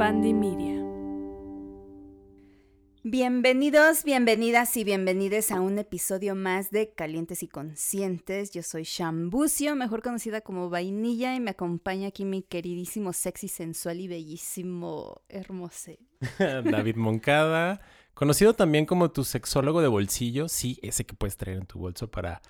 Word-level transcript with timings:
Media. 0.00 0.82
Bienvenidos, 3.04 4.02
bienvenidas 4.02 4.74
y 4.78 4.82
bienvenides 4.82 5.52
a 5.52 5.60
un 5.60 5.78
episodio 5.78 6.34
más 6.34 6.70
de 6.70 6.94
Calientes 6.94 7.42
y 7.42 7.48
Conscientes. 7.48 8.50
Yo 8.50 8.62
soy 8.62 8.84
Shambucio, 8.84 9.76
mejor 9.76 10.02
conocida 10.02 10.40
como 10.40 10.70
Vainilla, 10.70 11.34
y 11.34 11.40
me 11.40 11.50
acompaña 11.50 12.08
aquí 12.08 12.24
mi 12.24 12.40
queridísimo, 12.40 13.12
sexy, 13.12 13.48
sensual 13.48 14.00
y 14.00 14.08
bellísimo 14.08 15.20
hermoso 15.28 15.92
David 16.38 16.96
Moncada, 16.96 17.82
conocido 18.14 18.54
también 18.54 18.86
como 18.86 19.10
tu 19.10 19.22
sexólogo 19.22 19.82
de 19.82 19.88
bolsillo, 19.88 20.48
sí, 20.48 20.78
ese 20.80 21.04
que 21.04 21.14
puedes 21.14 21.36
traer 21.36 21.58
en 21.58 21.66
tu 21.66 21.78
bolso 21.78 22.10
para 22.10 22.40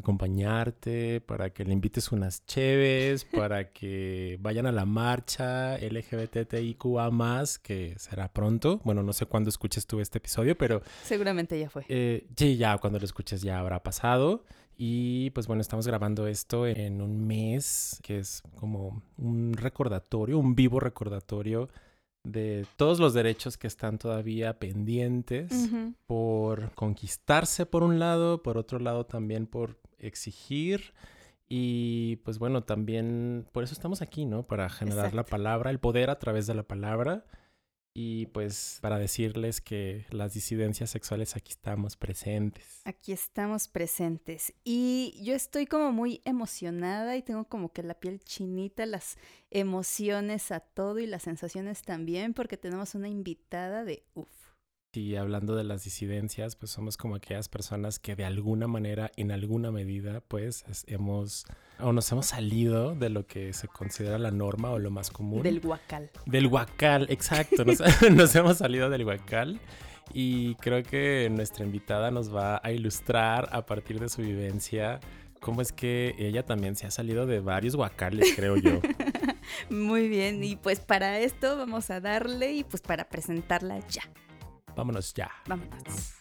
acompañarte, 0.00 1.20
para 1.20 1.50
que 1.50 1.64
le 1.64 1.72
invites 1.72 2.12
unas 2.12 2.44
cheves, 2.46 3.24
para 3.24 3.70
que 3.70 4.38
vayan 4.40 4.66
a 4.66 4.72
la 4.72 4.84
marcha 4.84 5.78
LGBTIQA 5.78 7.10
más, 7.10 7.58
que 7.58 7.94
será 7.98 8.32
pronto. 8.32 8.80
Bueno, 8.84 9.02
no 9.02 9.12
sé 9.12 9.26
cuándo 9.26 9.50
escuches 9.50 9.86
tú 9.86 10.00
este 10.00 10.18
episodio, 10.18 10.56
pero... 10.56 10.82
Seguramente 11.02 11.58
ya 11.58 11.70
fue. 11.70 11.84
Eh, 11.88 12.26
sí, 12.36 12.56
ya 12.56 12.78
cuando 12.78 12.98
lo 12.98 13.04
escuches 13.04 13.42
ya 13.42 13.58
habrá 13.58 13.82
pasado. 13.82 14.44
Y 14.80 15.30
pues 15.30 15.48
bueno, 15.48 15.60
estamos 15.60 15.88
grabando 15.88 16.28
esto 16.28 16.64
en 16.64 17.02
un 17.02 17.26
mes, 17.26 17.98
que 18.02 18.18
es 18.18 18.42
como 18.54 19.02
un 19.16 19.52
recordatorio, 19.54 20.38
un 20.38 20.54
vivo 20.54 20.78
recordatorio 20.78 21.68
de 22.22 22.66
todos 22.76 23.00
los 23.00 23.14
derechos 23.14 23.56
que 23.56 23.66
están 23.66 23.98
todavía 23.98 24.58
pendientes 24.58 25.50
por 26.06 26.72
conquistarse 26.74 27.66
por 27.66 27.82
un 27.82 27.98
lado, 27.98 28.42
por 28.42 28.56
otro 28.58 28.78
lado 28.78 29.06
también 29.06 29.46
por 29.46 29.78
exigir 29.98 30.92
y 31.48 32.16
pues 32.24 32.38
bueno, 32.38 32.62
también 32.62 33.46
por 33.52 33.64
eso 33.64 33.72
estamos 33.72 34.02
aquí, 34.02 34.26
¿no? 34.26 34.42
Para 34.42 34.68
generar 34.68 35.14
la 35.14 35.24
palabra, 35.24 35.70
el 35.70 35.80
poder 35.80 36.10
a 36.10 36.18
través 36.18 36.46
de 36.46 36.54
la 36.54 36.62
palabra 36.62 37.24
y 38.00 38.26
pues 38.26 38.78
para 38.80 38.98
decirles 38.98 39.60
que 39.60 40.06
las 40.10 40.34
disidencias 40.34 40.90
sexuales 40.90 41.34
aquí 41.34 41.52
estamos 41.52 41.96
presentes. 41.96 42.82
Aquí 42.84 43.12
estamos 43.12 43.66
presentes. 43.66 44.52
Y 44.62 45.18
yo 45.24 45.34
estoy 45.34 45.66
como 45.66 45.90
muy 45.90 46.20
emocionada 46.24 47.16
y 47.16 47.22
tengo 47.22 47.48
como 47.48 47.72
que 47.72 47.82
la 47.82 47.94
piel 47.94 48.20
chinita, 48.20 48.86
las 48.86 49.16
emociones 49.50 50.52
a 50.52 50.60
todo 50.60 51.00
y 51.00 51.06
las 51.06 51.22
sensaciones 51.24 51.82
también, 51.82 52.34
porque 52.34 52.56
tenemos 52.56 52.94
una 52.94 53.08
invitada 53.08 53.84
de 53.84 54.04
uff. 54.14 54.37
Y 54.94 55.16
hablando 55.16 55.54
de 55.54 55.64
las 55.64 55.84
disidencias, 55.84 56.56
pues 56.56 56.72
somos 56.72 56.96
como 56.96 57.16
aquellas 57.16 57.48
personas 57.48 57.98
que 57.98 58.16
de 58.16 58.24
alguna 58.24 58.66
manera, 58.66 59.10
en 59.16 59.30
alguna 59.30 59.70
medida, 59.70 60.22
pues 60.26 60.64
hemos 60.86 61.44
o 61.78 61.92
nos 61.92 62.10
hemos 62.10 62.26
salido 62.26 62.94
de 62.94 63.10
lo 63.10 63.26
que 63.26 63.52
se 63.52 63.68
considera 63.68 64.18
la 64.18 64.30
norma 64.30 64.70
o 64.70 64.78
lo 64.78 64.90
más 64.90 65.10
común. 65.10 65.42
Del 65.42 65.64
huacal. 65.64 66.10
Del 66.24 66.46
huacal, 66.46 67.06
exacto. 67.10 67.64
Nos, 67.64 67.80
nos 68.10 68.34
hemos 68.34 68.58
salido 68.58 68.88
del 68.88 69.04
huacal 69.04 69.60
y 70.14 70.54
creo 70.56 70.82
que 70.82 71.28
nuestra 71.30 71.66
invitada 71.66 72.10
nos 72.10 72.34
va 72.34 72.60
a 72.64 72.72
ilustrar 72.72 73.48
a 73.52 73.66
partir 73.66 74.00
de 74.00 74.08
su 74.08 74.22
vivencia 74.22 75.00
cómo 75.40 75.60
es 75.60 75.70
que 75.70 76.14
ella 76.18 76.44
también 76.44 76.76
se 76.76 76.86
ha 76.86 76.90
salido 76.90 77.26
de 77.26 77.40
varios 77.40 77.74
huacales, 77.74 78.32
creo 78.34 78.56
yo. 78.56 78.80
Muy 79.70 80.08
bien, 80.08 80.42
y 80.42 80.56
pues 80.56 80.80
para 80.80 81.20
esto 81.20 81.56
vamos 81.56 81.90
a 81.90 82.00
darle 82.00 82.52
y 82.52 82.64
pues 82.64 82.82
para 82.82 83.08
presentarla 83.08 83.78
ya. 83.88 84.02
Vámonos 84.78 85.12
ya. 85.12 85.28
Vámonos. 85.48 86.14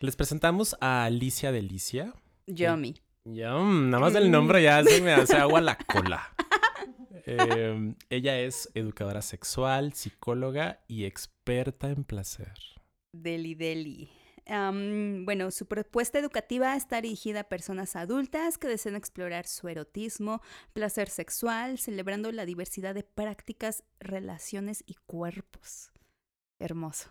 Les 0.00 0.16
presentamos 0.16 0.74
a 0.80 1.04
Alicia 1.04 1.52
Delicia. 1.52 2.14
Yomi. 2.46 2.94
Yum, 3.26 3.90
nada 3.90 4.00
más 4.00 4.14
del 4.14 4.30
nombre 4.30 4.62
ya 4.62 4.82
se 4.82 5.02
me 5.02 5.12
hace 5.12 5.36
agua 5.36 5.60
la 5.60 5.76
cola. 5.76 6.34
Em, 7.24 7.94
ella 8.10 8.40
es 8.40 8.68
educadora 8.74 9.20
sexual, 9.20 9.92
psicóloga 9.92 10.82
y 10.88 11.04
experta 11.04 11.90
en 11.90 12.02
placer. 12.02 12.54
Deli 13.12 13.54
Deli 13.54 14.21
bueno, 14.46 15.50
su 15.50 15.66
propuesta 15.66 16.18
educativa 16.18 16.74
está 16.76 17.00
dirigida 17.00 17.40
a 17.40 17.48
personas 17.48 17.96
adultas 17.96 18.58
que 18.58 18.68
desean 18.68 18.96
explorar 18.96 19.46
su 19.46 19.68
erotismo, 19.68 20.42
placer 20.72 21.08
sexual, 21.08 21.78
celebrando 21.78 22.32
la 22.32 22.44
diversidad 22.44 22.94
de 22.94 23.04
prácticas, 23.04 23.84
relaciones 24.00 24.82
y 24.86 24.94
cuerpos. 25.06 25.92
Hermoso. 26.58 27.10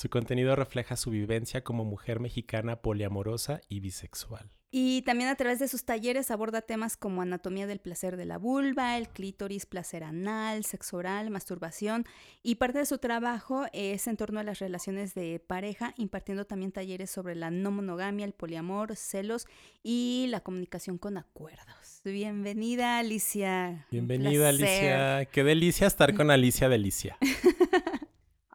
Su 0.00 0.10
contenido 0.10 0.54
refleja 0.54 0.94
su 0.94 1.10
vivencia 1.10 1.64
como 1.64 1.84
mujer 1.84 2.20
mexicana 2.20 2.82
poliamorosa 2.82 3.62
y 3.68 3.80
bisexual. 3.80 4.48
Y 4.70 5.02
también 5.02 5.28
a 5.28 5.34
través 5.34 5.58
de 5.58 5.66
sus 5.66 5.84
talleres 5.84 6.30
aborda 6.30 6.60
temas 6.60 6.96
como 6.96 7.20
anatomía 7.20 7.66
del 7.66 7.80
placer 7.80 8.16
de 8.16 8.24
la 8.24 8.38
vulva, 8.38 8.96
el 8.96 9.08
clítoris, 9.08 9.66
placer 9.66 10.04
anal, 10.04 10.64
sexo 10.64 10.98
oral, 10.98 11.30
masturbación. 11.30 12.04
Y 12.44 12.56
parte 12.56 12.78
de 12.78 12.86
su 12.86 12.98
trabajo 12.98 13.66
es 13.72 14.06
en 14.06 14.16
torno 14.16 14.38
a 14.38 14.44
las 14.44 14.60
relaciones 14.60 15.16
de 15.16 15.42
pareja, 15.44 15.94
impartiendo 15.96 16.44
también 16.44 16.70
talleres 16.70 17.10
sobre 17.10 17.34
la 17.34 17.50
no 17.50 17.72
monogamia, 17.72 18.24
el 18.24 18.34
poliamor, 18.34 18.94
celos 18.94 19.46
y 19.82 20.26
la 20.28 20.42
comunicación 20.42 20.98
con 20.98 21.16
acuerdos. 21.16 22.02
Bienvenida, 22.04 23.00
Alicia. 23.00 23.86
Bienvenida, 23.90 24.50
Alicia. 24.50 25.24
Qué 25.24 25.42
delicia 25.42 25.88
estar 25.88 26.14
con 26.14 26.30
Alicia 26.30 26.68
Delicia. 26.68 27.18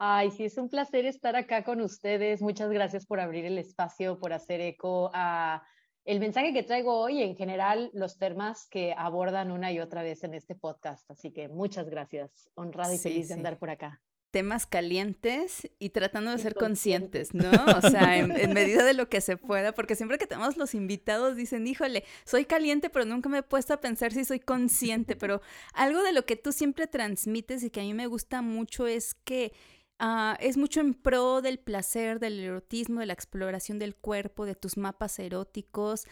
Ay, 0.06 0.32
sí, 0.32 0.44
es 0.44 0.58
un 0.58 0.68
placer 0.68 1.06
estar 1.06 1.38
acá 1.38 1.64
con 1.64 1.80
ustedes. 1.80 2.42
Muchas 2.42 2.70
gracias 2.70 3.06
por 3.06 3.22
abrir 3.22 3.46
el 3.46 3.58
espacio, 3.58 4.20
por 4.20 4.34
hacer 4.34 4.60
eco 4.60 5.10
a 5.14 5.64
el 6.04 6.20
mensaje 6.20 6.52
que 6.52 6.62
traigo 6.62 7.00
hoy, 7.00 7.22
en 7.22 7.38
general, 7.38 7.90
los 7.94 8.18
temas 8.18 8.68
que 8.70 8.94
abordan 8.98 9.50
una 9.50 9.72
y 9.72 9.80
otra 9.80 10.04
vez 10.04 10.26
en 10.26 10.34
este 10.34 10.56
podcast. 10.56 11.10
Así 11.10 11.32
que 11.32 11.48
muchas 11.48 11.90
gracias. 11.90 12.50
Honrada 12.56 12.94
y 12.94 12.98
feliz 12.98 13.30
de 13.30 13.36
andar 13.36 13.58
por 13.58 13.70
acá. 13.70 14.02
Temas 14.32 14.66
calientes 14.66 15.70
y 15.80 15.92
tratando 15.92 16.32
de 16.32 16.40
ser 16.40 16.56
conscientes, 16.56 17.34
¿no? 17.34 17.52
O 17.78 17.82
sea, 17.82 18.18
en, 18.18 18.32
en, 18.32 18.52
medida 18.52 18.84
de 18.84 18.96
lo 18.96 19.08
que 19.08 19.22
se 19.22 19.38
pueda, 19.38 19.74
porque 19.74 19.96
siempre 19.96 20.18
que 20.18 20.28
tenemos 20.28 20.58
los 20.58 20.74
invitados 20.74 21.38
dicen, 21.38 21.66
híjole, 21.66 22.04
soy 22.26 22.44
caliente, 22.44 22.90
pero 22.90 23.06
nunca 23.06 23.30
me 23.30 23.38
he 23.38 23.44
puesto 23.44 23.74
a 23.74 23.80
pensar 23.80 24.12
si 24.12 24.26
soy 24.26 24.42
consciente, 24.42 25.16
pero 25.16 25.42
algo 25.74 26.02
de 26.04 26.12
lo 26.12 26.26
que 26.26 26.36
tú 26.36 26.52
siempre 26.52 26.88
transmites 26.88 27.64
y 27.64 27.70
que 27.70 27.80
a 27.80 27.84
mí 27.84 27.94
me 27.94 28.08
gusta 28.08 28.42
mucho 28.42 28.86
es 28.88 29.14
que 29.14 29.54
Ah, 30.00 30.38
es 30.40 30.58
mucho 30.58 30.82
en 30.82 30.94
pro 30.94 31.42
del 31.42 31.60
placer, 31.60 32.20
del 32.20 32.40
erotismo, 32.40 33.00
de 33.00 33.06
la 33.06 33.14
exploración 33.14 33.80
del 33.80 33.96
cuerpo, 33.96 34.46
de 34.46 34.56
tus 34.56 34.76
mapas 34.78 35.20
eróticos, 35.20 36.06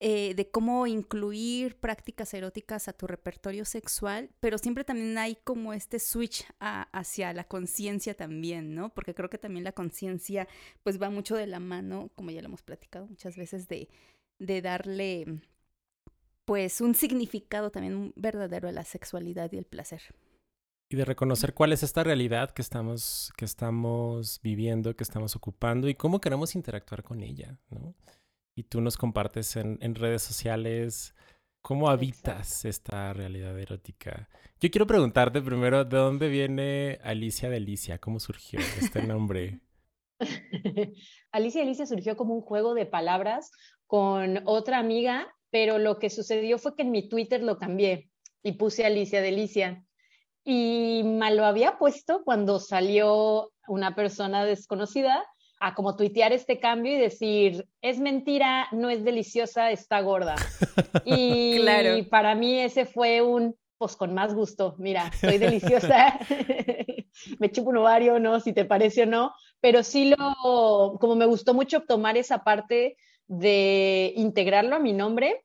eh, 0.00 0.34
de 0.34 0.48
cómo 0.48 0.86
incluir 0.86 1.76
prácticas 1.76 2.32
eróticas 2.32 2.86
a 2.86 2.92
tu 2.92 3.08
repertorio 3.08 3.64
sexual, 3.64 4.30
pero 4.38 4.56
siempre 4.56 4.84
también 4.84 5.18
hay 5.18 5.36
como 5.42 5.72
este 5.72 5.98
switch 5.98 6.44
hacia 6.60 7.32
la 7.32 7.42
conciencia 7.44 8.14
también, 8.14 8.76
¿no? 8.76 8.94
Porque 8.94 9.14
creo 9.14 9.28
que 9.28 9.38
también 9.38 9.64
la 9.64 9.72
conciencia 9.72 10.46
pues 10.84 11.02
va 11.02 11.10
mucho 11.10 11.34
de 11.34 11.48
la 11.48 11.58
mano, 11.58 12.10
como 12.14 12.30
ya 12.30 12.42
lo 12.42 12.46
hemos 12.46 12.62
platicado 12.62 13.08
muchas 13.08 13.36
veces, 13.36 13.66
de, 13.66 13.88
de 14.38 14.62
darle 14.62 15.40
pues 16.44 16.80
un 16.80 16.94
significado 16.94 17.70
también 17.70 18.12
verdadero 18.14 18.68
a 18.68 18.72
la 18.72 18.84
sexualidad 18.84 19.50
y 19.52 19.58
el 19.58 19.64
placer 19.64 20.02
y 20.88 20.96
de 20.96 21.04
reconocer 21.04 21.52
cuál 21.52 21.72
es 21.72 21.82
esta 21.82 22.02
realidad 22.02 22.50
que 22.50 22.62
estamos, 22.62 23.32
que 23.36 23.44
estamos 23.44 24.40
viviendo, 24.42 24.96
que 24.96 25.04
estamos 25.04 25.36
ocupando 25.36 25.88
y 25.88 25.94
cómo 25.94 26.20
queremos 26.20 26.54
interactuar 26.54 27.02
con 27.02 27.22
ella, 27.22 27.58
¿no? 27.70 27.94
Y 28.54 28.64
tú 28.64 28.80
nos 28.80 28.96
compartes 28.96 29.56
en, 29.56 29.78
en 29.82 29.94
redes 29.94 30.22
sociales 30.22 31.14
cómo 31.60 31.90
habitas 31.90 32.64
esta 32.64 33.12
realidad 33.12 33.58
erótica. 33.58 34.28
Yo 34.60 34.70
quiero 34.70 34.86
preguntarte 34.86 35.42
primero, 35.42 35.84
¿de 35.84 35.96
dónde 35.96 36.28
viene 36.28 36.98
Alicia 37.02 37.50
Delicia? 37.50 37.98
¿Cómo 37.98 38.18
surgió 38.18 38.58
este 38.80 39.02
nombre? 39.02 39.60
Alicia 41.30 41.60
Delicia 41.60 41.86
surgió 41.86 42.16
como 42.16 42.34
un 42.34 42.40
juego 42.40 42.74
de 42.74 42.86
palabras 42.86 43.50
con 43.86 44.40
otra 44.46 44.78
amiga, 44.78 45.28
pero 45.50 45.78
lo 45.78 45.98
que 45.98 46.10
sucedió 46.10 46.58
fue 46.58 46.74
que 46.74 46.82
en 46.82 46.90
mi 46.90 47.08
Twitter 47.08 47.42
lo 47.42 47.58
cambié 47.58 48.10
y 48.42 48.52
puse 48.52 48.84
Alicia 48.84 49.20
Delicia 49.20 49.84
y 50.50 51.02
me 51.04 51.34
lo 51.34 51.44
había 51.44 51.76
puesto 51.76 52.24
cuando 52.24 52.58
salió 52.58 53.52
una 53.66 53.94
persona 53.94 54.46
desconocida 54.46 55.22
a 55.60 55.74
como 55.74 55.94
tuitear 55.94 56.32
este 56.32 56.58
cambio 56.58 56.94
y 56.94 56.98
decir, 56.98 57.68
es 57.82 58.00
mentira, 58.00 58.66
no 58.72 58.88
es 58.88 59.04
deliciosa, 59.04 59.70
está 59.70 60.00
gorda. 60.00 60.36
Y 61.04 61.60
claro. 61.60 62.02
para 62.08 62.34
mí 62.34 62.60
ese 62.60 62.86
fue 62.86 63.20
un, 63.20 63.56
pues 63.76 63.94
con 63.94 64.14
más 64.14 64.34
gusto, 64.34 64.74
mira, 64.78 65.12
soy 65.20 65.36
deliciosa, 65.36 66.18
me 67.38 67.52
chupo 67.52 67.68
un 67.68 67.76
ovario, 67.76 68.18
¿no? 68.18 68.40
Si 68.40 68.54
te 68.54 68.64
parece 68.64 69.02
o 69.02 69.06
no, 69.06 69.34
pero 69.60 69.82
sí 69.82 70.14
lo, 70.16 70.96
como 70.98 71.14
me 71.14 71.26
gustó 71.26 71.52
mucho 71.52 71.82
tomar 71.82 72.16
esa 72.16 72.42
parte 72.42 72.96
de 73.26 74.14
integrarlo 74.16 74.76
a 74.76 74.80
mi 74.80 74.94
nombre 74.94 75.44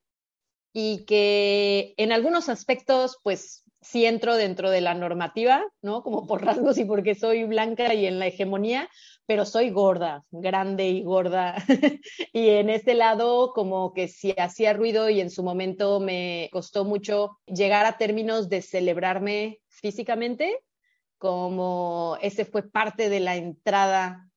y 0.72 1.04
que 1.04 1.94
en 1.98 2.14
algunos 2.14 2.48
aspectos, 2.48 3.20
pues 3.22 3.63
sí 3.84 4.06
entro 4.06 4.36
dentro 4.36 4.70
de 4.70 4.82
la 4.82 4.94
normativa, 4.94 5.64
¿no? 5.82 6.04
Como 6.04 6.26
por 6.26 6.44
rasgos 6.44 6.78
y 6.78 6.86
porque 6.86 7.16
soy 7.16 7.44
blanca 7.44 7.94
y 7.94 8.06
en 8.06 8.20
la 8.20 8.28
hegemonía, 8.28 8.90
pero 9.26 9.46
soy 9.46 9.70
gorda, 9.70 10.24
grande 10.32 10.88
y 10.90 11.04
gorda. 11.04 11.56
y 12.34 12.50
en 12.50 12.70
este 12.70 12.94
lado, 12.94 13.54
como 13.54 13.94
que 13.94 14.08
si 14.08 14.32
hacía 14.32 14.74
ruido 14.74 15.10
y 15.10 15.22
en 15.22 15.30
su 15.30 15.44
momento 15.44 16.00
me 16.00 16.50
costó 16.52 16.86
mucho 16.86 17.40
llegar 17.46 17.86
a 17.86 17.98
términos 17.98 18.50
de 18.50 18.62
celebrarme 18.62 19.60
físicamente, 19.68 20.60
como 21.18 22.18
ese 22.22 22.46
fue 22.46 22.64
parte 22.64 23.10
de 23.10 23.20
la 23.20 23.36
entrada 23.36 24.30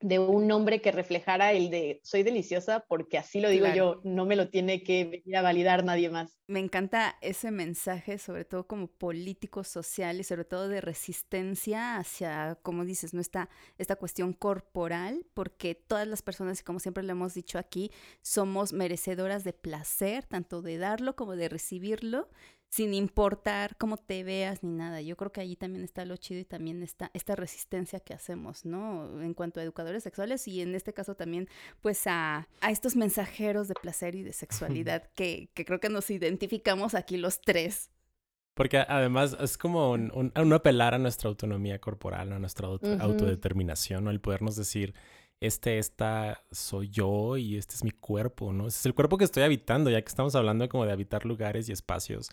de 0.00 0.18
un 0.18 0.46
nombre 0.46 0.80
que 0.80 0.92
reflejara 0.92 1.52
el 1.52 1.70
de 1.70 2.00
soy 2.04 2.22
deliciosa 2.22 2.84
porque 2.88 3.18
así 3.18 3.40
lo 3.40 3.48
digo 3.48 3.66
yo, 3.74 4.00
no 4.04 4.26
me 4.26 4.36
lo 4.36 4.48
tiene 4.48 4.82
que 4.82 5.04
venir 5.04 5.36
a 5.36 5.42
validar 5.42 5.84
nadie 5.84 6.08
más. 6.08 6.38
Me 6.46 6.60
encanta 6.60 7.16
ese 7.20 7.50
mensaje, 7.50 8.18
sobre 8.18 8.44
todo 8.44 8.66
como 8.66 8.86
político 8.86 9.64
social 9.64 10.20
y 10.20 10.24
sobre 10.24 10.44
todo 10.44 10.68
de 10.68 10.80
resistencia 10.80 11.96
hacia, 11.96 12.58
como 12.62 12.84
dices, 12.84 13.12
no 13.12 13.20
esta, 13.20 13.48
esta 13.76 13.96
cuestión 13.96 14.32
corporal, 14.32 15.26
porque 15.34 15.74
todas 15.74 16.06
las 16.06 16.22
personas, 16.22 16.60
y 16.60 16.64
como 16.64 16.78
siempre 16.78 17.02
lo 17.02 17.12
hemos 17.12 17.34
dicho 17.34 17.58
aquí, 17.58 17.90
somos 18.22 18.72
merecedoras 18.72 19.44
de 19.44 19.52
placer, 19.52 20.24
tanto 20.24 20.62
de 20.62 20.78
darlo 20.78 21.16
como 21.16 21.36
de 21.36 21.48
recibirlo 21.48 22.28
sin 22.68 22.92
importar 22.92 23.76
cómo 23.76 23.96
te 23.96 24.24
veas 24.24 24.62
ni 24.62 24.72
nada. 24.72 25.00
Yo 25.00 25.16
creo 25.16 25.32
que 25.32 25.40
allí 25.40 25.56
también 25.56 25.84
está 25.84 26.04
lo 26.04 26.16
chido 26.16 26.40
y 26.40 26.44
también 26.44 26.82
está 26.82 27.10
esta 27.14 27.34
resistencia 27.34 28.00
que 28.00 28.14
hacemos, 28.14 28.64
¿no? 28.64 29.22
En 29.22 29.34
cuanto 29.34 29.60
a 29.60 29.62
educadores 29.62 30.02
sexuales 30.02 30.46
y 30.46 30.60
en 30.60 30.74
este 30.74 30.92
caso 30.92 31.14
también 31.14 31.48
pues 31.80 32.06
a, 32.06 32.46
a 32.60 32.70
estos 32.70 32.94
mensajeros 32.94 33.68
de 33.68 33.74
placer 33.74 34.14
y 34.14 34.22
de 34.22 34.32
sexualidad 34.32 35.10
que, 35.14 35.50
que, 35.54 35.64
creo 35.64 35.80
que 35.80 35.88
nos 35.88 36.10
identificamos 36.10 36.94
aquí 36.94 37.16
los 37.16 37.40
tres. 37.40 37.90
Porque 38.54 38.78
además 38.78 39.36
es 39.40 39.56
como 39.56 39.92
un, 39.92 40.32
un, 40.34 40.52
apelar 40.52 40.92
a 40.92 40.98
nuestra 40.98 41.28
autonomía 41.28 41.80
corporal, 41.80 42.32
a 42.32 42.40
nuestra 42.40 42.66
autodeterminación, 42.66 44.02
¿no? 44.02 44.10
El 44.10 44.20
podernos 44.20 44.56
decir, 44.56 44.94
este, 45.40 45.78
esta 45.78 46.42
soy 46.50 46.88
yo 46.88 47.36
y 47.36 47.56
este 47.56 47.76
es 47.76 47.84
mi 47.84 47.92
cuerpo, 47.92 48.52
¿no? 48.52 48.66
es 48.66 48.84
el 48.84 48.94
cuerpo 48.94 49.16
que 49.16 49.24
estoy 49.24 49.44
habitando, 49.44 49.90
ya 49.90 50.02
que 50.02 50.08
estamos 50.08 50.34
hablando 50.34 50.68
como 50.68 50.84
de 50.84 50.90
habitar 50.90 51.24
lugares 51.24 51.68
y 51.68 51.72
espacios 51.72 52.30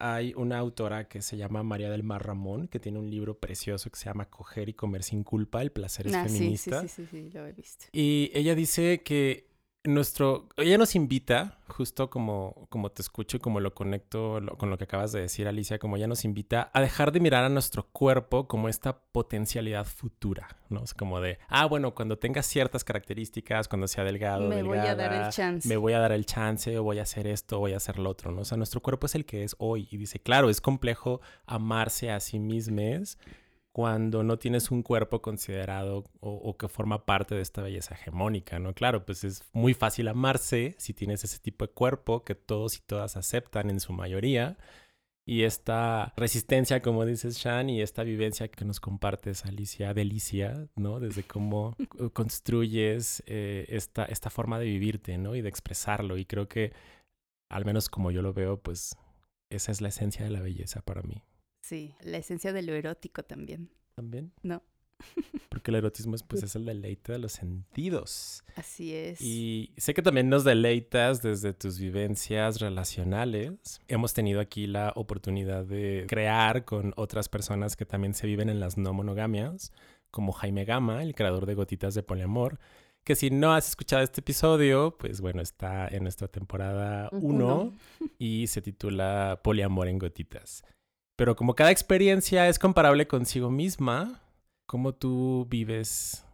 hay 0.00 0.32
una 0.34 0.58
autora 0.58 1.08
que 1.08 1.20
se 1.22 1.36
llama 1.36 1.62
María 1.62 1.90
del 1.90 2.02
Mar 2.02 2.26
Ramón, 2.26 2.68
que 2.68 2.80
tiene 2.80 2.98
un 2.98 3.10
libro 3.10 3.38
precioso 3.38 3.90
que 3.90 3.98
se 3.98 4.06
llama 4.06 4.30
Coger 4.30 4.68
y 4.70 4.74
comer 4.74 5.02
sin 5.02 5.22
culpa, 5.22 5.60
el 5.62 5.70
placer 5.70 6.06
es 6.06 6.14
ah, 6.14 6.24
feminista. 6.24 6.80
Sí, 6.82 6.88
sí, 6.88 7.06
sí, 7.08 7.08
sí, 7.10 7.30
lo 7.32 7.46
he 7.46 7.52
visto. 7.52 7.86
Y 7.92 8.30
ella 8.34 8.54
dice 8.54 9.02
que 9.02 9.49
nuestro, 9.84 10.48
ella 10.56 10.76
nos 10.76 10.94
invita, 10.94 11.58
justo 11.68 12.10
como, 12.10 12.66
como 12.68 12.90
te 12.90 13.00
escucho 13.00 13.38
y 13.38 13.40
como 13.40 13.60
lo 13.60 13.74
conecto 13.74 14.38
con 14.58 14.68
lo 14.68 14.76
que 14.76 14.84
acabas 14.84 15.12
de 15.12 15.22
decir, 15.22 15.48
Alicia, 15.48 15.78
como 15.78 15.96
ella 15.96 16.06
nos 16.06 16.24
invita 16.24 16.70
a 16.74 16.80
dejar 16.80 17.12
de 17.12 17.20
mirar 17.20 17.44
a 17.44 17.48
nuestro 17.48 17.86
cuerpo 17.86 18.46
como 18.46 18.68
esta 18.68 18.98
potencialidad 18.98 19.86
futura, 19.86 20.48
¿no? 20.68 20.84
Es 20.84 20.92
como 20.92 21.20
de, 21.20 21.38
ah, 21.48 21.64
bueno, 21.64 21.94
cuando 21.94 22.18
tenga 22.18 22.42
ciertas 22.42 22.84
características, 22.84 23.68
cuando 23.68 23.88
sea 23.88 24.04
delgado, 24.04 24.48
me 24.48 24.62
voy 24.62 24.78
a 24.78 24.94
dar 24.94 25.12
el 25.12 25.30
chance. 25.30 25.66
Me 25.68 25.76
voy 25.76 25.94
a 25.94 25.98
dar 25.98 26.12
el 26.12 26.26
chance, 26.26 26.78
o 26.78 26.82
voy 26.82 26.98
a 26.98 27.02
hacer 27.02 27.26
esto, 27.26 27.58
voy 27.58 27.72
a 27.72 27.78
hacer 27.78 27.98
lo 27.98 28.10
otro, 28.10 28.32
¿no? 28.32 28.42
O 28.42 28.44
sea, 28.44 28.58
nuestro 28.58 28.82
cuerpo 28.82 29.06
es 29.06 29.14
el 29.14 29.24
que 29.24 29.44
es 29.44 29.56
hoy. 29.58 29.88
Y 29.90 29.96
dice, 29.96 30.20
claro, 30.20 30.50
es 30.50 30.60
complejo 30.60 31.20
amarse 31.46 32.10
a 32.10 32.20
sí 32.20 32.38
mismos 32.38 33.16
cuando 33.72 34.24
no 34.24 34.38
tienes 34.38 34.70
un 34.70 34.82
cuerpo 34.82 35.22
considerado 35.22 36.04
o, 36.20 36.56
que 36.56 36.68
forma 36.68 37.06
parte 37.06 37.34
de 37.34 37.42
esta 37.42 37.62
belleza 37.62 37.94
hegemónica, 37.94 38.58
¿no? 38.58 38.74
Claro, 38.74 39.06
pues 39.06 39.24
es 39.24 39.44
muy 39.52 39.74
fácil 39.74 40.08
amarse 40.08 40.74
si 40.78 40.92
tienes 40.92 41.22
ese 41.24 41.38
tipo 41.38 41.66
de 41.66 41.72
cuerpo 41.72 42.24
que 42.24 42.34
todos 42.34 42.76
y 42.76 42.80
todas 42.80 43.16
aceptan 43.16 43.70
en 43.70 43.80
su 43.80 43.92
mayoría. 43.92 44.58
Y 45.24 45.44
esta 45.44 46.12
resistencia, 46.16 46.82
como 46.82 47.04
dices, 47.06 47.38
Shan, 47.38 47.70
y 47.70 47.82
esta 47.82 48.02
vivencia 48.02 48.48
que 48.48 48.64
nos 48.64 48.80
compartes, 48.80 49.44
Alicia, 49.44 49.94
delicia, 49.94 50.68
¿no? 50.74 50.98
Desde 50.98 51.22
cómo 51.22 51.76
construyes 52.12 53.22
eh, 53.26 53.66
esta, 53.68 54.04
esta 54.06 54.30
forma 54.30 54.58
de 54.58 54.66
vivirte, 54.66 55.18
¿no? 55.18 55.36
Y 55.36 55.42
de 55.42 55.48
expresarlo. 55.48 56.18
Y 56.18 56.24
creo 56.24 56.48
que, 56.48 56.72
al 57.48 57.64
menos 57.64 57.88
como 57.88 58.10
yo 58.10 58.22
lo 58.22 58.32
veo, 58.32 58.60
pues 58.60 58.96
esa 59.50 59.70
es 59.72 59.80
la 59.80 59.88
esencia 59.88 60.24
de 60.24 60.30
la 60.30 60.40
belleza 60.40 60.82
para 60.82 61.02
mí. 61.02 61.22
Sí, 61.70 61.94
la 62.02 62.16
esencia 62.16 62.52
de 62.52 62.62
lo 62.62 62.74
erótico 62.74 63.22
también. 63.22 63.70
¿También? 63.94 64.32
No. 64.42 64.60
Porque 65.50 65.70
el 65.70 65.76
erotismo 65.76 66.16
es, 66.16 66.24
pues, 66.24 66.42
es 66.42 66.56
el 66.56 66.64
deleite 66.64 67.12
de 67.12 67.20
los 67.20 67.30
sentidos. 67.30 68.42
Así 68.56 68.92
es. 68.92 69.20
Y 69.20 69.72
sé 69.76 69.94
que 69.94 70.02
también 70.02 70.28
nos 70.28 70.42
deleitas 70.42 71.22
desde 71.22 71.54
tus 71.54 71.78
vivencias 71.78 72.58
relacionales. 72.58 73.80
Hemos 73.86 74.14
tenido 74.14 74.40
aquí 74.40 74.66
la 74.66 74.92
oportunidad 74.96 75.64
de 75.64 76.06
crear 76.08 76.64
con 76.64 76.92
otras 76.96 77.28
personas 77.28 77.76
que 77.76 77.86
también 77.86 78.14
se 78.14 78.26
viven 78.26 78.48
en 78.48 78.58
las 78.58 78.76
no 78.76 78.92
monogamias, 78.92 79.72
como 80.10 80.32
Jaime 80.32 80.64
Gama, 80.64 81.04
el 81.04 81.14
creador 81.14 81.46
de 81.46 81.54
Gotitas 81.54 81.94
de 81.94 82.02
Poliamor, 82.02 82.58
que 83.04 83.14
si 83.14 83.30
no 83.30 83.54
has 83.54 83.68
escuchado 83.68 84.02
este 84.02 84.22
episodio, 84.22 84.96
pues 84.98 85.20
bueno, 85.20 85.40
está 85.40 85.86
en 85.86 86.02
nuestra 86.02 86.26
temporada 86.26 87.08
1 87.12 87.72
y 88.18 88.48
se 88.48 88.60
titula 88.60 89.38
Poliamor 89.44 89.86
en 89.86 90.00
Gotitas. 90.00 90.64
Pero 91.20 91.36
como 91.36 91.54
cada 91.54 91.70
experiencia 91.70 92.48
es 92.48 92.58
comparable 92.58 93.06
consigo 93.06 93.50
misma, 93.50 94.22
¿cómo 94.64 94.94
tú 94.94 95.46
vives 95.50 96.24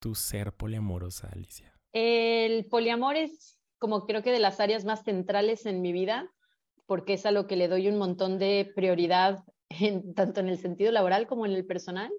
tu 0.00 0.14
ser 0.14 0.54
poliamorosa, 0.54 1.28
Alicia? 1.30 1.74
El 1.92 2.64
poliamor 2.64 3.16
es 3.16 3.58
como 3.78 4.06
creo 4.06 4.22
que 4.22 4.32
de 4.32 4.38
las 4.38 4.58
áreas 4.58 4.86
más 4.86 5.04
centrales 5.04 5.66
en 5.66 5.82
mi 5.82 5.92
vida, 5.92 6.32
porque 6.86 7.12
es 7.12 7.26
a 7.26 7.32
lo 7.32 7.46
que 7.46 7.56
le 7.56 7.68
doy 7.68 7.86
un 7.88 7.98
montón 7.98 8.38
de 8.38 8.72
prioridad, 8.74 9.44
tanto 10.16 10.40
en 10.40 10.48
el 10.48 10.56
sentido 10.56 10.90
laboral 10.90 11.26
como 11.26 11.44
en 11.44 11.52
el 11.52 11.66
personal. 11.66 12.10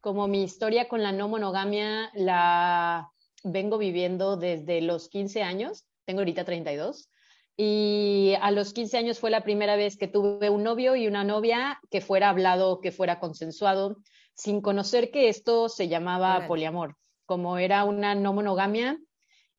Como 0.00 0.28
mi 0.28 0.44
historia 0.44 0.86
con 0.86 1.02
la 1.02 1.10
no 1.10 1.26
monogamia 1.26 2.12
la 2.14 3.10
vengo 3.42 3.76
viviendo 3.76 4.36
desde 4.36 4.82
los 4.82 5.08
15 5.08 5.42
años, 5.42 5.84
tengo 6.04 6.20
ahorita 6.20 6.44
32, 6.44 7.08
y 7.56 8.34
a 8.42 8.50
los 8.50 8.74
15 8.74 8.98
años 8.98 9.18
fue 9.18 9.30
la 9.30 9.42
primera 9.42 9.76
vez 9.76 9.96
que 9.96 10.08
tuve 10.08 10.50
un 10.50 10.62
novio 10.62 10.94
y 10.94 11.06
una 11.06 11.24
novia 11.24 11.80
que 11.90 12.02
fuera 12.02 12.28
hablado, 12.28 12.80
que 12.80 12.92
fuera 12.92 13.18
consensuado, 13.18 13.96
sin 14.34 14.60
conocer 14.60 15.10
que 15.10 15.30
esto 15.30 15.70
se 15.70 15.88
llamaba 15.88 16.46
poliamor, 16.46 16.96
como 17.24 17.56
era 17.56 17.84
una 17.84 18.14
no 18.14 18.34
monogamia. 18.34 18.98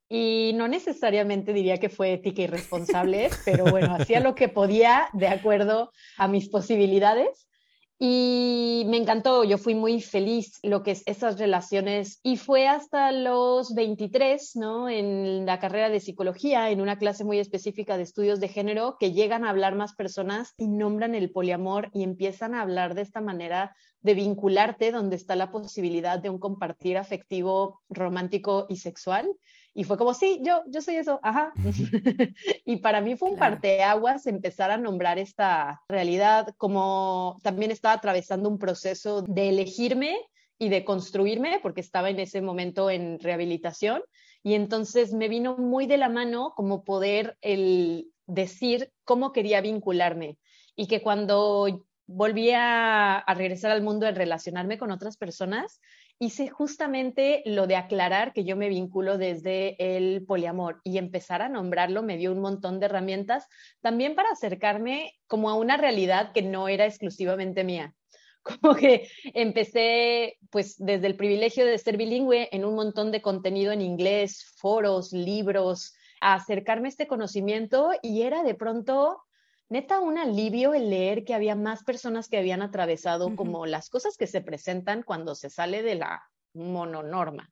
Y 0.09 0.53
no 0.55 0.69
necesariamente 0.69 1.51
diría 1.51 1.79
que 1.79 1.89
fue 1.89 2.13
ética 2.13 2.43
y 2.43 2.47
responsable, 2.47 3.29
pero 3.45 3.65
bueno, 3.65 3.95
hacía 3.95 4.19
lo 4.19 4.35
que 4.35 4.47
podía 4.47 5.09
de 5.13 5.27
acuerdo 5.27 5.91
a 6.17 6.27
mis 6.27 6.49
posibilidades. 6.49 7.46
Y 7.99 8.83
me 8.87 8.97
encantó, 8.97 9.43
yo 9.43 9.57
fui 9.57 9.73
muy 9.73 10.01
feliz 10.01 10.59
lo 10.61 10.83
que 10.83 10.91
es 10.91 11.01
esas 11.07 11.39
relaciones 11.39 12.19
y 12.21 12.37
fue 12.37 12.67
hasta 12.67 13.11
los 13.11 13.73
23, 13.73 14.55
¿no? 14.55 14.87
En 14.87 15.47
la 15.47 15.59
carrera 15.59 15.89
de 15.89 15.99
psicología, 15.99 16.69
en 16.69 16.79
una 16.79 16.99
clase 16.99 17.23
muy 17.23 17.39
específica 17.39 17.97
de 17.97 18.03
estudios 18.03 18.39
de 18.39 18.49
género, 18.49 18.97
que 18.99 19.13
llegan 19.13 19.43
a 19.43 19.49
hablar 19.49 19.75
más 19.75 19.95
personas 19.95 20.53
y 20.57 20.67
nombran 20.67 21.15
el 21.15 21.31
poliamor 21.31 21.89
y 21.91 22.03
empiezan 22.03 22.53
a 22.53 22.61
hablar 22.61 22.93
de 22.93 23.01
esta 23.01 23.19
manera 23.19 23.75
de 24.01 24.13
vincularte 24.13 24.91
donde 24.91 25.15
está 25.15 25.35
la 25.35 25.49
posibilidad 25.49 26.19
de 26.19 26.29
un 26.29 26.37
compartir 26.37 26.97
afectivo, 26.97 27.81
romántico 27.89 28.67
y 28.69 28.77
sexual. 28.77 29.27
Y 29.77 29.83
fue 29.83 29.95
como, 29.95 30.15
sí, 30.15 30.39
yo, 30.41 30.63
yo 30.65 30.81
soy 30.81 30.95
eso, 30.95 31.19
ajá. 31.21 31.53
y 32.65 32.77
para 32.77 32.99
mí 32.99 33.15
fue 33.15 33.29
un 33.29 33.37
parteaguas 33.37 34.25
empezar 34.25 34.71
a 34.71 34.77
nombrar 34.77 35.19
esta 35.19 35.83
realidad, 35.87 36.55
como 36.57 37.37
también 37.43 37.69
estaba 37.69 37.93
atravesando 37.93 38.49
un 38.49 38.57
proceso 38.57 39.21
de 39.21 39.49
elegirme 39.49 40.17
y 40.57 40.69
de 40.69 40.83
construirme, 40.83 41.59
porque 41.61 41.81
estaba 41.81 42.09
en 42.09 42.19
ese 42.19 42.41
momento 42.41 42.89
en 42.89 43.19
rehabilitación. 43.19 44.01
Y 44.41 44.55
entonces 44.55 45.13
me 45.13 45.27
vino 45.27 45.57
muy 45.57 45.85
de 45.85 45.97
la 45.97 46.09
mano 46.09 46.53
como 46.55 46.83
poder 46.83 47.37
el 47.41 48.11
decir 48.25 48.91
cómo 49.03 49.31
quería 49.31 49.61
vincularme. 49.61 50.39
Y 50.75 50.87
que 50.87 51.03
cuando 51.03 51.85
volví 52.07 52.49
a, 52.49 53.19
a 53.19 53.33
regresar 53.35 53.69
al 53.69 53.83
mundo 53.83 54.07
de 54.07 54.13
relacionarme 54.13 54.79
con 54.79 54.89
otras 54.89 55.17
personas, 55.17 55.79
hice 56.19 56.47
justamente 56.47 57.43
lo 57.45 57.67
de 57.67 57.75
aclarar 57.75 58.33
que 58.33 58.43
yo 58.43 58.55
me 58.55 58.69
vinculo 58.69 59.17
desde 59.17 59.75
el 59.79 60.25
poliamor 60.25 60.81
y 60.83 60.97
empezar 60.97 61.41
a 61.41 61.49
nombrarlo 61.49 62.01
me 62.01 62.17
dio 62.17 62.31
un 62.31 62.39
montón 62.39 62.79
de 62.79 62.87
herramientas 62.87 63.47
también 63.81 64.15
para 64.15 64.31
acercarme 64.31 65.13
como 65.27 65.49
a 65.49 65.55
una 65.55 65.77
realidad 65.77 66.31
que 66.33 66.41
no 66.41 66.67
era 66.67 66.85
exclusivamente 66.85 67.63
mía. 67.63 67.93
Como 68.61 68.75
que 68.75 69.09
empecé 69.33 70.37
pues 70.49 70.75
desde 70.77 71.07
el 71.07 71.17
privilegio 71.17 71.65
de 71.65 71.77
ser 71.77 71.97
bilingüe 71.97 72.47
en 72.53 72.63
un 72.63 72.75
montón 72.75 73.11
de 73.11 73.21
contenido 73.21 73.73
en 73.73 73.81
inglés, 73.81 74.53
foros, 74.55 75.11
libros, 75.11 75.93
a 76.21 76.35
acercarme 76.35 76.87
a 76.87 76.89
este 76.89 77.07
conocimiento 77.07 77.91
y 78.01 78.21
era 78.21 78.43
de 78.43 78.55
pronto 78.55 79.21
neta 79.69 79.99
un 79.99 80.17
alivio 80.17 80.73
el 80.73 80.89
leer 80.89 81.23
que 81.23 81.33
había 81.33 81.55
más 81.55 81.83
personas 81.83 82.29
que 82.29 82.37
habían 82.37 82.61
atravesado 82.61 83.35
como 83.35 83.65
las 83.65 83.89
cosas 83.89 84.17
que 84.17 84.27
se 84.27 84.41
presentan 84.41 85.03
cuando 85.03 85.35
se 85.35 85.49
sale 85.49 85.83
de 85.83 85.95
la 85.95 86.23
mononorma, 86.53 87.51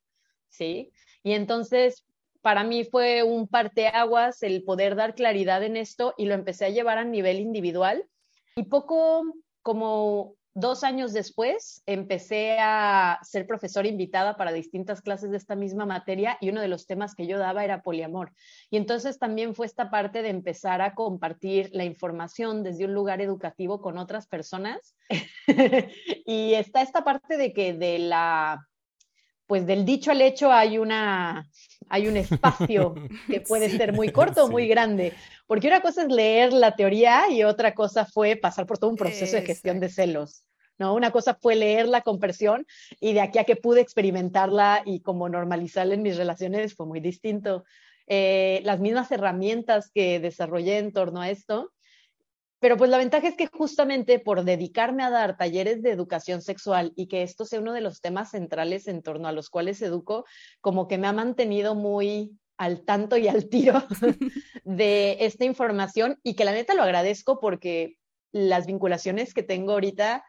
¿sí? 0.50 0.92
Y 1.24 1.34
entonces, 1.34 2.06
para 2.42 2.64
mí 2.64 2.84
fue 2.84 3.24
un 3.24 3.48
parteaguas 3.48 4.44
el 4.44 4.64
poder 4.64 4.96
dar 4.96 5.16
claridad 5.16 5.64
en 5.64 5.78
esto 5.78 6.14
y 6.18 6.26
lo 6.26 6.34
empecé 6.34 6.66
a 6.66 6.70
llevar 6.70 6.98
a 6.98 7.04
nivel 7.04 7.40
individual 7.40 8.08
Y 8.56 8.64
poco 8.64 9.24
como 9.62 10.36
dos 10.56 10.86
años 10.86 11.12
después 11.12 11.84
empecé 11.86 12.58
a 12.60 13.20
ser 13.24 13.46
profesora 13.46 13.90
invitada 13.90 14.38
para 14.38 14.54
distintas 14.54 15.02
clases 15.02 15.30
de 15.30 15.38
esta 15.38 15.56
misma 15.56 15.86
materia 15.86 16.38
y 16.40 16.50
uno 16.50 16.62
de 16.62 16.70
los 16.70 16.88
temas 16.88 17.14
que 17.14 17.28
yo 17.28 17.38
daba 17.38 17.66
era 17.66 17.82
poliamor. 17.82 18.32
Y 18.72 18.78
entonces 18.78 19.20
también 19.20 19.54
fue 19.54 19.66
esta 19.66 19.92
parte 19.92 20.22
de 20.22 20.30
empezar 20.30 20.82
a 20.82 20.96
compartir 20.96 21.70
la 21.74 21.84
información 21.84 22.64
desde 22.64 22.86
un 22.86 22.94
lugar 22.94 23.22
educativo 23.22 23.82
con 23.82 23.98
otras 23.98 24.28
personas. 24.28 24.96
y 26.26 26.54
está 26.54 26.82
esta 26.82 27.04
parte 27.04 27.38
de 27.38 27.52
que 27.52 27.74
de 27.74 28.00
la 28.00 28.66
pues 29.48 29.66
del 29.66 29.86
dicho 29.86 30.12
al 30.12 30.22
hecho 30.22 30.52
hay 30.52 30.78
una 30.78 31.48
hay 31.90 32.08
un 32.08 32.18
espacio 32.18 32.96
que 33.30 33.42
puede 33.42 33.70
ser 33.70 33.94
muy 33.94 34.12
corto 34.12 34.46
o 34.46 34.50
muy 34.50 34.68
grande, 34.68 35.14
porque 35.48 35.68
una 35.68 35.82
cosa 35.82 36.04
es 36.04 36.10
leer 36.10 36.54
la 36.54 36.76
teoría 36.76 37.30
y 37.30 37.44
otra 37.44 37.74
cosa 37.74 38.06
fue 38.06 38.36
pasar 38.36 38.66
por 38.66 38.78
todo 38.78 38.90
un 38.90 38.98
proceso 38.98 39.36
de 39.36 39.44
gestión 39.44 39.80
de 39.80 39.90
celos. 39.90 40.44
¿no? 40.78 40.94
Una 40.94 41.12
cosa 41.12 41.36
fue 41.36 41.56
leer 41.56 41.88
la 41.88 42.02
conversión 42.02 42.66
y 43.00 43.14
de 43.14 43.22
aquí 43.22 43.40
a 43.40 43.44
que 43.44 43.56
pude 43.56 43.82
experimentarla 43.82 44.82
y 44.86 45.00
como 45.02 45.30
normalizarla 45.30 45.94
en 45.94 46.02
mis 46.02 46.18
relaciones 46.18 46.76
fue 46.76 46.86
muy 46.86 47.00
distinto. 47.00 47.64
Eh, 48.08 48.62
las 48.64 48.80
mismas 48.80 49.12
herramientas 49.12 49.90
que 49.94 50.20
desarrollé 50.20 50.78
en 50.78 50.92
torno 50.92 51.22
a 51.22 51.30
esto, 51.30 51.72
pero 52.60 52.78
pues 52.78 52.90
la 52.90 52.98
ventaja 52.98 53.28
es 53.28 53.36
que 53.36 53.48
justamente 53.48 54.20
por 54.20 54.44
dedicarme 54.44 55.04
a 55.04 55.10
dar 55.10 55.38
talleres 55.38 55.82
de 55.82 55.92
educación 55.92 56.42
sexual 56.42 56.94
y 56.96 57.08
que 57.08 57.24
esto 57.24 57.46
sea 57.46 57.60
uno 57.60 57.74
de 57.74 57.82
los 57.82 58.02
temas 58.02 58.32
centrales 58.32 58.88
en 58.88 59.02
torno 59.02 59.28
a 59.28 59.32
los 59.32 59.50
cuales 59.50 59.82
educo, 59.82 60.26
como 60.62 60.88
que 60.88 60.98
me 60.98 61.08
ha 61.08 61.14
mantenido 61.14 61.76
muy 61.76 62.38
al 62.58 62.84
tanto 62.84 63.18
y 63.18 63.28
al 63.28 63.50
tiro 63.50 63.84
de 64.64 65.18
esta 65.20 65.46
información 65.46 66.20
y 66.24 66.36
que 66.36 66.46
la 66.46 66.54
neta 66.54 66.74
lo 66.74 66.84
agradezco 66.84 67.40
porque 67.40 67.98
las 68.32 68.66
vinculaciones 68.66 69.34
que 69.34 69.44
tengo 69.44 69.74
ahorita 69.74 70.24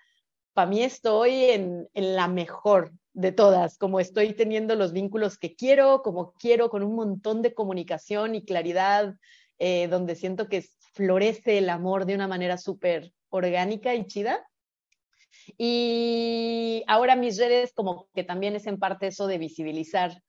para 0.57 0.71
mí 0.71 0.83
estoy 0.83 1.45
en, 1.45 1.89
la 1.93 2.29
mejor 2.29 2.93
de 3.13 3.31
todas, 3.31 3.77
como 3.77 4.01
estoy 4.01 4.33
teniendo 4.33 4.75
los 4.75 4.93
vínculos 4.93 5.37
que 5.37 5.55
quiero, 5.55 6.01
como 6.03 6.33
quiero, 6.33 6.71
con 6.71 6.83
un 6.83 6.95
montón 6.95 7.43
de 7.43 7.53
comunicación 7.53 8.35
y 8.35 8.43
claridad, 8.43 9.17
eh, 9.59 9.87
donde 9.89 10.15
siento 10.15 10.49
que 10.49 10.65
florece 10.97 11.59
el 11.59 11.69
amor 11.69 12.07
de 12.07 12.15
una 12.15 12.27
manera 12.27 12.59
súper 12.59 13.13
orgánica 13.29 13.95
y 13.95 14.07
chida. 14.07 14.45
Y 15.57 16.83
ahora 16.87 17.15
mis 17.15 17.39
redes 17.39 17.73
como 17.73 18.09
que 18.15 18.25
también 18.25 18.57
es 18.57 18.67
en 18.67 18.79
parte 18.79 19.07
eso 19.07 19.27
de 19.27 19.39
visibilizar, 19.39 20.23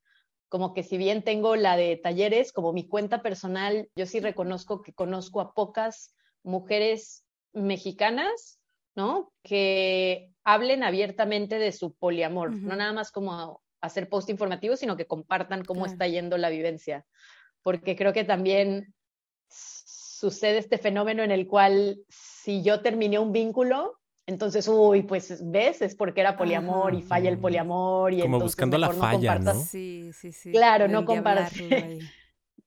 como 0.50 0.74
que 0.74 0.84
si 0.84 0.98
bien 0.98 1.24
tengo 1.24 1.56
la 1.56 1.78
de 1.78 1.98
talleres, 1.98 2.52
como 2.52 2.74
mi 2.74 2.88
cuenta 2.88 3.22
personal, 3.22 3.90
yo 3.96 4.06
sí 4.06 4.20
reconozco 4.20 4.82
que 4.82 4.94
conozco 4.94 5.42
a 5.42 5.54
pocas 5.54 6.14
mujeres 6.44 7.26
mexicanas 7.54 8.58
¿no? 8.98 9.32
Que 9.44 10.32
hablen 10.44 10.84
abiertamente 10.84 11.60
de 11.60 11.72
su 11.72 11.94
poliamor, 11.94 12.52
no 12.52 12.76
nada 12.76 12.92
más 12.94 13.12
como 13.12 13.62
hacer 13.80 14.10
post 14.10 14.28
informativo, 14.30 14.76
sino 14.76 14.98
que 14.98 15.06
compartan 15.06 15.64
cómo 15.64 15.86
está 15.86 16.08
yendo 16.08 16.36
la 16.40 16.50
vivencia, 16.50 17.06
porque 17.62 17.96
creo 17.96 18.12
que 18.12 18.24
también 18.24 18.96
sucede 20.20 20.58
este 20.58 20.78
fenómeno 20.78 21.24
en 21.24 21.32
el 21.32 21.48
cual 21.48 22.00
si 22.10 22.64
yo 22.64 22.82
terminé 22.82 23.20
un 23.20 23.32
vínculo, 23.32 24.00
entonces, 24.26 24.68
uy, 24.68 25.04
pues 25.04 25.42
ves, 25.50 25.82
es 25.82 25.96
porque 25.96 26.22
era 26.22 26.36
poliamor 26.36 26.94
y 26.96 27.02
falla 27.02 27.30
el 27.30 27.38
poliamor 27.38 28.14
y 28.14 28.22
como 28.22 28.40
buscando 28.40 28.78
la 28.78 28.90
falla, 28.90 29.40
¿no? 29.40 29.54
Sí, 29.54 30.12
sí, 30.14 30.34
sí. 30.34 30.52
Claro, 30.52 30.88
no 30.88 31.06
compartas. 31.06 31.54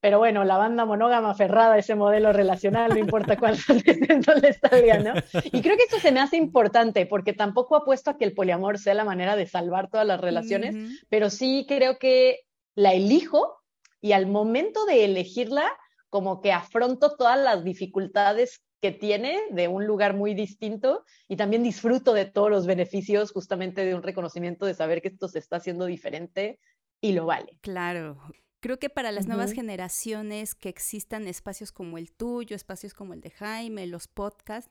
pero 0.01 0.19
bueno, 0.19 0.45
la 0.45 0.57
banda 0.57 0.87
monógama 0.87 1.33
aferrada 1.33 1.75
a 1.75 1.79
ese 1.79 1.95
modelo 1.95 2.33
relacional, 2.33 2.91
no 2.91 2.99
importa 2.99 3.37
cuál 3.37 3.59
le 4.43 4.53
salga, 4.55 4.99
¿no? 5.01 5.13
Y 5.45 5.61
creo 5.61 5.77
que 5.77 5.83
esto 5.83 5.99
se 5.99 6.13
me 6.13 6.21
hace 6.21 6.39
importante 6.39 7.05
porque 7.05 7.35
tampoco 7.35 7.77
apuesto 7.77 8.11
a 8.11 8.17
que 8.17 8.25
el 8.25 8.33
poliamor 8.33 8.79
sea 8.79 8.95
la 8.95 9.05
manera 9.05 9.37
de 9.37 9.47
salvar 9.47 9.91
todas 9.91 10.07
las 10.07 10.21
relaciones, 10.21 10.77
pero 11.11 11.29
sí 11.29 11.67
creo 11.69 11.99
que 11.99 12.41
la 12.75 12.95
elijo 12.95 13.61
y 14.01 14.13
al 14.13 14.27
momento 14.27 14.87
de 14.87 15.05
elegirla, 15.05 15.71
como 16.11 16.41
que 16.41 16.53
afronto 16.53 17.17
todas 17.17 17.39
las 17.39 17.65
dificultades 17.65 18.61
que 18.81 18.93
tiene 18.93 19.39
de 19.51 19.69
un 19.69 19.87
lugar 19.87 20.15
muy 20.15 20.35
distinto 20.35 21.05
y 21.29 21.37
también 21.37 21.63
disfruto 21.63 22.13
de 22.15 22.25
todos 22.25 22.51
los 22.51 22.67
beneficios 22.67 23.33
justamente 23.33 23.85
de 23.85 23.95
un 23.95 24.03
reconocimiento 24.03 24.67
de 24.67 24.75
saber 24.75 25.03
que 25.03 25.09
esto 25.09 25.29
se 25.29 25.39
está 25.39 25.57
haciendo 25.57 25.87
diferente 25.87 26.59
y 27.01 27.13
lo 27.13 27.27
vale. 27.27 27.59
Claro. 27.61 28.21
Creo 28.61 28.79
que 28.79 28.91
para 28.91 29.11
las 29.11 29.27
nuevas 29.27 29.53
generaciones 29.53 30.55
que 30.55 30.69
existan 30.69 31.27
espacios 31.27 31.73
como 31.73 31.97
el 31.97 32.13
tuyo, 32.13 32.55
espacios 32.55 32.93
como 32.93 33.15
el 33.15 33.23
de 33.23 33.31
Jaime, 33.31 33.87
los 33.87 34.07
podcasts, 34.07 34.71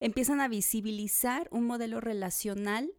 empiezan 0.00 0.40
a 0.40 0.48
visibilizar 0.48 1.48
un 1.50 1.64
modelo 1.64 2.00
relacional 2.00 2.90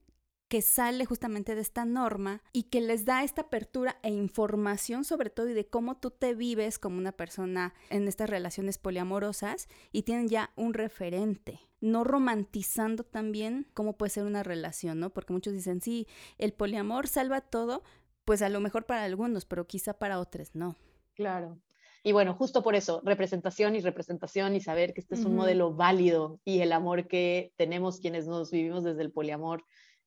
que 0.47 0.61
sale 0.61 1.05
justamente 1.05 1.55
de 1.55 1.61
esta 1.61 1.85
norma 1.85 2.41
y 2.51 2.63
que 2.63 2.81
les 2.81 3.05
da 3.05 3.23
esta 3.23 3.43
apertura 3.43 3.97
e 4.03 4.09
información 4.09 5.03
sobre 5.03 5.29
todo 5.29 5.49
y 5.49 5.53
de 5.53 5.65
cómo 5.65 5.97
tú 5.97 6.11
te 6.11 6.35
vives 6.35 6.79
como 6.79 6.97
una 6.97 7.11
persona 7.11 7.73
en 7.89 8.07
estas 8.07 8.29
relaciones 8.29 8.77
poliamorosas 8.77 9.67
y 9.91 10.03
tienen 10.03 10.29
ya 10.29 10.51
un 10.55 10.73
referente, 10.73 11.59
no 11.81 12.03
romantizando 12.03 13.03
también 13.03 13.67
cómo 13.73 13.97
puede 13.97 14.11
ser 14.11 14.25
una 14.25 14.43
relación, 14.43 14.99
¿no? 14.99 15.09
Porque 15.09 15.33
muchos 15.33 15.53
dicen, 15.53 15.81
sí, 15.81 16.07
el 16.37 16.53
poliamor 16.53 17.07
salva 17.07 17.41
todo, 17.41 17.83
pues 18.25 18.41
a 18.41 18.49
lo 18.49 18.59
mejor 18.59 18.85
para 18.85 19.03
algunos, 19.03 19.45
pero 19.45 19.67
quizá 19.67 19.93
para 19.93 20.19
otros 20.19 20.55
no. 20.55 20.75
Claro. 21.15 21.59
Y 22.05 22.11
bueno, 22.11 22.33
justo 22.33 22.63
por 22.63 22.75
eso, 22.75 23.01
representación 23.05 23.77
y 23.77 23.79
representación 23.79 24.55
y 24.55 24.59
saber 24.59 24.93
que 24.93 24.99
este 24.99 25.15
es 25.15 25.23
un 25.23 25.35
modelo 25.35 25.73
válido 25.73 26.41
y 26.43 26.59
el 26.59 26.73
amor 26.73 27.07
que 27.07 27.53
tenemos 27.55 27.99
quienes 27.99 28.27
nos 28.27 28.51
vivimos 28.51 28.83
desde 28.83 29.03
el 29.03 29.11
poliamor 29.13 29.63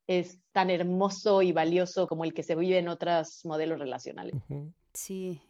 es 0.06 0.38
tan 0.52 0.70
hermoso 0.70 1.42
y 1.42 1.52
valioso 1.52 2.06
como 2.06 2.24
el 2.24 2.34
que 2.34 2.42
se 2.42 2.54
vive 2.54 2.78
en 2.78 2.88
otros 2.88 3.44
modelos 3.44 3.78
relacionales. 3.78 4.34
Sí. 4.94 5.40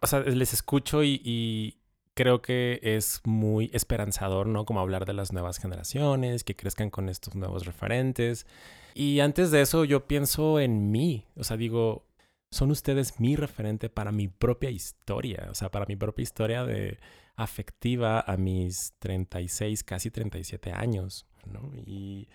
O 0.00 0.06
sea, 0.06 0.20
les 0.20 0.52
escucho 0.52 1.02
y, 1.02 1.20
y, 1.24 1.78
creo 2.14 2.40
que 2.40 2.80
es 2.82 3.20
muy 3.24 3.70
esperanzador, 3.74 4.46
¿no? 4.46 4.64
Como 4.64 4.80
hablar 4.80 5.04
de 5.04 5.12
las 5.12 5.32
nuevas 5.32 5.58
generaciones, 5.58 6.44
que 6.44 6.56
crezcan 6.56 6.88
con 6.88 7.10
estos 7.10 7.34
nuevos 7.34 7.66
referentes. 7.66 8.46
Y 8.94 9.20
antes 9.20 9.50
de 9.50 9.60
eso 9.60 9.84
yo 9.84 10.06
pienso 10.06 10.58
en 10.58 10.90
mí, 10.90 11.26
o 11.36 11.44
sea, 11.44 11.58
digo, 11.58 12.06
son 12.50 12.70
ustedes 12.70 13.20
mi 13.20 13.36
referente 13.36 13.90
para 13.90 14.12
mi 14.12 14.28
propia 14.28 14.70
historia, 14.70 15.48
o 15.50 15.54
sea, 15.54 15.70
para 15.70 15.84
mi 15.84 15.96
propia 15.96 16.22
historia 16.22 16.64
de 16.64 16.98
afectiva 17.36 18.20
a 18.20 18.38
mis 18.38 18.94
36, 18.98 19.84
casi 19.84 20.10
37 20.10 20.72
años, 20.72 21.26
¿no? 21.44 21.70
Y 21.74 22.28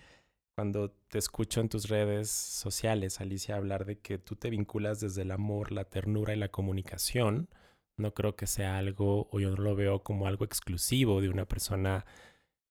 cuando 0.54 0.90
te 1.08 1.18
escucho 1.18 1.60
en 1.60 1.68
tus 1.68 1.88
redes 1.88 2.30
sociales, 2.30 3.20
Alicia, 3.20 3.56
hablar 3.56 3.84
de 3.84 3.98
que 3.98 4.18
tú 4.18 4.36
te 4.36 4.50
vinculas 4.50 5.00
desde 5.00 5.22
el 5.22 5.30
amor, 5.30 5.72
la 5.72 5.84
ternura 5.84 6.34
y 6.34 6.38
la 6.38 6.50
comunicación, 6.50 7.48
no 7.96 8.14
creo 8.14 8.36
que 8.36 8.46
sea 8.46 8.78
algo, 8.78 9.28
o 9.30 9.40
yo 9.40 9.50
no 9.50 9.56
lo 9.56 9.74
veo 9.74 10.02
como 10.02 10.26
algo 10.26 10.44
exclusivo 10.44 11.20
de 11.20 11.28
una 11.28 11.46
persona 11.46 12.04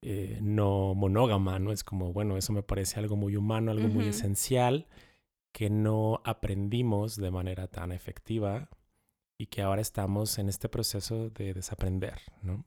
eh, 0.01 0.39
no 0.41 0.95
monógama, 0.95 1.59
¿no? 1.59 1.71
Es 1.71 1.83
como, 1.83 2.13
bueno, 2.13 2.37
eso 2.37 2.53
me 2.53 2.63
parece 2.63 2.99
algo 2.99 3.15
muy 3.15 3.35
humano, 3.35 3.71
algo 3.71 3.87
muy 3.87 4.07
esencial 4.07 4.87
que 5.51 5.69
no 5.69 6.21
aprendimos 6.23 7.15
de 7.17 7.29
manera 7.29 7.67
tan 7.67 7.91
efectiva 7.91 8.69
y 9.37 9.47
que 9.47 9.61
ahora 9.61 9.81
estamos 9.81 10.37
en 10.39 10.49
este 10.49 10.69
proceso 10.69 11.29
de 11.29 11.53
desaprender, 11.53 12.19
¿no? 12.41 12.65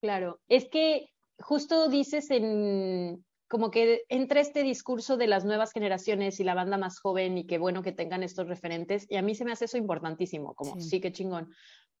Claro, 0.00 0.40
es 0.48 0.68
que 0.68 1.12
justo 1.38 1.88
dices 1.88 2.30
en 2.30 3.24
como 3.48 3.70
que 3.70 4.04
entre 4.08 4.40
este 4.40 4.62
discurso 4.62 5.16
de 5.16 5.26
las 5.26 5.44
nuevas 5.44 5.72
generaciones 5.72 6.38
y 6.38 6.44
la 6.44 6.54
banda 6.54 6.76
más 6.76 7.00
joven 7.00 7.38
y 7.38 7.46
qué 7.46 7.58
bueno 7.58 7.82
que 7.82 7.92
tengan 7.92 8.22
estos 8.22 8.46
referentes 8.46 9.06
y 9.08 9.16
a 9.16 9.22
mí 9.22 9.34
se 9.34 9.44
me 9.44 9.52
hace 9.52 9.64
eso 9.64 9.78
importantísimo, 9.78 10.54
como 10.54 10.74
sí, 10.74 10.82
sí 10.82 11.00
que 11.00 11.12
chingón. 11.12 11.50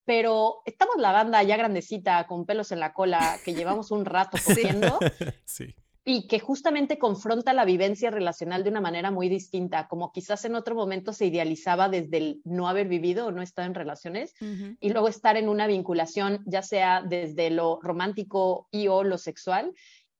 Pero 0.04 0.62
estamos 0.64 0.96
la 0.98 1.12
banda 1.12 1.42
ya 1.42 1.56
grandecita 1.56 2.26
con 2.26 2.46
pelos 2.46 2.72
en 2.72 2.80
la 2.80 2.92
cola 2.92 3.38
que 3.44 3.54
llevamos 3.54 3.90
un 3.90 4.04
rato 4.04 4.36
cogiendo. 4.44 4.98
sí 5.44 5.74
y 6.10 6.26
que 6.26 6.40
justamente 6.40 6.98
confronta 6.98 7.52
la 7.52 7.66
vivencia 7.66 8.10
relacional 8.10 8.64
de 8.64 8.70
una 8.70 8.80
manera 8.80 9.10
muy 9.10 9.28
distinta, 9.28 9.88
como 9.88 10.10
quizás 10.10 10.42
en 10.46 10.54
otro 10.54 10.74
momento 10.74 11.12
se 11.12 11.26
idealizaba 11.26 11.90
desde 11.90 12.16
el 12.16 12.40
no 12.44 12.66
haber 12.66 12.88
vivido 12.88 13.26
o 13.26 13.30
no 13.30 13.42
estar 13.42 13.66
en 13.66 13.74
relaciones 13.74 14.32
y 14.40 14.88
luego 14.88 15.08
estar 15.08 15.36
en 15.36 15.50
una 15.50 15.66
vinculación, 15.66 16.42
ya 16.46 16.62
sea 16.62 17.02
desde 17.02 17.50
lo 17.50 17.78
romántico 17.82 18.68
y 18.70 18.88
o 18.88 19.04
lo 19.04 19.18
sexual, 19.18 19.74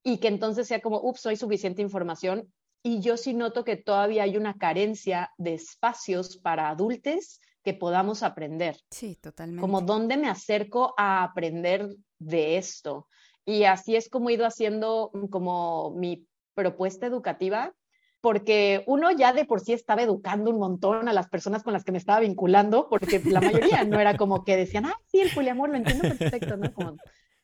y 0.08 0.16
que 0.16 0.28
entonces 0.28 0.66
sea 0.66 0.80
como, 0.80 1.00
ups, 1.02 1.26
no 1.26 1.30
hay 1.30 1.36
suficiente 1.36 1.82
información. 1.82 2.50
Y 2.82 3.00
yo 3.00 3.18
sí 3.18 3.34
noto 3.34 3.62
que 3.62 3.76
todavía 3.76 4.22
hay 4.22 4.38
una 4.38 4.54
carencia 4.54 5.30
de 5.36 5.52
espacios 5.52 6.38
para 6.38 6.70
adultos 6.70 7.40
que 7.62 7.74
podamos 7.74 8.22
aprender. 8.22 8.78
Sí, 8.90 9.16
totalmente. 9.16 9.60
Como 9.60 9.82
dónde 9.82 10.16
me 10.16 10.30
acerco 10.30 10.94
a 10.96 11.22
aprender 11.24 11.94
de 12.18 12.56
esto. 12.56 13.06
Y 13.44 13.64
así 13.64 13.96
es 13.96 14.08
como 14.08 14.30
he 14.30 14.34
ido 14.34 14.46
haciendo 14.46 15.10
como 15.30 15.90
mi 15.90 16.26
propuesta 16.54 17.06
educativa, 17.06 17.74
porque 18.22 18.84
uno 18.86 19.10
ya 19.10 19.34
de 19.34 19.44
por 19.44 19.60
sí 19.60 19.74
estaba 19.74 20.02
educando 20.02 20.50
un 20.50 20.58
montón 20.58 21.08
a 21.08 21.12
las 21.12 21.28
personas 21.28 21.62
con 21.62 21.74
las 21.74 21.84
que 21.84 21.92
me 21.92 21.98
estaba 21.98 22.20
vinculando, 22.20 22.88
porque 22.88 23.20
la 23.26 23.42
mayoría 23.42 23.84
no 23.84 24.00
era 24.00 24.16
como 24.16 24.42
que 24.42 24.56
decían, 24.56 24.86
ah, 24.86 24.96
sí, 25.06 25.20
el 25.20 25.34
poliamor 25.34 25.68
lo 25.68 25.76
entiendo 25.76 26.08
perfecto, 26.08 26.56
¿no? 26.56 26.72
Como 26.72 26.96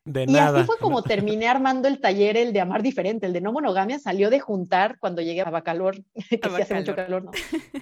De 0.05 0.25
y 0.25 0.27
nada. 0.27 0.59
así 0.59 0.67
fue 0.67 0.77
como 0.79 1.03
terminé 1.03 1.49
armando 1.49 1.89
el 1.89 1.99
taller, 1.99 2.37
el 2.37 2.53
de 2.53 2.61
amar 2.61 2.83
diferente, 2.83 3.25
el 3.25 3.33
de 3.33 3.41
no 3.41 3.53
monogamia, 3.53 3.99
salió 3.99 4.29
de 4.29 4.39
juntar 4.39 4.99
cuando 4.99 5.23
llegué 5.23 5.41
a 5.41 5.49
Bacalor, 5.51 5.97
que 6.15 6.51
sí 6.51 6.63
hace 6.63 6.75
mucho 6.75 6.95
calor, 6.95 7.25
¿no? 7.25 7.31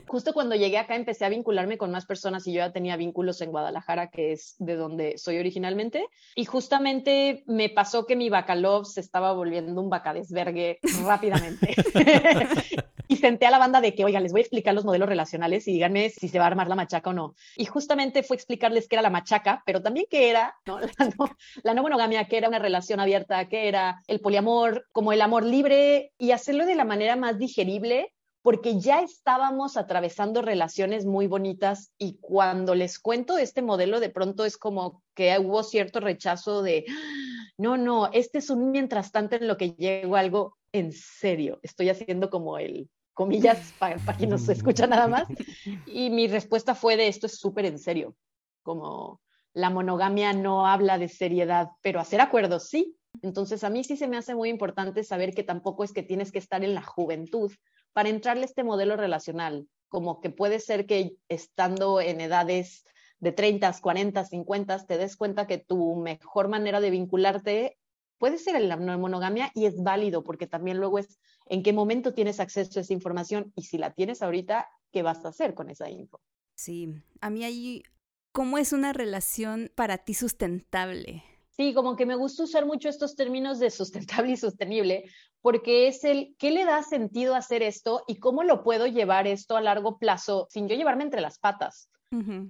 Justo 0.07 0.33
cuando 0.33 0.55
llegué 0.55 0.79
acá 0.79 0.95
empecé 0.95 1.25
a 1.25 1.29
vincularme 1.29 1.79
con 1.79 1.91
más 1.91 2.07
personas 2.07 2.47
y 2.47 2.53
yo 2.53 2.59
ya 2.59 2.73
tenía 2.73 2.97
vínculos 2.97 3.41
en 3.41 3.51
Guadalajara, 3.51 4.11
que 4.11 4.33
es 4.33 4.55
de 4.59 4.77
donde 4.77 5.19
soy 5.19 5.39
originalmente, 5.39 6.07
y 6.37 6.45
justamente 6.45 7.43
me 7.47 7.69
pasó 7.71 8.07
que 8.07 8.15
mi 8.15 8.31
Bacalov 8.31 8.87
se 8.87 9.01
estaba 9.01 9.33
volviendo 9.33 9.81
un 9.81 9.91
bacadesvergue 9.91 10.79
rápidamente. 11.05 11.75
y 13.13 13.17
senté 13.17 13.47
a 13.47 13.51
la 13.51 13.59
banda 13.59 13.81
de 13.81 13.95
que, 13.95 14.05
oiga, 14.05 14.21
les 14.21 14.33
voy 14.33 14.41
a 14.41 14.43
explicar 14.43 14.75
los 14.75 14.85
modelos 14.85 15.09
relacionales 15.09 15.69
y 15.69 15.73
díganme 15.73 16.11
si 16.11 16.29
se 16.29 16.39
va 16.39 16.45
a 16.45 16.49
armar 16.49 16.69
la 16.69 16.75
machaca 16.75 17.11
o 17.11 17.13
no. 17.13 17.35
Y 17.57 17.67
justamente 17.67 18.23
fue 18.23 18.37
explicarles 18.37 18.89
qué 18.89 18.97
era 18.97 19.03
la 19.03 19.11
machaca, 19.11 19.63
pero 19.67 19.83
también 19.83 20.07
qué 20.09 20.31
era 20.31 20.55
¿no? 20.67 20.81
La, 20.81 20.89
no, 21.19 21.37
la 21.63 21.75
no 21.75 21.83
monogamia, 21.83 22.12
qué 22.29 22.39
era 22.39 22.49
una 22.49 22.59
relación 22.59 23.01
abierta, 23.01 23.49
qué 23.49 23.69
era 23.69 24.03
el 24.07 24.21
poliamor, 24.21 24.87
como 24.93 25.13
el 25.13 25.21
amor 25.21 25.45
libre 25.45 26.13
y 26.19 26.31
hacerlo 26.31 26.67
de 26.67 26.75
la 26.75 26.85
manera 26.85 27.17
más 27.17 27.39
digerible 27.39 28.13
porque 28.43 28.81
ya 28.81 29.01
estábamos 29.01 29.77
atravesando 29.77 30.43
relaciones 30.43 31.07
muy 31.07 31.29
bonitas 31.29 31.93
y 31.97 32.19
cuando 32.21 32.75
les 32.75 32.99
cuento 32.99 33.39
este 33.39 33.63
modelo 33.63 34.01
de 34.01 34.11
pronto 34.11 34.45
es 34.45 34.59
como 34.59 35.03
que 35.15 35.39
hubo 35.39 35.63
cierto 35.63 36.01
rechazo 36.01 36.63
de, 36.63 36.85
no, 37.57 37.77
no, 37.77 38.11
este 38.13 38.39
es 38.39 38.51
un 38.51 38.73
mientras 38.73 39.13
tanto 39.13 39.37
en 39.37 39.47
lo 39.47 39.57
que 39.57 39.71
llego 39.71 40.17
a 40.17 40.21
algo 40.21 40.59
en 40.73 40.93
serio, 40.93 41.61
estoy 41.63 41.89
haciendo 41.89 42.31
como 42.31 42.59
el, 42.59 42.91
comillas, 43.15 43.73
para, 43.79 43.97
para 43.99 44.19
quien 44.19 44.31
nos 44.31 44.49
escucha 44.49 44.89
nada 44.89 45.07
más, 45.07 45.29
y 45.87 46.11
mi 46.11 46.27
respuesta 46.27 46.75
fue 46.75 46.97
de 46.97 47.07
esto 47.07 47.27
es 47.27 47.39
súper 47.39 47.67
en 47.67 47.79
serio, 47.79 48.17
como 48.65 49.21
la 49.55 49.71
monogamia 49.71 50.33
no 50.33 50.67
habla 50.67 50.99
de 50.99 51.09
seriedad, 51.09 51.69
pero 51.83 52.01
hacer 52.01 52.21
acuerdos 52.21 52.69
sí. 52.69 52.97
Entonces 53.21 53.63
a 53.65 53.71
mí 53.71 53.85
sí 53.85 53.97
se 53.97 54.09
me 54.09 54.17
hace 54.17 54.35
muy 54.35 54.49
importante 54.49 55.05
saber 55.05 55.35
que 55.35 55.43
tampoco 55.43 55.85
es 55.85 55.93
que 55.93 56.03
tienes 56.03 56.33
que 56.33 56.39
estar 56.39 56.65
en 56.65 56.75
la 56.75 56.83
juventud 56.83 57.53
para 57.93 58.09
entrarle 58.09 58.43
a 58.43 58.47
este 58.47 58.65
modelo 58.65 58.97
relacional, 58.97 59.69
como 59.89 60.21
que 60.21 60.31
puede 60.31 60.61
ser 60.61 60.87
que 60.87 61.17
estando 61.29 62.01
en 62.01 62.21
edades 62.23 62.85
de 63.21 63.33
30, 63.33 63.73
40, 63.81 64.25
50, 64.25 64.87
te 64.87 64.99
des 64.99 65.17
cuenta 65.17 65.47
que 65.47 65.59
tu 65.59 65.97
mejor 65.97 66.49
manera 66.49 66.81
de 66.81 66.91
vincularte 66.91 67.79
puede 68.19 68.39
ser 68.39 68.57
en 68.57 68.69
la 68.69 68.77
monogamia 68.77 69.51
y 69.55 69.67
es 69.67 69.83
válido 69.83 70.25
porque 70.25 70.47
también 70.47 70.79
luego 70.79 70.99
es 70.99 71.19
en 71.47 71.63
qué 71.63 71.73
momento 71.73 72.15
tienes 72.15 72.41
acceso 72.41 72.79
a 72.79 72.83
esa 72.83 72.93
información 72.93 73.53
y 73.55 73.63
si 73.63 73.79
la 73.79 73.93
tienes 73.93 74.23
ahorita, 74.23 74.69
¿qué 74.91 75.03
vas 75.03 75.25
a 75.25 75.29
hacer 75.29 75.55
con 75.55 75.71
esa 75.71 75.91
info? 75.91 76.21
Sí, 76.55 76.95
a 77.21 77.31
mí 77.31 77.45
ahí, 77.45 77.83
¿cómo 78.33 78.59
es 78.59 78.73
una 78.73 78.93
relación 78.93 79.71
para 79.75 79.99
ti 79.99 80.15
sustentable? 80.15 81.23
Sí, 81.51 81.75
como 81.75 81.97
que 81.97 82.07
me 82.07 82.17
gusta 82.17 82.45
usar 82.45 82.65
mucho 82.65 82.89
estos 82.89 83.15
términos 83.15 83.59
de 83.59 83.71
sustentable 83.71 84.33
y 84.33 84.37
sostenible, 84.37 85.05
porque 85.43 85.87
es 85.87 86.03
el 86.03 86.35
qué 86.39 86.51
le 86.51 86.65
da 86.65 86.83
sentido 86.83 87.35
hacer 87.35 87.63
esto 87.63 88.05
y 88.09 88.17
cómo 88.17 88.43
lo 88.43 88.63
puedo 88.63 88.87
llevar 88.87 89.27
esto 89.27 89.57
a 89.57 89.61
largo 89.61 89.99
plazo 89.99 90.47
sin 90.51 90.67
yo 90.67 90.75
llevarme 90.75 91.05
entre 91.05 91.21
las 91.21 91.39
patas. 91.39 91.89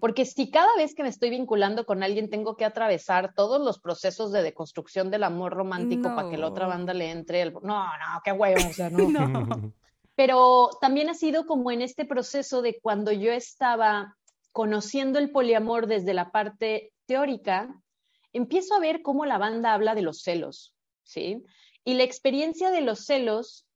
Porque 0.01 0.25
si 0.25 0.51
cada 0.51 0.75
vez 0.77 0.93
que 0.93 1.05
me 1.05 1.09
estoy 1.09 1.31
vinculando 1.31 1.87
con 1.87 2.03
alguien 2.03 2.29
tengo 2.29 2.57
que 2.57 2.65
atravesar 2.65 3.33
todos 3.33 3.61
los 3.61 3.79
procesos 3.79 4.33
de 4.33 4.43
deconstrucción 4.43 5.09
del 5.09 5.23
amor 5.23 5.53
romántico 5.53 6.09
no. 6.09 6.17
para 6.17 6.29
que 6.29 6.37
la 6.37 6.49
otra 6.49 6.67
banda 6.67 6.93
le 6.93 7.13
entre 7.13 7.43
el... 7.43 7.53
No, 7.53 7.85
no, 7.85 8.21
qué 8.25 8.33
huevo, 8.33 8.59
o 8.69 8.73
sea, 8.73 8.91
no. 8.91 9.09
no. 9.29 9.73
Pero 10.17 10.71
también 10.81 11.11
ha 11.11 11.15
sido 11.15 11.47
como 11.47 11.71
en 11.71 11.81
este 11.81 12.05
proceso 12.05 12.61
de 12.61 12.81
cuando 12.83 13.13
yo 13.13 13.31
estaba 13.31 14.17
conociendo 14.53 15.19
el 15.19 15.31
poliamor 15.31 15.87
desde 15.87 16.15
la 16.15 16.31
parte 16.31 16.93
teórica, 17.07 17.83
empiezo 18.33 18.75
a 18.75 18.81
ver 18.81 19.03
cómo 19.03 19.27
la 19.27 19.39
banda 19.39 19.73
habla 19.73 19.95
de 19.95 20.03
los 20.03 20.23
celos, 20.23 20.75
¿sí? 21.03 21.43
Y 21.85 21.95
la 21.95 22.05
experiencia 22.05 22.71
de 22.71 22.81
los 22.81 23.05
celos 23.05 23.67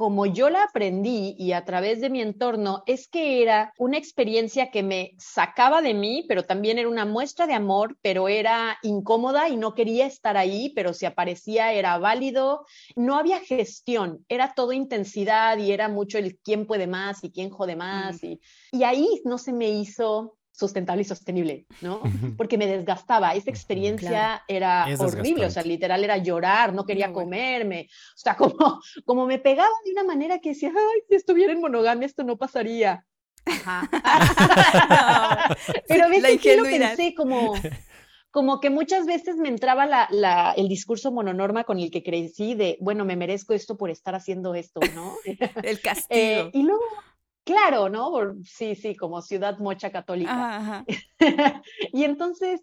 como 0.00 0.24
yo 0.24 0.48
la 0.48 0.64
aprendí 0.64 1.36
y 1.38 1.52
a 1.52 1.66
través 1.66 2.00
de 2.00 2.08
mi 2.08 2.22
entorno, 2.22 2.82
es 2.86 3.06
que 3.06 3.42
era 3.42 3.74
una 3.76 3.98
experiencia 3.98 4.70
que 4.70 4.82
me 4.82 5.12
sacaba 5.18 5.82
de 5.82 5.92
mí, 5.92 6.24
pero 6.26 6.46
también 6.46 6.78
era 6.78 6.88
una 6.88 7.04
muestra 7.04 7.46
de 7.46 7.52
amor, 7.52 7.98
pero 8.00 8.26
era 8.26 8.78
incómoda 8.82 9.50
y 9.50 9.58
no 9.58 9.74
quería 9.74 10.06
estar 10.06 10.38
ahí, 10.38 10.72
pero 10.74 10.94
si 10.94 11.04
aparecía 11.04 11.74
era 11.74 11.98
válido. 11.98 12.64
No 12.96 13.18
había 13.18 13.40
gestión, 13.40 14.24
era 14.30 14.54
todo 14.54 14.72
intensidad 14.72 15.58
y 15.58 15.70
era 15.70 15.90
mucho 15.90 16.16
el 16.16 16.38
quién 16.38 16.64
puede 16.64 16.86
más 16.86 17.22
y 17.22 17.30
quién 17.30 17.50
jode 17.50 17.76
más. 17.76 18.22
Mm. 18.22 18.26
Y, 18.26 18.40
y 18.72 18.84
ahí 18.84 19.20
no 19.26 19.36
se 19.36 19.52
me 19.52 19.68
hizo 19.68 20.38
sustentable 20.52 21.02
y 21.02 21.04
sostenible, 21.04 21.66
¿no? 21.80 22.02
Porque 22.36 22.58
me 22.58 22.66
desgastaba. 22.66 23.34
Esa 23.34 23.50
experiencia 23.50 24.08
claro. 24.08 24.42
era 24.48 24.90
es 24.90 25.00
horrible, 25.00 25.46
o 25.46 25.50
sea, 25.50 25.62
literal 25.62 26.04
era 26.04 26.18
llorar, 26.18 26.74
no 26.74 26.84
quería 26.84 27.08
no, 27.08 27.14
comerme, 27.14 27.88
o 27.90 28.18
sea, 28.18 28.36
como, 28.36 28.80
como 29.04 29.26
me 29.26 29.38
pegaba 29.38 29.70
de 29.84 29.92
una 29.92 30.04
manera 30.04 30.38
que 30.38 30.50
decía, 30.50 30.70
ay, 30.70 31.00
si 31.08 31.14
estuviera 31.14 31.52
en 31.52 31.60
monogamia 31.60 32.06
esto 32.06 32.24
no 32.24 32.36
pasaría. 32.36 33.04
Ajá. 33.46 33.88
no. 35.70 35.80
Pero 35.88 36.08
ves 36.10 36.40
que 36.40 36.56
lo 36.56 36.64
pensé 36.64 37.14
como, 37.14 37.54
como 38.30 38.60
que 38.60 38.70
muchas 38.70 39.06
veces 39.06 39.36
me 39.36 39.48
entraba 39.48 39.86
la, 39.86 40.08
la, 40.10 40.52
el 40.52 40.68
discurso 40.68 41.10
mononorma 41.10 41.64
con 41.64 41.78
el 41.78 41.90
que 41.90 42.02
crecí 42.02 42.54
de, 42.54 42.76
bueno, 42.80 43.04
me 43.04 43.16
merezco 43.16 43.54
esto 43.54 43.76
por 43.76 43.90
estar 43.90 44.14
haciendo 44.14 44.54
esto, 44.54 44.80
¿no? 44.94 45.14
el 45.62 45.80
castigo. 45.80 46.20
Eh, 46.20 46.50
y 46.52 46.62
luego 46.62 46.84
Claro, 47.50 47.88
¿no? 47.88 48.12
Sí, 48.44 48.76
sí, 48.76 48.94
como 48.94 49.22
ciudad 49.22 49.58
mocha 49.58 49.90
católica. 49.90 50.56
Ajá, 50.56 50.84
ajá. 50.84 50.84
y 51.92 52.04
entonces 52.04 52.62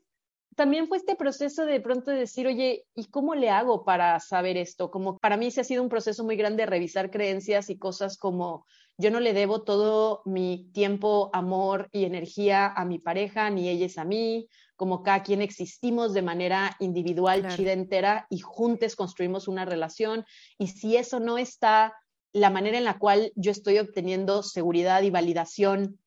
también 0.55 0.87
fue 0.87 0.95
este 0.95 1.17
proceso 1.17 1.65
de 1.65 1.81
pronto 1.81 2.09
de 2.09 2.19
decir, 2.19 2.47
oye, 2.47 2.85
¿y 2.95 3.07
cómo 3.09 3.35
le 3.35 3.49
hago 3.49 3.83
para 3.83 4.17
saber 4.21 4.55
esto? 4.55 4.89
Como 4.89 5.17
para 5.17 5.35
mí 5.35 5.51
se 5.51 5.59
ha 5.59 5.65
sido 5.65 5.83
un 5.83 5.89
proceso 5.89 6.23
muy 6.23 6.37
grande 6.37 6.63
de 6.63 6.67
revisar 6.67 7.11
creencias 7.11 7.69
y 7.69 7.77
cosas 7.77 8.17
como 8.17 8.65
yo 8.97 9.11
no 9.11 9.19
le 9.19 9.33
debo 9.33 9.63
todo 9.63 10.21
mi 10.23 10.71
tiempo, 10.73 11.29
amor 11.33 11.89
y 11.91 12.05
energía 12.05 12.67
a 12.67 12.85
mi 12.85 12.97
pareja, 12.97 13.49
ni 13.49 13.67
ella 13.67 13.87
es 13.87 13.97
a 13.97 14.05
mí, 14.05 14.47
como 14.77 15.03
cada 15.03 15.21
quien 15.21 15.41
existimos 15.41 16.13
de 16.13 16.21
manera 16.21 16.77
individual, 16.79 17.41
claro. 17.41 17.55
chida 17.57 17.73
entera, 17.73 18.25
y 18.29 18.39
juntos 18.39 18.95
construimos 18.95 19.49
una 19.49 19.65
relación. 19.65 20.25
Y 20.57 20.67
si 20.67 20.95
eso 20.95 21.19
no 21.19 21.37
está 21.37 21.93
la 22.33 22.49
manera 22.49 22.77
en 22.77 22.83
la 22.83 22.99
cual 22.99 23.31
yo 23.35 23.51
estoy 23.51 23.79
obteniendo 23.79 24.43
seguridad 24.43 25.01
y 25.01 25.09
validación 25.09 25.99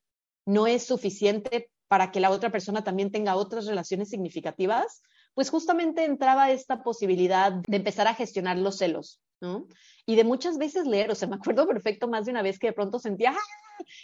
no 0.46 0.66
es 0.66 0.84
suficiente 0.84 1.70
para 1.88 2.12
que 2.12 2.20
la 2.20 2.30
otra 2.30 2.50
persona 2.50 2.84
también 2.84 3.10
tenga 3.10 3.34
otras 3.34 3.66
relaciones 3.66 4.10
significativas, 4.10 5.02
pues 5.34 5.50
justamente 5.50 6.04
entraba 6.04 6.50
esta 6.50 6.82
posibilidad 6.82 7.52
de 7.52 7.76
empezar 7.76 8.06
a 8.06 8.14
gestionar 8.14 8.58
los 8.58 8.78
celos, 8.78 9.20
¿no? 9.40 9.66
Y 10.06 10.16
de 10.16 10.24
muchas 10.24 10.58
veces 10.58 10.86
leer, 10.86 11.10
o 11.10 11.14
sea, 11.14 11.28
me 11.28 11.36
acuerdo 11.36 11.66
perfecto 11.66 12.08
más 12.08 12.26
de 12.26 12.32
una 12.32 12.42
vez 12.42 12.58
que 12.58 12.68
de 12.68 12.72
pronto 12.72 12.98
sentía. 12.98 13.34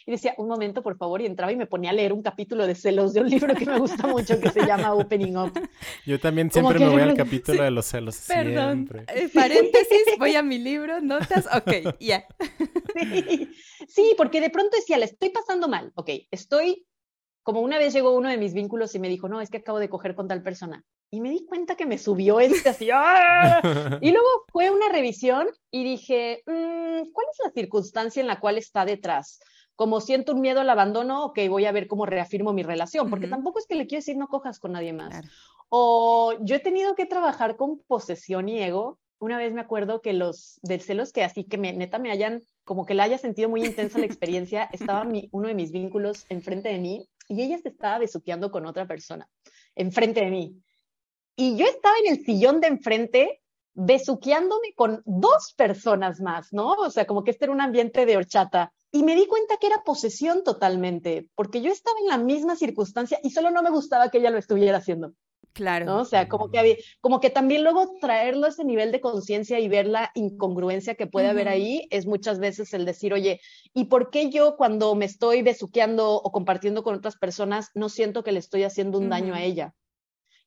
Y 0.07 0.11
decía, 0.11 0.35
un 0.39 0.49
momento, 0.49 0.83
por 0.83 0.97
favor, 0.97 1.21
y 1.21 1.27
entraba 1.27 1.53
y 1.53 1.57
me 1.57 1.67
ponía 1.67 1.91
a 1.91 1.93
leer 1.93 2.13
un 2.13 2.23
capítulo 2.23 2.67
de 2.67 2.75
celos 2.75 3.13
de 3.13 3.21
un 3.21 3.31
libro 3.31 3.55
que 3.55 3.67
me 3.67 3.79
gusta 3.79 4.07
mucho 4.07 4.39
que 4.41 4.51
se 4.51 4.67
llama 4.67 4.95
Opening 4.95 5.37
Up. 5.37 5.53
Yo 6.05 6.19
también 6.19 6.51
siempre 6.51 6.79
me 6.79 6.89
voy 6.89 7.03
al 7.03 7.15
capítulo 7.15 7.59
sí. 7.59 7.65
de 7.65 7.71
los 7.71 7.87
celos. 7.87 8.25
Perdón, 8.27 8.89
siempre. 8.89 9.05
Eh, 9.15 9.29
paréntesis, 9.33 10.03
voy 10.19 10.35
a 10.35 10.43
mi 10.43 10.59
libro, 10.59 11.01
notas, 11.01 11.47
ok, 11.55 11.97
ya. 11.99 11.99
Yeah. 11.99 12.27
Sí. 12.95 13.51
sí, 13.89 14.15
porque 14.17 14.41
de 14.41 14.51
pronto 14.51 14.77
decía, 14.77 14.99
la 14.99 15.05
estoy 15.05 15.31
pasando 15.31 15.69
mal, 15.69 15.93
ok, 15.95 16.11
estoy, 16.31 16.87
como 17.43 17.61
una 17.61 17.79
vez 17.79 17.93
llegó 17.93 18.13
uno 18.13 18.29
de 18.29 18.39
mis 18.39 18.55
vínculos 18.55 18.95
y 18.95 18.99
me 18.99 19.09
dijo, 19.09 19.29
no, 19.29 19.41
es 19.41 19.51
que 19.51 19.59
acabo 19.59 19.79
de 19.79 19.89
coger 19.89 20.15
con 20.15 20.29
tal 20.29 20.43
persona. 20.43 20.85
Y 21.11 21.21
me 21.21 21.31
di 21.31 21.47
cuenta 21.47 21.77
que 21.77 21.87
me 21.87 21.99
subió 21.99 22.41
este 22.41 22.69
así, 22.69 22.91
¡ah! 22.93 23.61
Y 24.03 24.11
luego 24.11 24.29
fue 24.49 24.71
una 24.71 24.89
revisión 24.89 25.47
y 25.71 25.85
dije, 25.85 26.43
mmm, 26.47 27.11
¿cuál 27.13 27.27
es 27.31 27.39
la 27.45 27.51
circunstancia 27.55 28.21
en 28.21 28.27
la 28.27 28.41
cual 28.41 28.59
está 28.59 28.85
detrás? 28.85 29.39
Como 29.77 30.01
siento 30.01 30.33
un 30.33 30.41
miedo 30.41 30.61
al 30.61 30.71
abandono, 30.71 31.27
ok, 31.27 31.39
voy 31.49 31.67
a 31.67 31.73
ver 31.73 31.87
cómo 31.87 32.07
reafirmo 32.07 32.53
mi 32.53 32.63
relación, 32.63 33.09
porque 33.11 33.27
uh 33.27 33.29
-huh. 33.29 33.33
tampoco 33.33 33.59
es 33.59 33.67
que 33.67 33.75
le 33.75 33.87
quiero 33.87 34.01
decir 34.01 34.17
no 34.17 34.29
cojas 34.29 34.59
con 34.59 34.73
nadie 34.73 34.93
más. 34.93 35.11
Claro. 35.11 35.29
O 35.69 36.35
yo 36.41 36.57
he 36.57 36.61
tenido 36.61 36.95
que 36.95 37.07
trabajar 37.07 37.57
con 37.57 37.81
posesión 37.87 38.49
y 38.49 38.63
ego. 38.63 38.99
Una 39.19 39.39
vez 39.39 39.53
me 39.53 39.61
acuerdo 39.61 40.01
que 40.01 40.13
los 40.13 40.59
del 40.63 40.81
celos 40.81 41.13
que 41.13 41.25
así 41.25 41.45
que 41.45 41.59
me, 41.59 41.73
neta 41.73 41.99
me 41.99 42.11
hayan, 42.11 42.43
como 42.65 42.85
que 42.87 42.95
la 42.95 43.05
haya 43.05 43.19
sentido 43.19 43.49
muy 43.49 43.65
intensa 43.65 43.99
la 43.99 44.07
experiencia, 44.07 44.69
estaba 44.73 45.05
mi, 45.05 45.29
uno 45.33 45.49
de 45.49 45.55
mis 45.55 45.73
vínculos 45.73 46.27
enfrente 46.29 46.69
de 46.69 46.79
mí 46.79 47.09
y 47.29 47.43
ella 47.43 47.59
se 47.59 47.69
estaba 47.69 47.99
besuqueando 47.99 48.51
con 48.51 48.67
otra 48.67 48.87
persona 48.87 49.29
enfrente 49.75 50.21
de 50.21 50.31
mí. 50.31 50.63
Y 51.37 51.57
yo 51.57 51.67
estaba 51.67 51.95
en 52.05 52.13
el 52.13 52.25
sillón 52.25 52.61
de 52.61 52.69
enfrente 52.69 53.43
besuqueándome 53.75 54.73
con 54.75 55.03
dos 55.05 55.53
personas 55.55 56.21
más, 56.21 56.53
¿no? 56.53 56.73
O 56.73 56.91
sea, 56.91 57.07
como 57.07 57.23
que 57.23 57.31
este 57.31 57.45
era 57.45 57.53
un 57.53 57.61
ambiente 57.61 58.07
de 58.07 58.17
horchata. 58.17 58.73
Y 58.93 59.03
me 59.03 59.15
di 59.15 59.27
cuenta 59.27 59.57
que 59.59 59.67
era 59.67 59.83
posesión 59.85 60.45
totalmente, 60.45 61.29
porque 61.35 61.61
yo 61.61 61.71
estaba 61.73 61.99
en 62.01 62.07
la 62.07 62.19
misma 62.19 62.57
circunstancia 62.57 63.19
y 63.23 63.31
solo 63.31 63.51
no 63.51 63.63
me 63.63 63.71
gustaba 63.71 64.11
que 64.11 64.19
ella 64.19 64.31
lo 64.31 64.39
estuviera 64.39 64.79
haciendo. 64.79 65.13
Claro. 65.53 65.87
¿no? 65.87 66.01
O 66.01 66.05
sea, 66.05 66.29
como 66.29 66.51
que, 66.51 66.59
había, 66.59 66.77
como 67.01 67.19
que 67.19 67.31
también 67.31 67.65
luego 67.65 67.95
traerlo 68.01 68.45
a 68.47 68.51
ese 68.51 68.65
nivel 68.65 68.93
de 68.93 69.01
conciencia 69.01 69.59
y 69.59 69.69
ver 69.69 69.87
la 69.87 70.11
incongruencia 70.15 70.97
que 70.97 71.07
puede 71.07 71.27
uh 71.27 71.29
-huh. 71.29 71.33
haber 71.33 71.49
ahí 71.49 71.89
es 71.91 72.07
muchas 72.07 72.39
veces 72.39 72.75
el 72.75 72.85
decir, 72.85 73.15
oye, 73.15 73.41
¿y 73.73 73.87
por 73.87 74.11
qué 74.11 74.31
yo 74.31 74.57
cuando 74.57 74.95
me 74.95 75.07
estoy 75.07 75.41
besuqueando 75.43 76.15
o 76.15 76.31
compartiendo 76.31 76.83
con 76.83 76.95
otras 76.95 77.17
personas 77.17 77.71
no 77.75 77.89
siento 77.89 78.23
que 78.23 78.33
le 78.33 78.39
estoy 78.39 78.65
haciendo 78.65 78.99
un 78.99 79.05
uh 79.05 79.07
-huh. 79.09 79.11
daño 79.11 79.35
a 79.35 79.43
ella? 79.43 79.75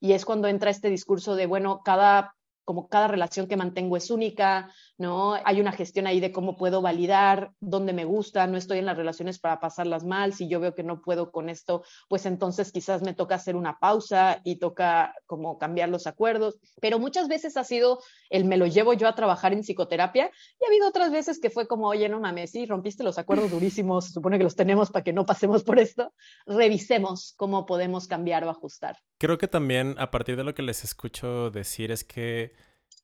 y 0.00 0.14
es 0.14 0.24
cuando 0.24 0.48
entra 0.48 0.70
este 0.70 0.88
discurso 0.88 1.36
de, 1.36 1.46
bueno, 1.46 1.82
cada 1.84 2.34
como 2.64 2.88
cada 2.88 3.08
relación 3.08 3.46
que 3.46 3.56
mantengo 3.56 3.96
es 3.96 4.10
única, 4.10 4.72
¿no? 4.98 5.34
Hay 5.44 5.60
una 5.60 5.72
gestión 5.72 6.06
ahí 6.06 6.20
de 6.20 6.32
cómo 6.32 6.56
puedo 6.56 6.82
validar, 6.82 7.52
dónde 7.60 7.92
me 7.92 8.04
gusta, 8.04 8.46
no 8.46 8.56
estoy 8.56 8.78
en 8.78 8.86
las 8.86 8.96
relaciones 8.96 9.38
para 9.38 9.60
pasarlas 9.60 10.04
mal, 10.04 10.34
si 10.34 10.48
yo 10.48 10.60
veo 10.60 10.74
que 10.74 10.82
no 10.82 11.02
puedo 11.02 11.32
con 11.32 11.48
esto, 11.48 11.82
pues 12.08 12.26
entonces 12.26 12.72
quizás 12.72 13.02
me 13.02 13.14
toca 13.14 13.34
hacer 13.34 13.56
una 13.56 13.78
pausa 13.78 14.40
y 14.44 14.56
toca 14.56 15.14
como 15.26 15.58
cambiar 15.58 15.88
los 15.88 16.06
acuerdos, 16.06 16.58
pero 16.80 16.98
muchas 16.98 17.28
veces 17.28 17.56
ha 17.56 17.64
sido 17.64 18.00
el 18.28 18.44
me 18.44 18.56
lo 18.56 18.66
llevo 18.66 18.92
yo 18.92 19.08
a 19.08 19.14
trabajar 19.14 19.52
en 19.52 19.62
psicoterapia 19.62 20.30
y 20.60 20.64
ha 20.64 20.68
habido 20.68 20.88
otras 20.88 21.10
veces 21.10 21.40
que 21.40 21.50
fue 21.50 21.66
como, 21.66 21.88
oye, 21.88 22.08
no 22.08 22.20
mames, 22.20 22.52
sí, 22.52 22.66
rompiste 22.66 23.02
los 23.02 23.18
acuerdos 23.18 23.50
durísimos, 23.50 24.12
supone 24.12 24.38
que 24.38 24.44
los 24.44 24.56
tenemos 24.56 24.90
para 24.90 25.04
que 25.04 25.12
no 25.12 25.26
pasemos 25.26 25.64
por 25.64 25.78
esto, 25.78 26.12
revisemos 26.46 27.34
cómo 27.36 27.66
podemos 27.66 28.06
cambiar 28.06 28.44
o 28.44 28.50
ajustar. 28.50 28.96
Creo 29.20 29.38
que 29.38 29.46
también 29.46 29.94
a 29.98 30.10
partir 30.10 30.36
de 30.36 30.42
lo 30.42 30.54
que 30.54 30.62
les 30.62 30.82
escucho 30.82 31.52
decir 31.52 31.92
es 31.92 32.02
que 32.02 32.52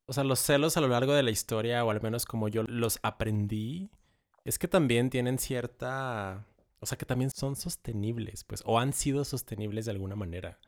o 0.06 0.12
sea, 0.12 0.24
los 0.24 0.38
celos 0.38 0.76
a 0.76 0.80
lo 0.80 0.88
largo 0.88 1.12
de 1.12 1.22
la 1.22 1.30
historia, 1.30 1.84
o 1.84 1.90
al 1.90 2.00
menos 2.00 2.26
como 2.26 2.48
yo 2.48 2.62
los 2.62 3.00
aprendí, 3.02 3.90
es 4.44 4.58
que 4.58 4.68
también 4.68 5.10
tienen 5.10 5.38
cierta... 5.38 6.46
O 6.78 6.86
sea, 6.86 6.96
que 6.96 7.06
también 7.06 7.30
son 7.30 7.56
sostenibles, 7.56 8.44
pues, 8.44 8.62
o 8.66 8.78
han 8.78 8.92
sido 8.92 9.24
sostenibles 9.24 9.86
de 9.86 9.92
alguna 9.92 10.14
manera. 10.14 10.60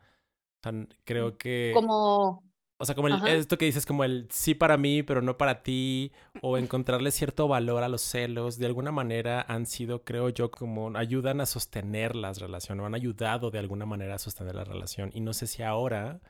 O 0.59 0.63
sea, 0.63 0.87
creo 1.05 1.37
que... 1.37 1.71
Como... 1.73 2.43
O 2.81 2.85
sea, 2.85 2.95
como 2.95 3.09
esto 3.09 3.57
que 3.57 3.65
dices, 3.65 3.85
como 3.85 4.05
el 4.05 4.27
sí 4.31 4.55
para 4.55 4.77
mí, 4.77 5.03
pero 5.03 5.21
no 5.21 5.37
para 5.37 5.63
ti, 5.63 6.13
o 6.41 6.57
encontrarle 6.57 7.11
cierto 7.11 7.49
valor 7.49 7.83
a 7.83 7.89
los 7.89 8.01
celos, 8.01 8.57
de 8.57 8.67
alguna 8.67 8.93
manera 8.93 9.45
han 9.49 9.65
sido, 9.65 10.05
creo 10.05 10.29
yo, 10.29 10.49
como 10.49 10.97
ayudan 10.97 11.41
a 11.41 11.45
sostener 11.45 12.15
las 12.15 12.39
relaciones, 12.39 12.81
o 12.81 12.85
han 12.85 12.95
ayudado 12.95 13.51
de 13.51 13.59
alguna 13.59 13.85
manera 13.85 14.15
a 14.15 14.19
sostener 14.19 14.55
la 14.55 14.63
relación. 14.63 15.11
Y 15.13 15.19
no 15.19 15.33
sé 15.33 15.45
si 15.45 15.61
ahora, 15.61 16.21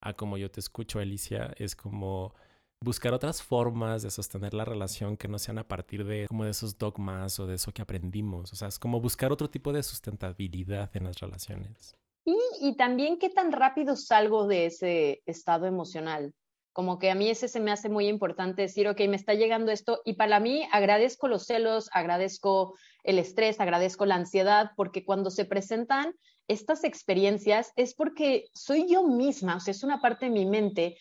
a 0.00 0.14
como 0.14 0.38
yo 0.38 0.50
te 0.50 0.58
escucho, 0.58 0.98
Alicia, 0.98 1.54
es 1.56 1.76
como 1.76 2.34
buscar 2.80 3.14
otras 3.14 3.40
formas 3.40 4.02
de 4.02 4.10
sostener 4.10 4.54
la 4.54 4.64
relación 4.64 5.16
que 5.16 5.28
no 5.28 5.38
sean 5.38 5.58
a 5.58 5.68
partir 5.68 6.04
de 6.04 6.26
como 6.26 6.44
de 6.44 6.50
esos 6.50 6.78
dogmas 6.78 7.38
o 7.38 7.46
de 7.46 7.54
eso 7.54 7.72
que 7.72 7.82
aprendimos. 7.82 8.52
O 8.52 8.56
sea, 8.56 8.66
es 8.66 8.80
como 8.80 9.00
buscar 9.00 9.30
otro 9.30 9.48
tipo 9.50 9.72
de 9.72 9.84
sustentabilidad 9.84 10.90
en 10.96 11.04
las 11.04 11.20
relaciones. 11.20 11.96
Y, 12.24 12.76
también 12.76 13.18
qué 13.18 13.30
tan 13.30 13.50
rápido 13.50 13.96
salgo 13.96 14.46
de 14.46 14.66
ese 14.66 15.22
estado 15.26 15.66
emocional. 15.66 16.32
Como 16.72 16.98
que 16.98 17.10
a 17.10 17.14
mí 17.14 17.28
ese 17.28 17.48
se 17.48 17.60
me 17.60 17.72
hace 17.72 17.88
muy 17.88 18.06
importante 18.06 18.62
decir, 18.62 18.88
ok, 18.88 19.00
me 19.08 19.16
está 19.16 19.34
llegando 19.34 19.72
esto 19.72 20.00
y 20.04 20.14
para 20.14 20.40
mí 20.40 20.66
agradezco 20.72 21.28
los 21.28 21.44
celos, 21.44 21.90
agradezco 21.92 22.74
el 23.02 23.18
estrés, 23.18 23.60
agradezco 23.60 24.06
la 24.06 24.14
ansiedad, 24.14 24.70
porque 24.76 25.04
cuando 25.04 25.30
se 25.30 25.44
presentan 25.44 26.14
estas 26.48 26.84
experiencias 26.84 27.72
es 27.76 27.94
porque 27.94 28.46
soy 28.54 28.88
yo 28.88 29.06
misma, 29.06 29.56
o 29.56 29.60
sea, 29.60 29.72
es 29.72 29.82
una 29.82 30.00
parte 30.00 30.26
de 30.26 30.32
mi 30.32 30.46
mente 30.46 30.96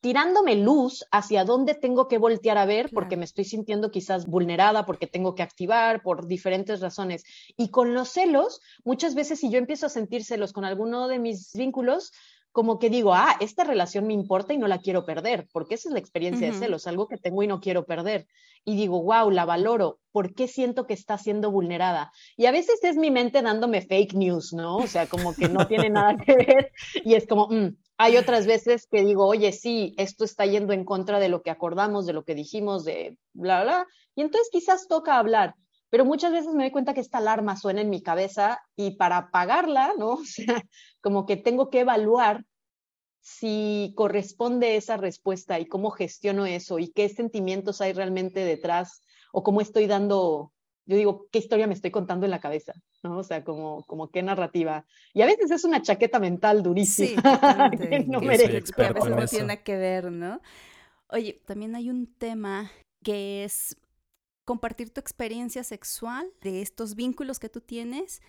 tirándome 0.00 0.56
luz 0.56 1.04
hacia 1.10 1.44
dónde 1.44 1.74
tengo 1.74 2.08
que 2.08 2.18
voltear 2.18 2.58
a 2.58 2.66
ver 2.66 2.90
porque 2.92 3.16
me 3.16 3.24
estoy 3.24 3.44
sintiendo 3.44 3.90
quizás 3.90 4.26
vulnerada, 4.26 4.86
porque 4.86 5.06
tengo 5.06 5.34
que 5.34 5.42
activar 5.42 6.02
por 6.02 6.26
diferentes 6.26 6.80
razones. 6.80 7.24
Y 7.56 7.70
con 7.70 7.94
los 7.94 8.08
celos, 8.10 8.60
muchas 8.84 9.14
veces 9.14 9.40
si 9.40 9.50
yo 9.50 9.58
empiezo 9.58 9.86
a 9.86 9.90
sentir 9.90 10.24
celos 10.24 10.52
con 10.52 10.64
alguno 10.64 11.08
de 11.08 11.18
mis 11.18 11.52
vínculos, 11.54 12.12
como 12.56 12.78
que 12.78 12.88
digo, 12.88 13.12
ah, 13.12 13.36
esta 13.38 13.64
relación 13.64 14.06
me 14.06 14.14
importa 14.14 14.54
y 14.54 14.56
no 14.56 14.66
la 14.66 14.78
quiero 14.78 15.04
perder, 15.04 15.46
porque 15.52 15.74
esa 15.74 15.90
es 15.90 15.92
la 15.92 15.98
experiencia 15.98 16.46
de 16.46 16.56
celos, 16.56 16.86
algo 16.86 17.06
que 17.06 17.18
tengo 17.18 17.42
y 17.42 17.46
no 17.46 17.60
quiero 17.60 17.84
perder. 17.84 18.26
Y 18.64 18.76
digo, 18.76 19.02
wow, 19.02 19.30
la 19.30 19.44
valoro, 19.44 19.98
¿por 20.10 20.32
qué 20.32 20.48
siento 20.48 20.86
que 20.86 20.94
está 20.94 21.18
siendo 21.18 21.50
vulnerada? 21.50 22.12
Y 22.34 22.46
a 22.46 22.52
veces 22.52 22.82
es 22.82 22.96
mi 22.96 23.10
mente 23.10 23.42
dándome 23.42 23.82
fake 23.82 24.14
news, 24.14 24.54
¿no? 24.54 24.78
O 24.78 24.86
sea, 24.86 25.06
como 25.06 25.34
que 25.34 25.50
no 25.50 25.66
tiene 25.66 25.90
nada 25.90 26.16
que 26.16 26.34
ver 26.34 26.72
y 27.04 27.12
es 27.12 27.26
como, 27.26 27.48
mm, 27.48 27.76
hay 27.98 28.16
otras 28.16 28.46
veces 28.46 28.86
que 28.90 29.04
digo, 29.04 29.26
oye, 29.26 29.52
sí, 29.52 29.94
esto 29.98 30.24
está 30.24 30.46
yendo 30.46 30.72
en 30.72 30.86
contra 30.86 31.20
de 31.20 31.28
lo 31.28 31.42
que 31.42 31.50
acordamos, 31.50 32.06
de 32.06 32.14
lo 32.14 32.24
que 32.24 32.34
dijimos, 32.34 32.86
de 32.86 33.18
bla, 33.34 33.64
bla, 33.64 33.86
y 34.14 34.22
entonces 34.22 34.48
quizás 34.50 34.88
toca 34.88 35.18
hablar, 35.18 35.56
pero 35.90 36.04
muchas 36.04 36.32
veces 36.32 36.54
me 36.54 36.64
doy 36.64 36.70
cuenta 36.70 36.94
que 36.94 37.00
esta 37.00 37.18
alarma 37.18 37.56
suena 37.56 37.80
en 37.80 37.90
mi 37.90 38.02
cabeza 38.02 38.60
y 38.76 38.92
para 38.92 39.16
apagarla, 39.18 39.92
¿no? 39.98 40.10
O 40.20 40.24
sea, 40.24 40.62
como 41.00 41.26
que 41.26 41.36
tengo 41.36 41.70
que 41.70 41.80
evaluar 41.80 42.44
si 43.20 43.92
corresponde 43.96 44.76
esa 44.76 44.96
respuesta 44.96 45.58
y 45.58 45.66
cómo 45.66 45.90
gestiono 45.90 46.46
eso 46.46 46.78
y 46.78 46.88
qué 46.88 47.08
sentimientos 47.08 47.80
hay 47.80 47.92
realmente 47.92 48.40
detrás 48.40 49.02
o 49.32 49.42
cómo 49.42 49.60
estoy 49.60 49.86
dando 49.86 50.52
yo 50.86 50.96
digo, 50.96 51.26
¿qué 51.32 51.40
historia 51.40 51.66
me 51.66 51.74
estoy 51.74 51.90
contando 51.90 52.26
en 52.26 52.30
la 52.30 52.40
cabeza? 52.40 52.72
¿no? 53.02 53.18
O 53.18 53.24
sea, 53.24 53.42
como, 53.42 53.84
como 53.86 54.08
qué 54.10 54.22
narrativa. 54.22 54.86
Y 55.12 55.22
a 55.22 55.26
veces 55.26 55.50
es 55.50 55.64
una 55.64 55.82
chaqueta 55.82 56.20
mental 56.20 56.62
durísima. 56.62 57.22
Sí, 57.70 57.78
que 57.88 58.04
no 58.06 58.20
merece. 58.20 58.62
Que 58.72 58.84
a 58.84 58.92
veces 58.92 59.10
no 59.10 59.26
tiene 59.26 59.62
que 59.62 59.76
ver, 59.76 60.12
¿no? 60.12 60.40
Oye, 61.08 61.40
también 61.44 61.74
hay 61.74 61.90
un 61.90 62.06
tema 62.06 62.70
que 63.02 63.44
es 63.44 63.76
compartir 64.46 64.88
tu 64.90 65.00
experiencia 65.00 65.62
sexual 65.64 66.32
de 66.40 66.62
estos 66.62 66.94
vínculos 66.94 67.38
que 67.38 67.50
tú 67.50 67.60
tienes 67.60 68.22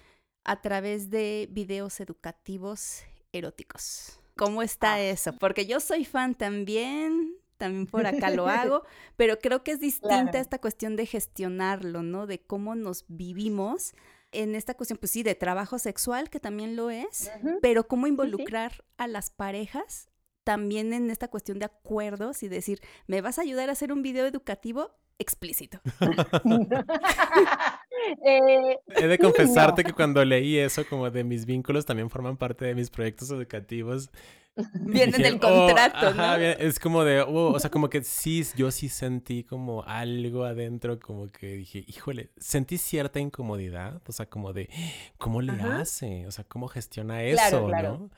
a 0.44 0.62
través 0.62 1.10
de 1.10 1.48
videos 1.52 2.02
educativos 2.02 3.04
eróticos. 3.32 4.20
¿Cómo 4.36 4.62
está 4.62 4.96
ah. 4.96 5.02
eso? 5.02 5.32
Porque 5.34 5.66
yo 5.66 5.80
soy 5.80 6.04
fan 6.04 6.36
también 6.36 7.38
también 7.58 7.88
por 7.88 8.06
acá 8.06 8.30
lo 8.30 8.48
hago, 8.48 8.84
pero 9.16 9.40
creo 9.40 9.64
que 9.64 9.72
es 9.72 9.80
distinta 9.80 10.40
esta 10.40 10.60
cuestión 10.60 10.96
de 10.96 11.06
gestionarlo, 11.06 12.04
¿no? 12.04 12.28
De 12.28 12.40
cómo 12.40 12.76
nos 12.76 13.06
vivimos 13.08 13.94
en 14.32 14.56
esta 14.56 14.76
cuestión, 14.76 15.00
pues 15.00 15.12
sí, 15.12 15.24
de 15.24 15.36
trabajo 15.36 15.80
sexual, 15.80 16.30
que 16.30 16.40
también 16.40 16.76
lo 16.76 16.90
es, 16.90 17.32
pero 17.62 17.88
cómo 17.88 18.08
involucrar 18.08 18.84
a 18.98 19.08
las 19.08 19.30
parejas 19.30 20.10
también 20.44 20.94
en 20.94 21.10
esta 21.10 21.28
cuestión 21.30 21.60
de 21.60 21.66
acuerdos 21.66 22.44
y 22.44 22.48
decir, 22.48 22.80
¿me 23.08 23.22
vas 23.22 23.40
a 23.40 23.42
ayudar 23.42 23.70
a 23.70 23.74
hacer 23.74 23.92
un 23.92 24.02
video 24.02 24.26
educativo? 24.26 24.92
Explícito. 25.20 25.80
Eh, 28.26 28.78
He 28.96 29.08
de 29.08 29.18
confesarte 29.18 29.84
que 29.84 29.92
cuando 29.92 30.24
leí 30.24 30.58
eso, 30.58 30.86
como 30.88 31.10
de 31.10 31.24
mis 31.24 31.46
vínculos, 31.46 31.86
también 31.86 32.10
forman 32.10 32.38
parte 32.38 32.64
de 32.64 32.76
mis 32.76 32.90
proyectos 32.90 33.32
educativos. 33.32 34.10
Vienen 34.74 35.22
del 35.22 35.36
oh, 35.36 35.40
contrato, 35.40 36.14
¿no? 36.14 36.36
Es 36.36 36.80
como 36.80 37.04
de, 37.04 37.22
oh", 37.22 37.52
o 37.52 37.60
sea, 37.60 37.70
como 37.72 37.90
que 37.90 38.04
sí, 38.04 38.46
yo 38.56 38.72
sí 38.72 38.90
sentí 38.90 39.44
como 39.44 39.84
algo 39.84 40.46
adentro, 40.46 41.00
como 41.00 41.28
que 41.28 41.48
dije, 41.48 41.84
híjole, 41.88 42.30
sentí 42.38 42.78
cierta 42.78 43.20
incomodidad, 43.20 44.02
o 44.08 44.12
sea, 44.12 44.28
como 44.28 44.54
de, 44.54 44.70
¿cómo 45.18 45.42
le 45.42 45.54
hace? 45.54 46.26
O 46.28 46.32
sea, 46.32 46.44
¿cómo 46.46 46.68
gestiona 46.68 47.24
eso, 47.24 47.68
no? 47.68 48.10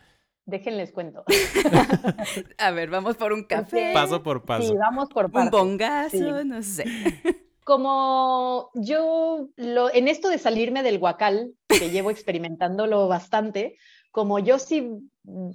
Déjenles 0.49 0.91
cuento. 0.91 1.23
A 2.57 2.71
ver, 2.71 2.89
vamos 2.89 3.17
por 3.17 3.33
un 3.33 3.43
café. 3.43 3.91
Paso 3.93 4.23
por 4.23 4.43
paso. 4.43 4.67
Sí, 4.67 4.75
vamos 4.75 5.09
por 5.09 5.31
partes. 5.31 5.53
Un 5.53 5.59
bongazo, 5.59 6.43
no 6.43 6.62
sé. 6.63 6.85
Como 7.63 8.71
yo, 8.73 9.49
lo, 9.55 9.93
en 9.93 10.07
esto 10.07 10.29
de 10.29 10.39
salirme 10.39 10.81
del 10.81 10.97
guacal, 10.97 11.53
que 11.67 11.91
llevo 11.91 12.09
experimentándolo 12.09 13.07
bastante, 13.07 13.77
como 14.12 14.39
yo 14.39 14.57
sí 14.57 14.89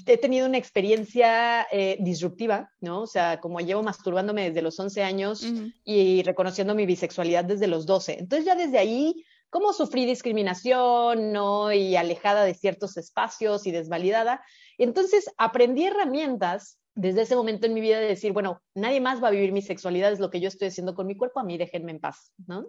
he 0.07 0.17
tenido 0.17 0.47
una 0.47 0.59
experiencia 0.59 1.67
eh, 1.73 1.97
disruptiva, 2.01 2.71
¿no? 2.81 3.03
O 3.03 3.07
sea, 3.07 3.41
como 3.41 3.61
llevo 3.61 3.83
masturbándome 3.83 4.49
desde 4.49 4.63
los 4.63 4.79
11 4.79 5.03
años 5.03 5.45
y 5.85 6.23
reconociendo 6.23 6.75
mi 6.75 6.87
bisexualidad 6.87 7.45
desde 7.45 7.67
los 7.67 7.85
12. 7.85 8.21
Entonces 8.21 8.47
ya 8.47 8.55
desde 8.55 8.79
ahí, 8.79 9.25
como 9.51 9.73
sufrí 9.73 10.07
discriminación, 10.07 11.33
¿no? 11.33 11.73
Y 11.73 11.97
alejada 11.97 12.45
de 12.45 12.55
ciertos 12.55 12.97
espacios 12.97 13.67
y 13.67 13.73
desvalidada. 13.73 14.43
Entonces 14.79 15.31
aprendí 15.39 15.85
herramientas 15.87 16.79
desde 16.95 17.23
ese 17.23 17.37
momento 17.37 17.67
en 17.67 17.75
mi 17.75 17.81
vida 17.81 17.99
de 17.99 18.07
decir, 18.07 18.33
bueno, 18.33 18.61
nadie 18.75 19.01
más 19.01 19.23
va 19.23 19.29
a 19.29 19.33
vivir 19.33 19.53
mi 19.53 19.63
sexualidad, 19.63 20.13
es 20.13 20.21
lo 20.21 20.31
que 20.31 20.41
yo 20.41 20.49
estoy 20.49 20.69
haciendo 20.69 20.95
con 20.95 21.07
mi 21.07 21.17
cuerpo, 21.17 21.41
a 21.41 21.45
mí 21.45 21.59
déjenme 21.59 21.93
en 21.93 22.01
paz, 22.01 22.33
¿no? 22.47 22.67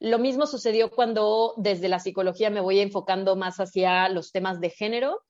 Lo 0.00 0.18
mismo 0.18 0.46
sucedió 0.46 0.90
cuando 0.90 1.54
desde 1.58 1.88
la 1.88 1.98
psicología 1.98 2.50
me 2.50 2.60
voy 2.60 2.80
enfocando 2.80 3.36
más 3.36 3.58
hacia 3.60 4.08
los 4.08 4.32
temas 4.32 4.58
de 4.58 4.70
género 4.70 5.22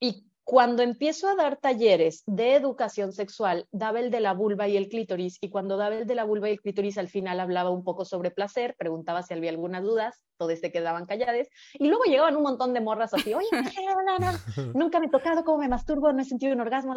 y 0.00 0.26
cuando 0.44 0.82
empiezo 0.82 1.26
a 1.26 1.34
dar 1.34 1.56
talleres 1.56 2.22
de 2.26 2.54
educación 2.54 3.12
sexual, 3.12 3.66
daba 3.72 4.00
el 4.00 4.10
de 4.10 4.20
la 4.20 4.34
vulva 4.34 4.68
y 4.68 4.76
el 4.76 4.88
clítoris, 4.88 5.38
y 5.40 5.48
cuando 5.48 5.78
daba 5.78 5.96
el 5.96 6.06
de 6.06 6.14
la 6.14 6.24
vulva 6.24 6.50
y 6.50 6.52
el 6.52 6.60
clítoris, 6.60 6.98
al 6.98 7.08
final 7.08 7.40
hablaba 7.40 7.70
un 7.70 7.82
poco 7.82 8.04
sobre 8.04 8.30
placer, 8.30 8.76
preguntaba 8.78 9.22
si 9.22 9.32
había 9.32 9.50
algunas 9.50 9.82
dudas, 9.82 10.22
todos 10.36 10.58
se 10.58 10.70
quedaban 10.70 11.06
calladas, 11.06 11.48
y 11.72 11.88
luego 11.88 12.04
llegaban 12.04 12.36
un 12.36 12.42
montón 12.42 12.74
de 12.74 12.82
morras 12.82 13.14
así, 13.14 13.32
oye, 13.32 13.48
nunca 14.74 15.00
me 15.00 15.06
he 15.06 15.10
tocado, 15.10 15.44
cómo 15.44 15.58
me 15.58 15.68
masturbo, 15.68 16.12
no 16.12 16.20
he 16.20 16.26
sentido 16.26 16.52
un 16.52 16.60
orgasmo, 16.60 16.94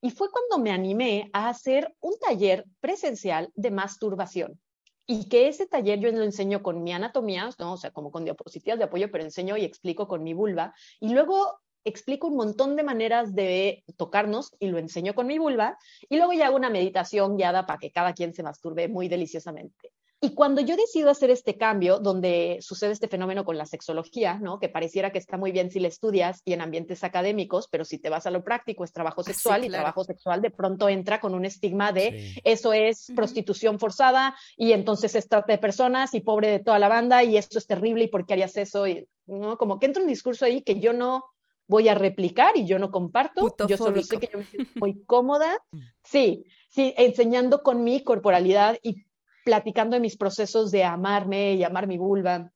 y 0.00 0.10
fue 0.10 0.30
cuando 0.30 0.64
me 0.64 0.70
animé 0.70 1.28
a 1.34 1.50
hacer 1.50 1.94
un 2.00 2.18
taller 2.18 2.64
presencial 2.80 3.50
de 3.54 3.70
masturbación. 3.70 4.58
Y 5.06 5.28
que 5.28 5.48
ese 5.48 5.66
taller 5.66 5.98
yo 5.98 6.10
lo 6.10 6.22
enseño 6.22 6.62
con 6.62 6.82
mi 6.82 6.94
anatomía, 6.94 7.50
¿no? 7.58 7.72
o 7.74 7.76
sea, 7.76 7.90
como 7.90 8.10
con 8.10 8.24
diapositivas 8.24 8.78
de 8.78 8.86
apoyo, 8.86 9.10
pero 9.10 9.22
enseño 9.22 9.54
y 9.58 9.64
explico 9.64 10.08
con 10.08 10.22
mi 10.22 10.32
vulva. 10.32 10.74
Y 10.98 11.10
luego 11.10 11.60
explico 11.84 12.28
un 12.28 12.36
montón 12.36 12.76
de 12.76 12.82
maneras 12.82 13.34
de 13.34 13.84
tocarnos 13.96 14.54
y 14.58 14.68
lo 14.68 14.78
enseño 14.78 15.14
con 15.14 15.26
mi 15.26 15.38
vulva 15.38 15.78
y 16.08 16.16
luego 16.16 16.32
ya 16.32 16.46
hago 16.46 16.56
una 16.56 16.70
meditación 16.70 17.36
guiada 17.36 17.66
para 17.66 17.78
que 17.78 17.92
cada 17.92 18.14
quien 18.14 18.34
se 18.34 18.42
masturbe 18.42 18.88
muy 18.88 19.08
deliciosamente. 19.08 19.92
Y 20.24 20.30
cuando 20.30 20.62
yo 20.62 20.74
decido 20.78 21.10
hacer 21.10 21.28
este 21.28 21.58
cambio, 21.58 21.98
donde 21.98 22.56
sucede 22.62 22.92
este 22.92 23.08
fenómeno 23.08 23.44
con 23.44 23.58
la 23.58 23.66
sexología, 23.66 24.38
¿no? 24.38 24.58
Que 24.58 24.70
pareciera 24.70 25.12
que 25.12 25.18
está 25.18 25.36
muy 25.36 25.52
bien 25.52 25.70
si 25.70 25.80
la 25.80 25.88
estudias 25.88 26.40
y 26.46 26.54
en 26.54 26.62
ambientes 26.62 27.04
académicos, 27.04 27.68
pero 27.70 27.84
si 27.84 27.98
te 27.98 28.08
vas 28.08 28.24
a 28.24 28.30
lo 28.30 28.42
práctico 28.42 28.84
es 28.84 28.92
trabajo 28.92 29.20
ah, 29.20 29.24
sexual 29.24 29.66
y 29.66 29.68
trabajo 29.68 30.02
sexual 30.02 30.40
de 30.40 30.50
pronto 30.50 30.88
entra 30.88 31.20
con 31.20 31.34
un 31.34 31.44
estigma 31.44 31.92
de 31.92 32.40
eso 32.42 32.72
es 32.72 33.12
prostitución 33.14 33.78
forzada 33.78 34.34
y 34.56 34.72
entonces 34.72 35.14
es 35.14 35.28
trata 35.28 35.52
de 35.52 35.58
personas 35.58 36.14
y 36.14 36.20
pobre 36.20 36.48
de 36.48 36.60
toda 36.60 36.78
la 36.78 36.88
banda 36.88 37.22
y 37.22 37.36
esto 37.36 37.58
es 37.58 37.66
terrible 37.66 38.04
y 38.04 38.08
por 38.08 38.24
qué 38.24 38.32
harías 38.32 38.56
eso, 38.56 38.86
y, 38.86 39.06
¿no? 39.26 39.58
Como 39.58 39.78
que 39.78 39.84
entra 39.84 40.02
un 40.02 40.08
discurso 40.08 40.46
ahí 40.46 40.62
que 40.62 40.80
yo 40.80 40.94
no 40.94 41.24
voy 41.66 41.88
a 41.88 41.94
replicar 41.94 42.56
y 42.56 42.66
yo 42.66 42.78
no 42.78 42.90
comparto, 42.90 43.54
yo 43.66 43.76
solo 43.76 44.02
sé 44.02 44.18
que 44.18 44.28
yo 44.32 44.38
me 44.38 44.44
siento 44.44 44.70
muy 44.76 45.02
cómoda, 45.06 45.58
mm. 45.72 45.78
sí, 46.02 46.44
sí, 46.68 46.94
enseñando 46.96 47.62
con 47.62 47.84
mi 47.84 48.02
corporalidad 48.02 48.78
y 48.82 49.04
platicando 49.44 49.94
de 49.94 50.00
mis 50.00 50.16
procesos 50.16 50.70
de 50.70 50.84
amarme 50.84 51.54
y 51.54 51.64
amar 51.64 51.86
mi 51.86 51.98
vulva. 51.98 52.50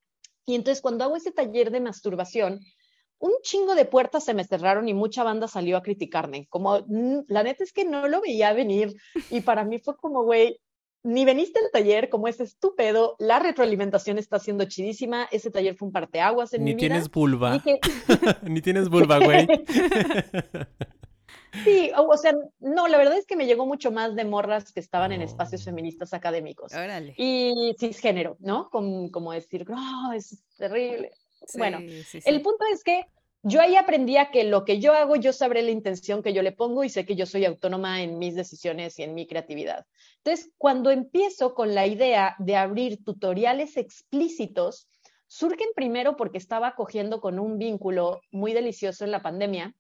Y 0.47 0.55
entonces 0.55 0.81
cuando 0.81 1.05
hago 1.05 1.17
ese 1.17 1.33
taller 1.33 1.71
de 1.71 1.81
masturbación, 1.81 2.61
un 3.19 3.33
chingo 3.43 3.75
de 3.75 3.85
puertas 3.85 4.25
se 4.25 4.35
me 4.35 4.45
cerraron 4.45 4.89
y 4.89 4.95
mucha 4.95 5.25
banda 5.25 5.49
salió 5.49 5.77
a 5.77 5.83
criticarme. 5.83 6.47
Como, 6.49 6.79
mm, 6.87 7.25
la 7.29 7.43
neta 7.43 7.65
es 7.65 7.73
que 7.73 7.85
no 7.85 8.09
lo 8.09 8.21
veía 8.21 8.53
venir. 8.53 8.95
Y 9.31 9.41
para 9.41 9.65
mí 9.65 9.79
fue 9.81 9.97
como, 9.97 10.23
güey, 10.23 10.61
ni 11.03 11.25
veniste 11.25 11.59
al 11.61 11.71
taller, 11.71 12.09
como 12.09 12.29
es 12.29 12.41
estúpido, 12.41 13.17
la 13.19 13.39
retroalimentación 13.39 14.19
está 14.19 14.39
siendo 14.39 14.65
chidísima, 14.65 15.29
ese 15.31 15.51
taller 15.51 15.77
fue 15.77 15.87
un 15.87 15.93
parteaguas 15.93 16.53
en 16.55 16.65
ni 16.65 16.75
mi 16.75 16.75
vida. 16.75 16.89
Tienes 16.89 17.11
vulva. 17.11 17.63
ni 18.43 18.61
tienes 18.61 18.89
vulva, 18.89 19.19
güey. 19.19 19.47
Sí, 21.65 21.91
o, 21.97 22.17
sea, 22.17 22.35
no, 22.61 22.89
la 22.89 22.99
verdad 22.99 23.17
es 23.17 23.27
que 23.27 23.35
me 23.35 23.47
llegó 23.47 23.67
mucho 23.67 23.91
más 23.91 24.15
de 24.15 24.25
morras 24.25 24.71
que 24.71 24.81
estaban 24.81 25.13
en 25.13 25.23
espacios 25.23 25.63
oh. 25.63 25.65
feministas 25.65 26.13
académicos. 26.13 26.73
Órale. 26.73 27.15
Y 27.17 27.75
cisgénero, 27.79 28.37
¿no? 28.41 28.69
Como, 28.71 29.11
como 29.11 29.33
decir, 29.33 29.69
no, 29.69 30.13
es 30.13 30.43
terrible. 30.57 31.11
bueno, 31.57 31.79
el 31.79 32.43
punto 32.43 32.65
es 32.73 32.85
que 32.85 33.07
yo 33.43 33.61
ahí 33.61 33.77
aprendía 33.77 34.31
que 34.31 34.45
lo 34.45 34.65
que 34.65 34.81
yo 34.81 34.93
hago, 34.93 35.17
yo 35.17 35.33
sabré 35.33 35.63
la 35.63 35.71
intención 35.71 36.23
que 36.23 36.33
yo 36.33 36.43
le 36.43 36.53
pongo 36.53 36.85
y 36.85 36.89
sé 36.89 37.07
que 37.07 37.17
yo 37.17 37.27
soy 37.27 37.45
autónoma 37.45 38.03
en 38.03 38.19
mis 38.19 38.35
decisiones 38.35 38.99
y 38.99 39.05
en 39.05 39.15
mi 39.15 39.27
creatividad. 39.27 39.87
Entonces, 40.19 40.51
cuando 40.59 40.91
empiezo 40.91 41.55
con 41.55 41.75
la 41.75 41.87
idea 41.87 42.35
de 42.39 42.57
abrir 42.57 43.05
tutoriales 43.05 43.77
explícitos, 43.77 44.89
surgen 45.29 45.69
primero 45.77 46.17
porque 46.17 46.39
estaba 46.39 46.75
cogiendo 46.75 47.21
con 47.21 47.39
un 47.39 47.59
vínculo 47.59 48.21
muy 48.33 48.55
delicioso 48.55 49.05
en 49.05 49.11
la 49.11 49.23
pandemia, 49.23 49.75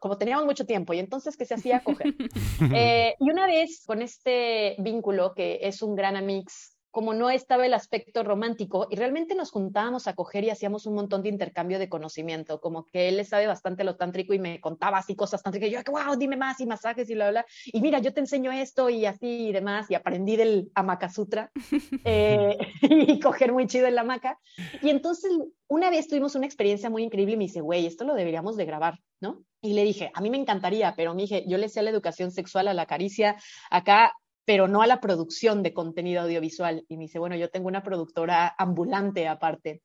como 0.00 0.16
teníamos 0.16 0.46
mucho 0.46 0.64
tiempo 0.64 0.94
y 0.94 1.00
entonces 1.00 1.36
que 1.36 1.44
se 1.44 1.54
hacía 1.54 1.82
coger. 1.82 2.06
Eh, 2.74 3.16
y 3.18 3.30
una 3.30 3.46
vez 3.46 3.82
con 3.84 4.02
este 4.02 4.76
vínculo, 4.78 5.34
que 5.34 5.58
es 5.62 5.82
un 5.82 5.96
gran 5.96 6.16
amix 6.16 6.76
como 6.92 7.14
no 7.14 7.30
estaba 7.30 7.66
el 7.66 7.74
aspecto 7.74 8.22
romántico 8.22 8.86
y 8.90 8.96
realmente 8.96 9.34
nos 9.34 9.50
juntábamos 9.50 10.06
a 10.06 10.14
coger 10.14 10.44
y 10.44 10.50
hacíamos 10.50 10.86
un 10.86 10.94
montón 10.94 11.22
de 11.22 11.30
intercambio 11.30 11.78
de 11.78 11.88
conocimiento, 11.88 12.60
como 12.60 12.84
que 12.84 13.08
él 13.08 13.16
le 13.16 13.24
sabe 13.24 13.46
bastante 13.46 13.82
lo 13.82 13.96
tántrico 13.96 14.34
y 14.34 14.38
me 14.38 14.60
contaba 14.60 14.98
así 14.98 15.16
cosas 15.16 15.42
tántricas, 15.42 15.70
y 15.70 15.72
yo, 15.72 15.80
wow, 15.90 16.16
dime 16.16 16.36
más 16.36 16.60
y 16.60 16.66
masajes 16.66 17.08
y 17.10 17.14
bla, 17.14 17.30
bla, 17.30 17.46
y 17.66 17.80
mira, 17.80 17.98
yo 17.98 18.12
te 18.12 18.20
enseño 18.20 18.52
esto 18.52 18.90
y 18.90 19.06
así 19.06 19.48
y 19.48 19.52
demás, 19.52 19.90
y 19.90 19.94
aprendí 19.94 20.36
del 20.36 20.70
Amaka 20.74 21.08
Sutra 21.08 21.50
eh, 22.04 22.58
y 22.82 23.18
coger 23.18 23.52
muy 23.52 23.66
chido 23.66 23.86
en 23.86 23.94
la 23.94 24.02
hamaca. 24.02 24.38
Y 24.82 24.90
entonces 24.90 25.32
una 25.68 25.88
vez 25.88 26.06
tuvimos 26.06 26.34
una 26.34 26.44
experiencia 26.44 26.90
muy 26.90 27.02
increíble 27.02 27.34
y 27.34 27.38
me 27.38 27.44
dice, 27.44 27.62
güey, 27.62 27.86
esto 27.86 28.04
lo 28.04 28.14
deberíamos 28.14 28.56
de 28.56 28.66
grabar, 28.66 29.00
¿no? 29.20 29.42
Y 29.62 29.72
le 29.72 29.84
dije, 29.84 30.10
a 30.12 30.20
mí 30.20 30.28
me 30.28 30.36
encantaría, 30.36 30.94
pero 30.94 31.14
me 31.14 31.22
dije, 31.22 31.44
yo 31.48 31.56
le 31.56 31.70
sé 31.70 31.80
a 31.80 31.82
la 31.82 31.90
educación 31.90 32.30
sexual, 32.30 32.68
a 32.68 32.74
la 32.74 32.84
caricia, 32.84 33.36
acá 33.70 34.12
pero 34.44 34.68
no 34.68 34.82
a 34.82 34.86
la 34.86 35.00
producción 35.00 35.62
de 35.62 35.72
contenido 35.72 36.22
audiovisual. 36.22 36.84
Y 36.88 36.96
me 36.96 37.04
dice, 37.04 37.18
bueno, 37.18 37.36
yo 37.36 37.50
tengo 37.50 37.68
una 37.68 37.82
productora 37.82 38.54
ambulante 38.58 39.28
aparte. 39.28 39.82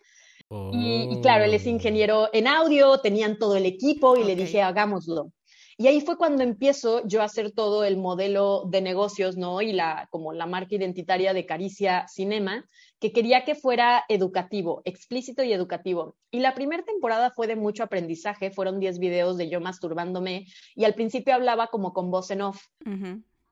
Y, 0.50 1.20
claro, 1.22 1.44
él 1.44 1.54
es 1.54 1.66
oh. 1.66 1.70
ingeniero 1.70 2.30
en 2.32 2.48
audio, 2.48 3.00
tenían 3.00 3.38
todo 3.38 3.58
el 3.58 3.66
equipo 3.66 4.16
y 4.16 4.24
le 4.24 4.36
dije, 4.36 4.62
hagámoslo. 4.62 5.32
Y 5.80 5.86
ahí 5.86 6.02
fue 6.02 6.18
cuando 6.18 6.42
empiezo 6.42 7.06
yo 7.06 7.22
a 7.22 7.26
hacer 7.26 7.52
todo 7.52 7.84
el 7.84 7.98
modelo 7.98 8.64
de 8.68 8.82
negocios, 8.82 9.38
¿no? 9.38 9.62
Y 9.62 9.74
la, 9.74 10.08
como 10.10 10.34
la 10.34 10.48
marca 10.48 10.74
identitaria 10.74 11.34
de 11.34 11.46
Caricia 11.46 12.08
Cinema, 12.08 12.66
que 13.00 13.12
quería 13.12 13.46
que 13.46 13.54
fuera 13.54 14.04
educativo, 14.10 14.82
explícito 14.86 15.44
y 15.44 15.54
educativo. 15.54 16.16
Y 16.32 16.40
la 16.40 16.56
primera 16.56 16.84
temporada 16.84 17.30
fue 17.30 17.46
de 17.46 17.56
mucho 17.56 17.84
aprendizaje, 17.84 18.50
fueron 18.50 18.80
10 18.80 18.98
videos 18.98 19.38
de 19.38 19.50
yo 19.50 19.62
masturbándome 19.62 20.48
y 20.76 20.86
al 20.86 20.96
principio 20.96 21.36
hablaba 21.36 21.68
como 21.68 21.94
con 21.94 22.10
voz 22.10 22.32
en 22.32 22.42
off 22.42 22.60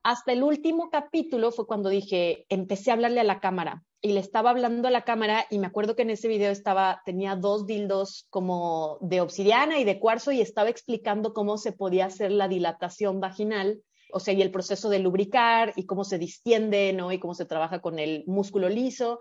hasta 0.06 0.30
el 0.30 0.44
último 0.44 0.88
capítulo 0.88 1.50
fue 1.50 1.66
cuando 1.66 1.88
dije, 1.88 2.46
empecé 2.48 2.90
a 2.90 2.94
hablarle 2.94 3.18
a 3.18 3.24
la 3.24 3.40
cámara 3.40 3.82
y 4.00 4.12
le 4.12 4.20
estaba 4.20 4.50
hablando 4.50 4.86
a 4.86 4.92
la 4.92 5.02
cámara 5.02 5.46
y 5.50 5.58
me 5.58 5.66
acuerdo 5.66 5.96
que 5.96 6.02
en 6.02 6.10
ese 6.10 6.28
video 6.28 6.52
estaba, 6.52 7.02
tenía 7.04 7.34
dos 7.34 7.66
dildos 7.66 8.28
como 8.30 8.98
de 9.00 9.20
obsidiana 9.20 9.80
y 9.80 9.84
de 9.84 9.98
cuarzo 9.98 10.30
y 10.30 10.40
estaba 10.40 10.68
explicando 10.68 11.32
cómo 11.32 11.58
se 11.58 11.72
podía 11.72 12.06
hacer 12.06 12.30
la 12.30 12.46
dilatación 12.46 13.18
vaginal, 13.18 13.82
o 14.12 14.20
sea, 14.20 14.32
y 14.32 14.42
el 14.42 14.52
proceso 14.52 14.90
de 14.90 15.00
lubricar 15.00 15.72
y 15.74 15.86
cómo 15.86 16.04
se 16.04 16.18
distiende, 16.18 16.92
¿no? 16.92 17.10
Y 17.10 17.18
cómo 17.18 17.34
se 17.34 17.44
trabaja 17.44 17.80
con 17.80 17.98
el 17.98 18.22
músculo 18.28 18.68
liso. 18.68 19.18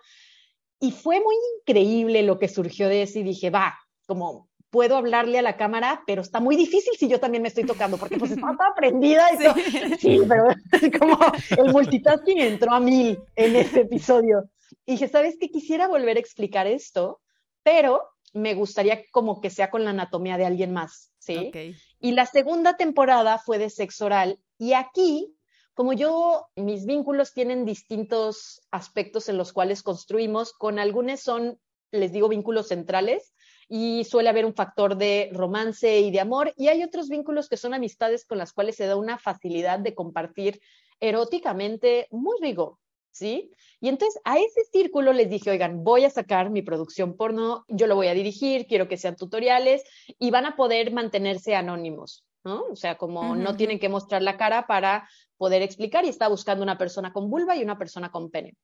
Y 0.79 0.91
fue 0.91 1.19
muy 1.19 1.35
increíble 1.61 2.21
lo 2.21 2.37
que 2.37 2.47
surgió 2.47 2.89
de 2.89 3.01
eso 3.01 3.17
y 3.17 3.23
dije, 3.23 3.49
va, 3.49 3.75
como 4.05 4.49
puedo 4.75 4.97
hablarle 4.97 5.39
a 5.39 5.41
la 5.41 5.55
cámara, 5.55 6.03
pero 6.05 6.21
está 6.21 6.41
muy 6.41 6.57
difícil 6.57 6.97
si 6.99 7.07
yo 7.07 7.21
también 7.21 7.41
me 7.41 7.47
estoy 7.47 7.63
tocando, 7.63 7.95
porque 7.95 8.17
pues 8.17 8.31
estaba 8.31 8.51
toda 8.57 8.75
prendida. 8.75 9.25
Y 9.31 9.95
sí. 9.97 10.19
pero 10.27 10.47
como 10.99 11.17
el 11.57 11.71
multitasking 11.71 12.41
entró 12.41 12.73
a 12.73 12.81
mil 12.81 13.17
en 13.37 13.55
ese 13.55 13.81
episodio. 13.81 14.49
Y 14.85 14.91
dije, 14.91 15.07
¿sabes 15.07 15.37
qué? 15.39 15.49
Quisiera 15.49 15.87
volver 15.87 16.17
a 16.17 16.19
explicar 16.19 16.67
esto, 16.67 17.21
pero 17.63 18.01
me 18.33 18.53
gustaría 18.53 19.01
como 19.13 19.39
que 19.39 19.49
sea 19.49 19.71
con 19.71 19.85
la 19.85 19.91
anatomía 19.91 20.37
de 20.37 20.45
alguien 20.45 20.73
más, 20.73 21.13
¿sí? 21.19 21.53
Y 22.01 22.11
la 22.11 22.25
segunda 22.25 22.75
temporada 22.75 23.37
fue 23.37 23.57
de 23.57 23.69
sexo 23.69 24.07
oral 24.07 24.41
y 24.57 24.73
aquí, 24.73 25.33
como 25.73 25.93
yo, 25.93 26.47
mis 26.57 26.85
vínculos 26.85 27.31
tienen 27.31 27.63
distintos 27.63 28.61
aspectos 28.71 29.29
en 29.29 29.37
los 29.37 29.53
cuales 29.53 29.83
construimos, 29.83 30.51
con 30.51 30.79
algunos 30.79 31.21
son, 31.21 31.61
les 31.91 32.11
digo, 32.11 32.27
vínculos 32.27 32.67
centrales, 32.67 33.31
y 33.67 34.03
suele 34.03 34.29
haber 34.29 34.45
un 34.45 34.53
factor 34.53 34.95
de 34.95 35.29
romance 35.33 35.99
y 35.99 36.11
de 36.11 36.19
amor 36.19 36.53
y 36.55 36.67
hay 36.67 36.83
otros 36.83 37.09
vínculos 37.09 37.49
que 37.49 37.57
son 37.57 37.73
amistades 37.73 38.25
con 38.25 38.37
las 38.37 38.53
cuales 38.53 38.75
se 38.75 38.85
da 38.85 38.95
una 38.95 39.17
facilidad 39.17 39.79
de 39.79 39.95
compartir 39.95 40.61
eróticamente 40.99 42.07
muy 42.11 42.37
rico, 42.41 42.79
¿sí? 43.11 43.51
Y 43.81 43.89
entonces 43.89 44.21
a 44.23 44.37
ese 44.37 44.63
círculo 44.71 45.13
les 45.13 45.29
dije, 45.29 45.51
oigan, 45.51 45.83
voy 45.83 46.05
a 46.05 46.09
sacar 46.09 46.49
mi 46.49 46.61
producción 46.61 47.15
porno, 47.15 47.65
yo 47.67 47.87
lo 47.87 47.95
voy 47.95 48.07
a 48.07 48.13
dirigir, 48.13 48.67
quiero 48.67 48.87
que 48.87 48.97
sean 48.97 49.15
tutoriales 49.15 49.83
y 50.19 50.31
van 50.31 50.45
a 50.45 50.55
poder 50.55 50.91
mantenerse 50.91 51.55
anónimos, 51.55 52.25
¿no? 52.43 52.63
O 52.71 52.75
sea, 52.75 52.97
como 52.97 53.35
no 53.35 53.55
tienen 53.55 53.79
que 53.79 53.89
mostrar 53.89 54.21
la 54.21 54.37
cara 54.37 54.67
para 54.67 55.09
poder 55.37 55.61
explicar 55.61 56.05
y 56.05 56.09
está 56.09 56.27
buscando 56.27 56.63
una 56.63 56.77
persona 56.77 57.11
con 57.11 57.29
vulva 57.29 57.55
y 57.55 57.63
una 57.63 57.77
persona 57.77 58.11
con 58.11 58.29
pene. 58.29 58.55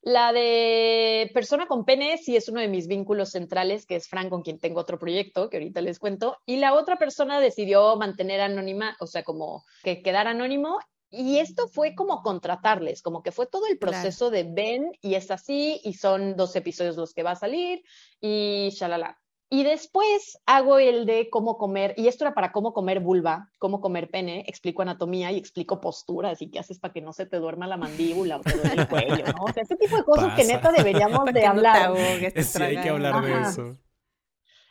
La 0.00 0.32
de 0.32 1.30
persona 1.34 1.66
con 1.66 1.84
pene 1.84 2.18
sí 2.18 2.36
es 2.36 2.48
uno 2.48 2.60
de 2.60 2.68
mis 2.68 2.86
vínculos 2.86 3.30
centrales, 3.30 3.84
que 3.84 3.96
es 3.96 4.08
Frank, 4.08 4.30
con 4.30 4.42
quien 4.42 4.58
tengo 4.58 4.80
otro 4.80 4.98
proyecto, 4.98 5.50
que 5.50 5.56
ahorita 5.56 5.80
les 5.80 5.98
cuento. 5.98 6.36
Y 6.46 6.56
la 6.56 6.74
otra 6.74 6.98
persona 6.98 7.40
decidió 7.40 7.96
mantener 7.96 8.40
anónima, 8.40 8.96
o 9.00 9.06
sea, 9.06 9.24
como 9.24 9.64
que 9.82 10.02
quedar 10.02 10.28
anónimo. 10.28 10.78
Y 11.10 11.38
esto 11.38 11.68
fue 11.68 11.94
como 11.94 12.22
contratarles, 12.22 13.02
como 13.02 13.22
que 13.22 13.32
fue 13.32 13.46
todo 13.46 13.66
el 13.66 13.78
proceso 13.78 14.30
de 14.30 14.44
ven 14.44 14.92
y 15.00 15.14
es 15.14 15.30
así, 15.30 15.80
y 15.82 15.94
son 15.94 16.36
dos 16.36 16.54
episodios 16.54 16.96
los 16.96 17.14
que 17.14 17.22
va 17.22 17.30
a 17.32 17.36
salir, 17.36 17.82
y 18.20 18.68
shalala. 18.72 19.18
Y 19.50 19.64
después 19.64 20.38
hago 20.44 20.78
el 20.78 21.06
de 21.06 21.30
cómo 21.30 21.56
comer, 21.56 21.94
y 21.96 22.08
esto 22.08 22.24
era 22.24 22.34
para 22.34 22.52
cómo 22.52 22.74
comer 22.74 23.00
vulva, 23.00 23.50
cómo 23.58 23.80
comer 23.80 24.10
pene, 24.10 24.44
explico 24.46 24.82
anatomía 24.82 25.32
y 25.32 25.38
explico 25.38 25.80
posturas 25.80 26.42
y 26.42 26.50
qué 26.50 26.58
haces 26.58 26.78
para 26.78 26.92
que 26.92 27.00
no 27.00 27.14
se 27.14 27.24
te 27.24 27.38
duerma 27.38 27.66
la 27.66 27.78
mandíbula 27.78 28.36
o 28.36 28.40
te 28.40 28.52
duele 28.52 28.82
el 28.82 28.88
cuello, 28.88 29.24
¿no? 29.32 29.44
O 29.44 29.52
sea, 29.52 29.62
ese 29.62 29.76
tipo 29.76 29.96
de 29.96 30.04
cosas 30.04 30.34
que 30.34 30.44
neta 30.44 30.70
deberíamos 30.70 31.24
de 31.32 31.46
hablar. 31.46 31.94
sí, 31.96 32.62
hay 32.62 32.76
que 32.76 32.90
hablar 32.90 33.24
de 33.24 33.40
eso. 33.40 33.78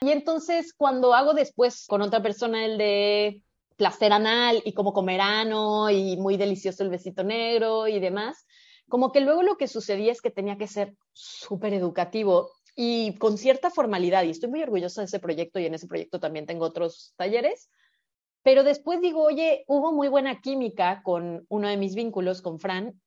Y 0.01 0.11
entonces 0.11 0.73
cuando 0.77 1.15
hago 1.15 1.33
después 1.33 1.85
con 1.87 2.03
otra 2.03 2.21
persona 2.21 2.63
el 2.63 2.77
de 2.77 3.41
placer 3.77 4.13
anal 4.13 4.61
y 4.63 4.73
cómo 4.73 4.93
comer 4.93 5.21
ano 5.21 5.89
y 5.89 6.17
muy 6.17 6.37
delicioso 6.37 6.83
el 6.83 6.89
besito 6.89 7.23
negro 7.23 7.87
y 7.87 7.99
demás, 7.99 8.45
como 8.89 9.11
que 9.11 9.21
luego 9.21 9.41
lo 9.41 9.57
que 9.57 9.67
sucedía 9.67 10.11
es 10.11 10.21
que 10.21 10.29
tenía 10.29 10.57
que 10.57 10.67
ser 10.67 10.95
súper 11.13 11.73
educativo 11.73 12.51
y 12.79 13.17
con 13.17 13.39
cierta 13.39 13.71
formalidad, 13.71 14.23
y 14.23 14.29
estoy 14.29 14.51
muy 14.51 14.61
orgullosa 14.61 15.01
de 15.01 15.05
ese 15.05 15.19
proyecto 15.19 15.59
y 15.59 15.65
en 15.65 15.73
ese 15.73 15.87
proyecto 15.87 16.19
también 16.19 16.45
tengo 16.45 16.63
otros 16.63 17.15
talleres, 17.17 17.71
pero 18.43 18.63
después 18.63 19.01
digo, 19.01 19.23
oye, 19.23 19.65
hubo 19.67 19.91
muy 19.91 20.09
buena 20.09 20.41
química 20.41 21.01
con 21.03 21.43
uno 21.49 21.67
de 21.67 21.75
mis 21.75 21.95
vínculos, 21.95 22.43
con 22.43 22.59
Fran, 22.59 23.01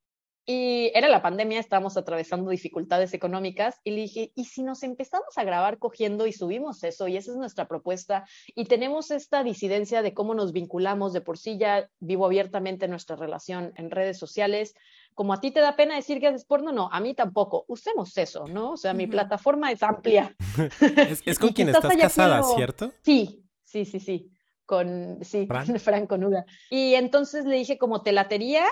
y 0.46 0.90
era 0.94 1.08
la 1.08 1.22
pandemia, 1.22 1.60
estábamos 1.60 1.96
atravesando 1.96 2.50
dificultades 2.50 3.14
económicas 3.14 3.80
y 3.84 3.90
le 3.90 4.02
dije, 4.02 4.32
¿y 4.34 4.46
si 4.46 4.62
nos 4.62 4.82
empezamos 4.82 5.36
a 5.36 5.44
grabar 5.44 5.78
cogiendo 5.78 6.26
y 6.26 6.32
subimos 6.32 6.82
eso? 6.82 7.08
Y 7.08 7.16
esa 7.16 7.32
es 7.32 7.36
nuestra 7.36 7.68
propuesta. 7.68 8.24
Y 8.54 8.64
tenemos 8.64 9.10
esta 9.10 9.44
disidencia 9.44 10.02
de 10.02 10.14
cómo 10.14 10.34
nos 10.34 10.52
vinculamos, 10.52 11.12
de 11.12 11.20
por 11.20 11.38
sí 11.38 11.58
ya 11.58 11.88
vivo 12.00 12.26
abiertamente 12.26 12.88
nuestra 12.88 13.16
relación 13.16 13.72
en 13.76 13.90
redes 13.90 14.18
sociales, 14.18 14.74
como 15.14 15.34
a 15.34 15.40
ti 15.40 15.50
te 15.50 15.60
da 15.60 15.76
pena 15.76 15.96
decir 15.96 16.20
que 16.20 16.28
haces 16.28 16.44
porno, 16.44 16.72
no, 16.72 16.88
a 16.90 17.00
mí 17.00 17.14
tampoco. 17.14 17.64
Usemos 17.68 18.16
eso, 18.16 18.46
¿no? 18.46 18.72
O 18.72 18.76
sea, 18.76 18.94
mi 18.94 19.06
plataforma 19.06 19.70
es 19.70 19.82
amplia. 19.82 20.34
es, 21.26 21.38
con 21.38 21.50
quien 21.50 21.68
estás 21.68 21.94
casada, 21.96 22.42
¿cierto? 22.42 22.92
Sí, 23.02 23.44
sí, 23.62 23.84
sí, 23.84 24.00
sí. 24.00 24.30
Con, 24.64 25.18
sí, 25.22 25.46
Fran, 25.78 26.06
con 26.08 26.24
Uda. 26.24 26.46
Y 26.70 26.94
entonces 26.94 27.44
le 27.44 27.56
dije 27.56 27.76
como 27.76 28.02
te 28.02 28.12
latería, 28.12 28.64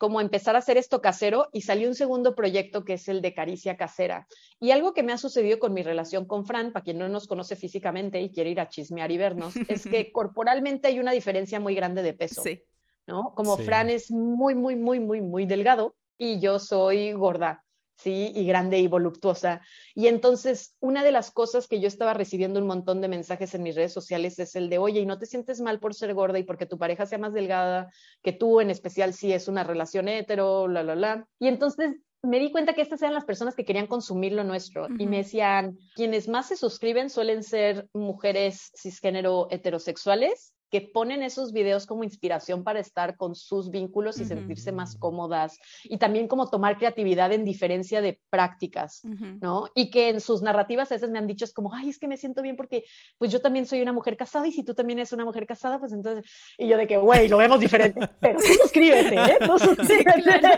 como 0.00 0.22
empezar 0.22 0.56
a 0.56 0.60
hacer 0.60 0.78
esto 0.78 1.02
casero 1.02 1.50
y 1.52 1.60
salió 1.60 1.86
un 1.86 1.94
segundo 1.94 2.34
proyecto 2.34 2.86
que 2.86 2.94
es 2.94 3.06
el 3.08 3.20
de 3.20 3.34
Caricia 3.34 3.76
Casera. 3.76 4.26
Y 4.58 4.70
algo 4.70 4.94
que 4.94 5.02
me 5.02 5.12
ha 5.12 5.18
sucedido 5.18 5.58
con 5.58 5.74
mi 5.74 5.82
relación 5.82 6.24
con 6.24 6.46
Fran, 6.46 6.72
para 6.72 6.82
quien 6.82 6.96
no 6.96 7.06
nos 7.10 7.26
conoce 7.26 7.54
físicamente 7.54 8.18
y 8.18 8.32
quiere 8.32 8.48
ir 8.48 8.60
a 8.60 8.68
chismear 8.70 9.10
y 9.10 9.18
vernos, 9.18 9.54
es 9.68 9.86
que 9.86 10.10
corporalmente 10.10 10.88
hay 10.88 11.00
una 11.00 11.12
diferencia 11.12 11.60
muy 11.60 11.74
grande 11.74 12.02
de 12.02 12.14
peso. 12.14 12.42
Sí. 12.42 12.64
¿no? 13.06 13.34
Como 13.34 13.58
Fran 13.58 13.90
es 13.90 14.10
muy, 14.10 14.54
muy, 14.54 14.74
muy, 14.74 15.00
muy, 15.00 15.20
muy 15.20 15.44
delgado 15.44 15.94
y 16.16 16.40
yo 16.40 16.58
soy 16.58 17.12
gorda, 17.12 17.62
¿sí? 18.00 18.32
Y 18.34 18.46
grande 18.46 18.78
y 18.78 18.88
voluptuosa. 18.88 19.60
Y 19.94 20.06
entonces, 20.06 20.76
una 20.80 21.04
de 21.04 21.12
las 21.12 21.30
cosas 21.30 21.68
que 21.68 21.80
yo 21.80 21.88
estaba 21.88 22.14
recibiendo 22.14 22.60
un 22.60 22.66
montón 22.66 23.00
de 23.00 23.08
mensajes 23.08 23.54
en 23.54 23.62
mis 23.62 23.76
redes 23.76 23.92
sociales 23.92 24.38
es 24.38 24.56
el 24.56 24.70
de, 24.70 24.78
oye, 24.78 25.00
¿y 25.00 25.06
no 25.06 25.18
te 25.18 25.26
sientes 25.26 25.60
mal 25.60 25.80
por 25.80 25.94
ser 25.94 26.14
gorda 26.14 26.38
y 26.38 26.44
porque 26.44 26.66
tu 26.66 26.78
pareja 26.78 27.06
sea 27.06 27.18
más 27.18 27.32
delgada 27.32 27.90
que 28.22 28.32
tú, 28.32 28.60
en 28.60 28.70
especial 28.70 29.14
si 29.14 29.32
es 29.32 29.48
una 29.48 29.64
relación 29.64 30.08
hetero, 30.08 30.68
la, 30.68 30.82
la, 30.82 30.94
la? 30.94 31.28
Y 31.38 31.48
entonces 31.48 31.96
me 32.22 32.38
di 32.38 32.50
cuenta 32.50 32.74
que 32.74 32.82
estas 32.82 33.00
eran 33.02 33.14
las 33.14 33.24
personas 33.24 33.54
que 33.54 33.64
querían 33.64 33.86
consumir 33.86 34.32
lo 34.32 34.44
nuestro 34.44 34.88
y 34.98 35.06
me 35.06 35.18
decían, 35.18 35.78
quienes 35.94 36.28
más 36.28 36.48
se 36.48 36.56
suscriben 36.56 37.08
suelen 37.08 37.42
ser 37.42 37.88
mujeres 37.94 38.70
cisgénero 38.76 39.48
heterosexuales 39.50 40.54
que 40.70 40.80
ponen 40.80 41.22
esos 41.22 41.52
videos 41.52 41.86
como 41.86 42.04
inspiración 42.04 42.64
para 42.64 42.80
estar 42.80 43.16
con 43.16 43.34
sus 43.34 43.70
vínculos 43.70 44.20
y 44.20 44.24
sentirse 44.24 44.72
más 44.72 44.96
cómodas 44.96 45.58
y 45.84 45.98
también 45.98 46.28
como 46.28 46.48
tomar 46.48 46.78
creatividad 46.78 47.32
en 47.32 47.44
diferencia 47.44 48.00
de 48.00 48.20
prácticas, 48.30 49.02
¿no? 49.40 49.68
Y 49.74 49.90
que 49.90 50.08
en 50.10 50.20
sus 50.20 50.42
narrativas 50.42 50.90
a 50.90 50.94
veces 50.94 51.10
me 51.10 51.18
han 51.18 51.26
dicho 51.26 51.44
es 51.44 51.52
como, 51.52 51.74
ay, 51.74 51.88
es 51.88 51.98
que 51.98 52.08
me 52.08 52.16
siento 52.16 52.42
bien 52.42 52.56
porque 52.56 52.84
pues 53.18 53.32
yo 53.32 53.40
también 53.40 53.66
soy 53.66 53.82
una 53.82 53.92
mujer 53.92 54.16
casada 54.16 54.46
y 54.46 54.52
si 54.52 54.62
tú 54.62 54.74
también 54.74 54.98
eres 55.00 55.12
una 55.12 55.24
mujer 55.24 55.46
casada, 55.46 55.78
pues 55.78 55.92
entonces, 55.92 56.24
y 56.56 56.68
yo 56.68 56.76
de 56.76 56.86
que, 56.86 56.96
güey, 56.96 57.28
lo 57.28 57.38
vemos 57.38 57.58
diferente, 57.58 58.00
pero 58.20 58.38
tú 58.38 58.46
suscríbete, 58.62 59.14
¿eh? 59.16 59.38
Tú 59.44 59.58
suscríbete. 59.58 60.48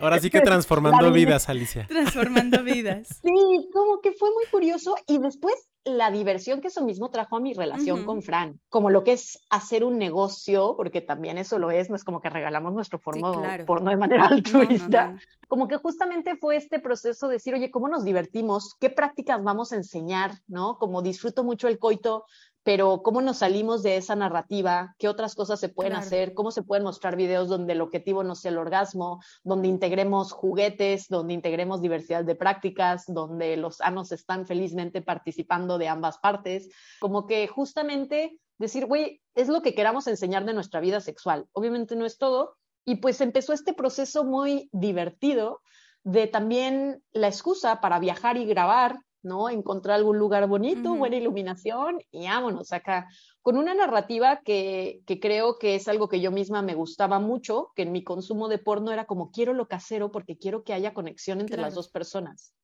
Ahora 0.00 0.18
sí 0.18 0.30
que 0.30 0.40
transformando 0.40 1.10
vidas, 1.10 1.48
Alicia. 1.48 1.86
Transformando 1.86 2.62
vidas. 2.62 3.20
Sí, 3.22 3.68
como 3.72 4.00
que 4.00 4.12
fue 4.12 4.30
muy 4.30 4.44
curioso 4.50 4.94
y 5.06 5.18
después 5.18 5.54
la 5.84 6.10
diversión 6.10 6.60
que 6.60 6.68
eso 6.68 6.84
mismo 6.84 7.10
trajo 7.10 7.36
a 7.36 7.40
mi 7.40 7.54
relación 7.54 8.04
con 8.04 8.22
Fran, 8.22 8.60
como 8.68 8.90
lo 8.90 9.02
que 9.02 9.12
es 9.12 9.40
hacer 9.50 9.84
un 9.84 9.98
negocio, 9.98 10.74
porque 10.76 11.00
también 11.00 11.38
eso 11.38 11.58
lo 11.58 11.70
es, 11.70 11.90
no 11.90 11.96
es 11.96 12.04
como 12.04 12.20
que 12.20 12.30
regalamos 12.30 12.72
nuestro 12.72 12.98
forno, 13.00 13.42
porno 13.66 13.90
de 13.90 13.96
manera 13.96 14.26
altruista, 14.26 15.16
como 15.48 15.66
que 15.66 15.76
justamente 15.78 16.36
fue 16.36 16.56
este 16.56 16.78
proceso 16.78 17.26
de 17.26 17.34
decir, 17.34 17.54
oye, 17.54 17.70
¿cómo 17.70 17.88
nos 17.88 18.04
divertimos? 18.04 18.76
¿Qué 18.78 18.90
prácticas 18.90 19.42
vamos 19.42 19.72
a 19.72 19.76
enseñar? 19.76 20.32
¿No? 20.46 20.78
Como 20.78 21.02
disfruto 21.02 21.42
mucho 21.42 21.66
el 21.66 21.78
coito, 21.78 22.26
pero 22.64 23.02
cómo 23.02 23.20
nos 23.20 23.38
salimos 23.38 23.82
de 23.82 23.96
esa 23.96 24.14
narrativa, 24.14 24.94
qué 24.98 25.08
otras 25.08 25.34
cosas 25.34 25.58
se 25.58 25.68
pueden 25.68 25.94
hacer, 25.94 26.34
cómo 26.34 26.50
se 26.50 26.62
pueden 26.62 26.84
mostrar 26.84 27.16
videos 27.16 27.48
donde 27.48 27.72
el 27.72 27.80
objetivo 27.80 28.22
no 28.22 28.34
sea 28.34 28.52
el 28.52 28.58
orgasmo, 28.58 29.20
donde 29.42 29.68
integremos 29.68 30.32
juguetes, 30.32 31.08
donde 31.08 31.34
integremos 31.34 31.82
diversidad 31.82 32.24
de 32.24 32.34
prácticas, 32.34 33.04
donde 33.06 33.56
los 33.56 33.80
anos 33.80 34.12
están 34.12 34.46
felizmente 34.46 35.02
participando 35.02 35.78
de 35.78 35.88
ambas 35.88 36.18
partes, 36.18 36.68
como 37.00 37.26
que 37.26 37.46
justamente 37.48 38.38
decir, 38.58 38.86
güey, 38.86 39.20
es 39.34 39.48
lo 39.48 39.62
que 39.62 39.74
queramos 39.74 40.06
enseñar 40.06 40.44
de 40.44 40.54
nuestra 40.54 40.80
vida 40.80 41.00
sexual. 41.00 41.46
Obviamente 41.52 41.96
no 41.96 42.06
es 42.06 42.18
todo, 42.18 42.56
y 42.84 42.96
pues 42.96 43.20
empezó 43.20 43.52
este 43.52 43.72
proceso 43.72 44.24
muy 44.24 44.68
divertido 44.72 45.60
de 46.04 46.26
también 46.26 47.02
la 47.12 47.28
excusa 47.28 47.80
para 47.80 47.98
viajar 47.98 48.36
y 48.36 48.44
grabar 48.44 48.98
¿no? 49.22 49.48
Encontrar 49.48 49.96
algún 49.96 50.18
lugar 50.18 50.46
bonito, 50.46 50.94
buena 50.94 51.16
iluminación 51.16 51.98
y 52.10 52.26
vámonos 52.26 52.72
acá. 52.72 53.08
Con 53.40 53.56
una 53.56 53.74
narrativa 53.74 54.40
que, 54.44 55.02
que, 55.06 55.20
creo 55.20 55.58
que 55.58 55.74
es 55.74 55.88
algo 55.88 56.08
que 56.08 56.20
yo 56.20 56.30
misma 56.30 56.62
me 56.62 56.74
gustaba 56.74 57.18
mucho, 57.18 57.70
que 57.74 57.82
en 57.82 57.92
mi 57.92 58.04
consumo 58.04 58.48
de 58.48 58.58
porno 58.58 58.92
era 58.92 59.04
como 59.04 59.30
quiero 59.30 59.52
lo 59.52 59.68
casero 59.68 60.10
porque 60.10 60.38
quiero 60.38 60.64
que 60.64 60.72
haya 60.72 60.94
conexión 60.94 61.40
entre 61.40 61.60
las 61.60 61.74
dos 61.74 61.88
personas 61.88 62.54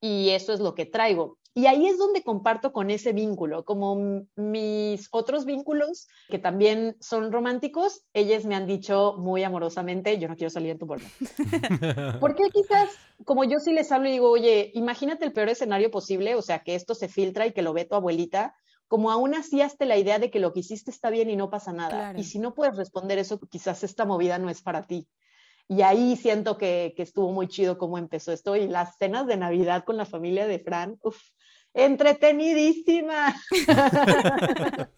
y 0.00 0.30
eso 0.30 0.52
es 0.52 0.60
lo 0.60 0.74
que 0.74 0.86
traigo. 0.86 1.38
Y 1.56 1.66
ahí 1.66 1.86
es 1.86 1.98
donde 1.98 2.24
comparto 2.24 2.72
con 2.72 2.90
ese 2.90 3.12
vínculo, 3.12 3.64
como 3.64 4.26
mis 4.34 5.08
otros 5.12 5.44
vínculos 5.44 6.08
que 6.28 6.40
también 6.40 6.96
son 6.98 7.30
románticos, 7.30 8.02
ellas 8.12 8.44
me 8.44 8.56
han 8.56 8.66
dicho 8.66 9.14
muy 9.18 9.44
amorosamente, 9.44 10.18
yo 10.18 10.26
no 10.26 10.34
quiero 10.34 10.50
salir 10.50 10.70
en 10.70 10.78
tu 10.78 10.88
porno. 10.88 11.06
Porque 12.20 12.42
quizás, 12.52 12.90
como 13.24 13.44
yo 13.44 13.60
sí 13.60 13.72
les 13.72 13.92
hablo 13.92 14.08
y 14.08 14.12
digo, 14.12 14.30
oye, 14.30 14.72
imagínate 14.74 15.24
el 15.24 15.32
peor 15.32 15.48
escenario 15.48 15.92
posible, 15.92 16.34
o 16.34 16.42
sea, 16.42 16.64
que 16.64 16.74
esto 16.74 16.96
se 16.96 17.06
filtra 17.06 17.46
y 17.46 17.52
que 17.52 17.62
lo 17.62 17.72
ve 17.72 17.84
tu 17.84 17.94
abuelita, 17.94 18.56
como 18.88 19.12
aún 19.12 19.34
así 19.34 19.62
hasta 19.62 19.84
la 19.84 19.96
idea 19.96 20.18
de 20.18 20.32
que 20.32 20.40
lo 20.40 20.52
que 20.52 20.60
hiciste 20.60 20.90
está 20.90 21.08
bien 21.10 21.30
y 21.30 21.36
no 21.36 21.50
pasa 21.50 21.72
nada. 21.72 22.14
Y 22.16 22.24
si 22.24 22.40
no 22.40 22.54
puedes 22.54 22.76
responder 22.76 23.18
eso, 23.18 23.38
quizás 23.38 23.84
esta 23.84 24.04
movida 24.04 24.38
no 24.38 24.50
es 24.50 24.60
para 24.60 24.82
ti. 24.82 25.06
Y 25.68 25.82
ahí 25.82 26.16
siento 26.16 26.58
que, 26.58 26.94
estuvo 26.96 27.32
muy 27.32 27.48
chido 27.48 27.78
cómo 27.78 27.98
empezó 27.98 28.32
esto. 28.32 28.56
Y 28.56 28.68
las 28.68 28.96
cenas 28.98 29.26
de 29.26 29.36
Navidad 29.36 29.84
con 29.84 29.96
la 29.96 30.04
familia 30.04 30.46
de 30.46 30.58
Fran, 30.58 30.98
uff, 31.02 31.20
entretenidísima. 31.72 33.34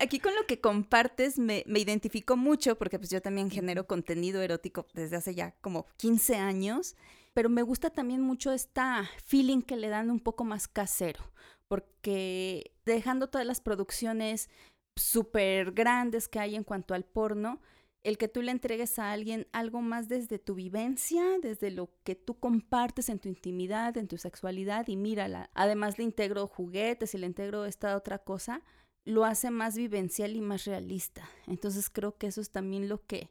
Aquí 0.00 0.18
con 0.18 0.34
lo 0.34 0.46
que 0.46 0.60
compartes 0.60 1.38
me, 1.38 1.62
me 1.66 1.78
identifico 1.78 2.36
mucho 2.36 2.76
porque 2.76 2.98
pues 2.98 3.10
yo 3.10 3.20
también 3.20 3.50
genero 3.50 3.86
contenido 3.86 4.40
erótico 4.42 4.86
desde 4.94 5.16
hace 5.16 5.34
ya 5.34 5.54
como 5.60 5.86
15 5.98 6.36
años, 6.36 6.96
pero 7.34 7.48
me 7.48 7.62
gusta 7.62 7.90
también 7.90 8.20
mucho 8.20 8.52
esta 8.52 9.08
feeling 9.26 9.62
que 9.62 9.76
le 9.76 9.88
dan 9.88 10.10
un 10.10 10.20
poco 10.20 10.44
más 10.44 10.66
casero, 10.66 11.20
porque 11.68 12.72
dejando 12.84 13.28
todas 13.28 13.46
las 13.46 13.60
producciones 13.60 14.50
súper 14.96 15.72
grandes 15.72 16.28
que 16.28 16.40
hay 16.40 16.56
en 16.56 16.64
cuanto 16.64 16.94
al 16.94 17.04
porno, 17.04 17.60
el 18.02 18.18
que 18.18 18.28
tú 18.28 18.42
le 18.42 18.50
entregues 18.50 18.98
a 18.98 19.12
alguien 19.12 19.46
algo 19.52 19.80
más 19.80 20.08
desde 20.08 20.38
tu 20.38 20.54
vivencia, 20.54 21.22
desde 21.40 21.70
lo 21.70 21.90
que 22.02 22.14
tú 22.14 22.38
compartes 22.38 23.08
en 23.08 23.18
tu 23.18 23.28
intimidad, 23.28 23.96
en 23.96 24.08
tu 24.08 24.18
sexualidad 24.18 24.88
y 24.88 24.96
mírala. 24.96 25.50
Además 25.54 25.98
le 25.98 26.04
integro 26.04 26.46
juguetes 26.48 27.14
y 27.14 27.18
le 27.18 27.26
integro 27.26 27.64
esta 27.64 27.96
otra 27.96 28.18
cosa, 28.18 28.62
lo 29.04 29.24
hace 29.24 29.50
más 29.50 29.76
vivencial 29.76 30.34
y 30.34 30.40
más 30.40 30.64
realista. 30.64 31.28
Entonces 31.46 31.90
creo 31.90 32.16
que 32.16 32.28
eso 32.28 32.40
es 32.40 32.50
también 32.50 32.88
lo 32.88 33.06
que 33.06 33.30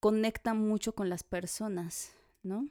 conecta 0.00 0.54
mucho 0.54 0.94
con 0.94 1.08
las 1.08 1.22
personas, 1.24 2.12
¿no? 2.42 2.68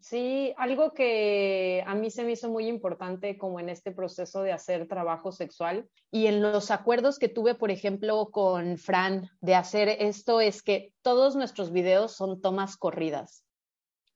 Sí, 0.00 0.52
algo 0.58 0.92
que 0.92 1.82
a 1.86 1.94
mí 1.94 2.10
se 2.10 2.24
me 2.24 2.32
hizo 2.32 2.50
muy 2.50 2.66
importante 2.66 3.38
como 3.38 3.58
en 3.60 3.68
este 3.68 3.90
proceso 3.90 4.42
de 4.42 4.52
hacer 4.52 4.86
trabajo 4.86 5.32
sexual 5.32 5.88
y 6.10 6.26
en 6.26 6.42
los 6.42 6.70
acuerdos 6.70 7.18
que 7.18 7.28
tuve, 7.28 7.54
por 7.54 7.70
ejemplo, 7.70 8.28
con 8.30 8.76
Fran 8.76 9.30
de 9.40 9.54
hacer 9.54 9.88
esto 9.88 10.40
es 10.40 10.62
que 10.62 10.92
todos 11.02 11.36
nuestros 11.36 11.72
videos 11.72 12.12
son 12.12 12.40
tomas 12.40 12.76
corridas. 12.76 13.44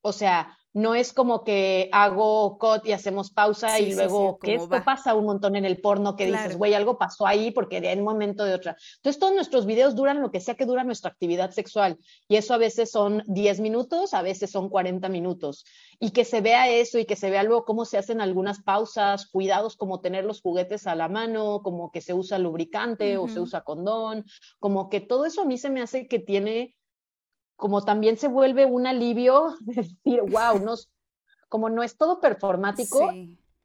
O 0.00 0.12
sea, 0.12 0.58
no 0.74 0.94
es 0.94 1.12
como 1.12 1.44
que 1.44 1.88
hago 1.92 2.58
cut 2.58 2.86
y 2.86 2.92
hacemos 2.92 3.30
pausa 3.30 3.80
y 3.80 3.94
luego 3.94 4.38
que 4.38 4.54
esto 4.54 4.84
pasa 4.84 5.14
un 5.14 5.24
montón 5.24 5.56
en 5.56 5.64
el 5.64 5.80
porno 5.80 6.14
que 6.14 6.26
dices, 6.26 6.56
güey, 6.56 6.74
algo 6.74 6.98
pasó 6.98 7.26
ahí 7.26 7.50
porque 7.50 7.80
de 7.80 7.92
un 7.94 8.04
momento 8.04 8.44
de 8.44 8.54
otra. 8.54 8.76
Entonces 8.96 9.18
todos 9.18 9.34
nuestros 9.34 9.66
videos 9.66 9.96
duran 9.96 10.20
lo 10.20 10.30
que 10.30 10.40
sea 10.40 10.54
que 10.54 10.66
dura 10.66 10.84
nuestra 10.84 11.10
actividad 11.10 11.50
sexual 11.50 11.98
y 12.28 12.36
eso 12.36 12.54
a 12.54 12.58
veces 12.58 12.90
son 12.90 13.22
10 13.26 13.60
minutos, 13.60 14.14
a 14.14 14.22
veces 14.22 14.50
son 14.50 14.68
40 14.68 15.08
minutos. 15.08 15.64
Y 15.98 16.10
que 16.10 16.24
se 16.24 16.40
vea 16.40 16.68
eso 16.68 16.98
y 16.98 17.06
que 17.06 17.16
se 17.16 17.30
vea 17.30 17.42
luego 17.42 17.64
cómo 17.64 17.84
se 17.84 17.98
hacen 17.98 18.20
algunas 18.20 18.62
pausas, 18.62 19.26
cuidados 19.26 19.76
como 19.76 20.00
tener 20.00 20.24
los 20.24 20.40
juguetes 20.40 20.86
a 20.86 20.94
la 20.94 21.08
mano, 21.08 21.60
como 21.62 21.90
que 21.90 22.00
se 22.00 22.14
usa 22.14 22.38
lubricante 22.38 23.16
o 23.16 23.26
se 23.26 23.40
usa 23.40 23.62
condón, 23.62 24.24
como 24.60 24.90
que 24.90 25.00
todo 25.00 25.26
eso 25.26 25.42
a 25.42 25.44
mí 25.44 25.58
se 25.58 25.70
me 25.70 25.82
hace 25.82 26.06
que 26.06 26.20
tiene 26.20 26.77
como 27.58 27.82
también 27.82 28.16
se 28.16 28.28
vuelve 28.28 28.64
un 28.64 28.86
alivio 28.86 29.56
de 29.60 29.74
decir, 29.82 30.22
wow, 30.22 30.60
no, 30.64 30.74
como 31.48 31.68
no 31.68 31.82
es 31.82 31.96
todo 31.96 32.20
performático 32.20 33.12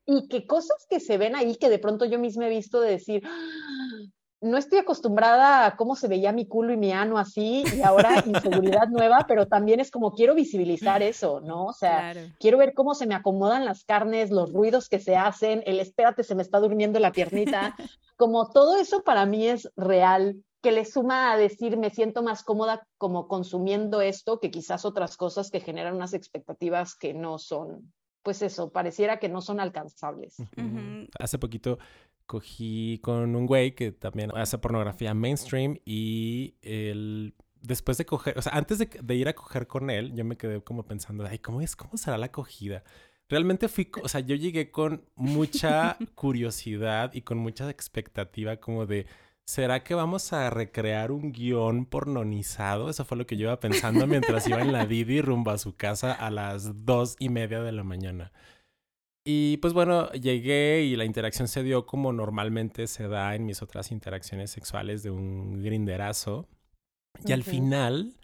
y 0.05 0.27
que 0.27 0.47
cosas 0.47 0.85
que 0.89 0.99
se 0.99 1.17
ven 1.17 1.35
ahí 1.35 1.55
que 1.55 1.69
de 1.69 1.79
pronto 1.79 2.03
yo 2.03 2.19
misma 2.19 2.47
he 2.47 2.49
visto 2.49 2.81
de 2.81 2.89
decir, 2.89 3.21
ah, 3.25 3.99
no 4.41 4.57
estoy 4.57 4.79
acostumbrada 4.79 5.65
a 5.67 5.77
cómo 5.77 5.95
se 5.95 6.07
veía 6.07 6.33
mi 6.33 6.47
culo 6.47 6.73
y 6.73 6.77
mi 6.77 6.91
ano 6.91 7.19
así 7.19 7.63
y 7.77 7.81
ahora 7.83 8.23
inseguridad 8.25 8.87
nueva, 8.89 9.25
pero 9.27 9.47
también 9.47 9.79
es 9.79 9.91
como 9.91 10.11
quiero 10.11 10.33
visibilizar 10.33 11.03
eso, 11.03 11.39
¿no? 11.39 11.65
O 11.65 11.73
sea, 11.73 12.13
quiero 12.39 12.57
ver 12.57 12.73
cómo 12.73 12.95
se 12.95 13.05
me 13.05 13.13
acomodan 13.13 13.63
las 13.63 13.85
carnes, 13.85 14.31
los 14.31 14.51
ruidos 14.51 14.89
que 14.89 14.99
se 14.99 15.15
hacen, 15.15 15.61
el 15.67 15.79
espérate, 15.79 16.23
se 16.23 16.33
me 16.33 16.41
está 16.41 16.59
durmiendo 16.59 16.99
la 16.99 17.11
piernita, 17.11 17.75
como 18.17 18.49
todo 18.49 18.75
eso 18.75 19.03
para 19.03 19.27
mí 19.27 19.47
es 19.47 19.71
real 19.77 20.43
que 20.63 20.71
le 20.71 20.85
suma 20.85 21.33
a 21.33 21.37
decir 21.37 21.75
me 21.77 21.89
siento 21.89 22.23
más 22.23 22.41
cómoda 22.41 22.87
como 22.97 23.27
consumiendo 23.27 24.01
esto 24.01 24.39
que 24.39 24.49
quizás 24.49 24.85
otras 24.85 25.17
cosas 25.17 25.51
que 25.51 25.59
generan 25.59 25.93
unas 25.93 26.13
expectativas 26.13 26.95
que 26.95 27.13
no 27.13 27.37
son, 27.37 27.93
pues 28.23 28.41
eso, 28.41 28.71
pareciera 28.71 29.19
que 29.19 29.27
no 29.27 29.41
son 29.41 29.59
alcanzables. 29.59 30.37
Hace 31.19 31.37
poquito 31.37 31.77
cogí 32.25 32.99
con 33.03 33.35
un 33.35 33.45
güey 33.45 33.75
que 33.75 33.91
también 33.91 34.31
hace 34.35 34.57
pornografía 34.57 35.13
mainstream 35.13 35.77
y 35.83 36.55
él 36.61 37.35
después 37.61 37.97
de 37.97 38.05
coger, 38.05 38.37
o 38.37 38.41
sea, 38.41 38.53
antes 38.53 38.77
de, 38.79 39.15
ir 39.15 39.27
a 39.27 39.33
coger 39.33 39.67
con 39.67 39.89
él, 39.89 40.13
yo 40.15 40.23
me 40.23 40.37
quedé 40.37 40.61
como 40.61 40.85
pensando, 40.85 41.25
ay, 41.25 41.39
¿cómo 41.39 41.59
es? 41.59 41.75
¿Cómo 41.75 41.97
será 41.97 42.17
la 42.17 42.27
acogida? 42.27 42.83
Realmente 43.27 43.67
fui, 43.67 43.89
o 44.01 44.07
sea, 44.07 44.21
yo 44.21 44.35
llegué 44.35 44.71
con 44.71 45.05
mucha 45.15 45.97
curiosidad 46.15 47.13
y 47.13 47.21
con 47.21 47.37
mucha 47.37 47.69
expectativa 47.69 48.57
como 48.57 48.85
de, 48.85 49.07
¿será 49.45 49.83
que 49.83 49.95
vamos 49.95 50.33
a 50.33 50.49
recrear 50.49 51.11
un 51.11 51.31
guion 51.31 51.85
pornonizado? 51.85 52.89
Eso 52.89 53.05
fue 53.05 53.17
lo 53.17 53.25
que 53.25 53.37
yo 53.37 53.47
iba 53.47 53.59
pensando 53.59 54.07
mientras 54.07 54.47
iba 54.47 54.61
en 54.61 54.71
la 54.71 54.85
Didi 54.85 55.21
rumbo 55.21 55.51
a 55.51 55.57
su 55.57 55.75
casa 55.75 56.13
a 56.13 56.29
las 56.29 56.85
dos 56.85 57.15
y 57.19 57.29
media 57.29 57.61
de 57.61 57.71
la 57.71 57.83
mañana. 57.83 58.31
Y 59.25 59.57
pues 59.57 59.73
bueno, 59.73 60.11
llegué 60.11 60.81
y 60.83 60.95
la 60.95 61.05
interacción 61.05 61.47
se 61.47 61.63
dio 61.63 61.85
como 61.85 62.11
normalmente 62.11 62.87
se 62.87 63.07
da 63.07 63.35
en 63.35 63.45
mis 63.45 63.61
otras 63.61 63.91
interacciones 63.91 64.51
sexuales 64.51 65.01
de 65.01 65.11
un 65.11 65.63
grinderazo. 65.63 66.47
Y 67.25 67.31
al 67.31 67.43
final, 67.43 68.17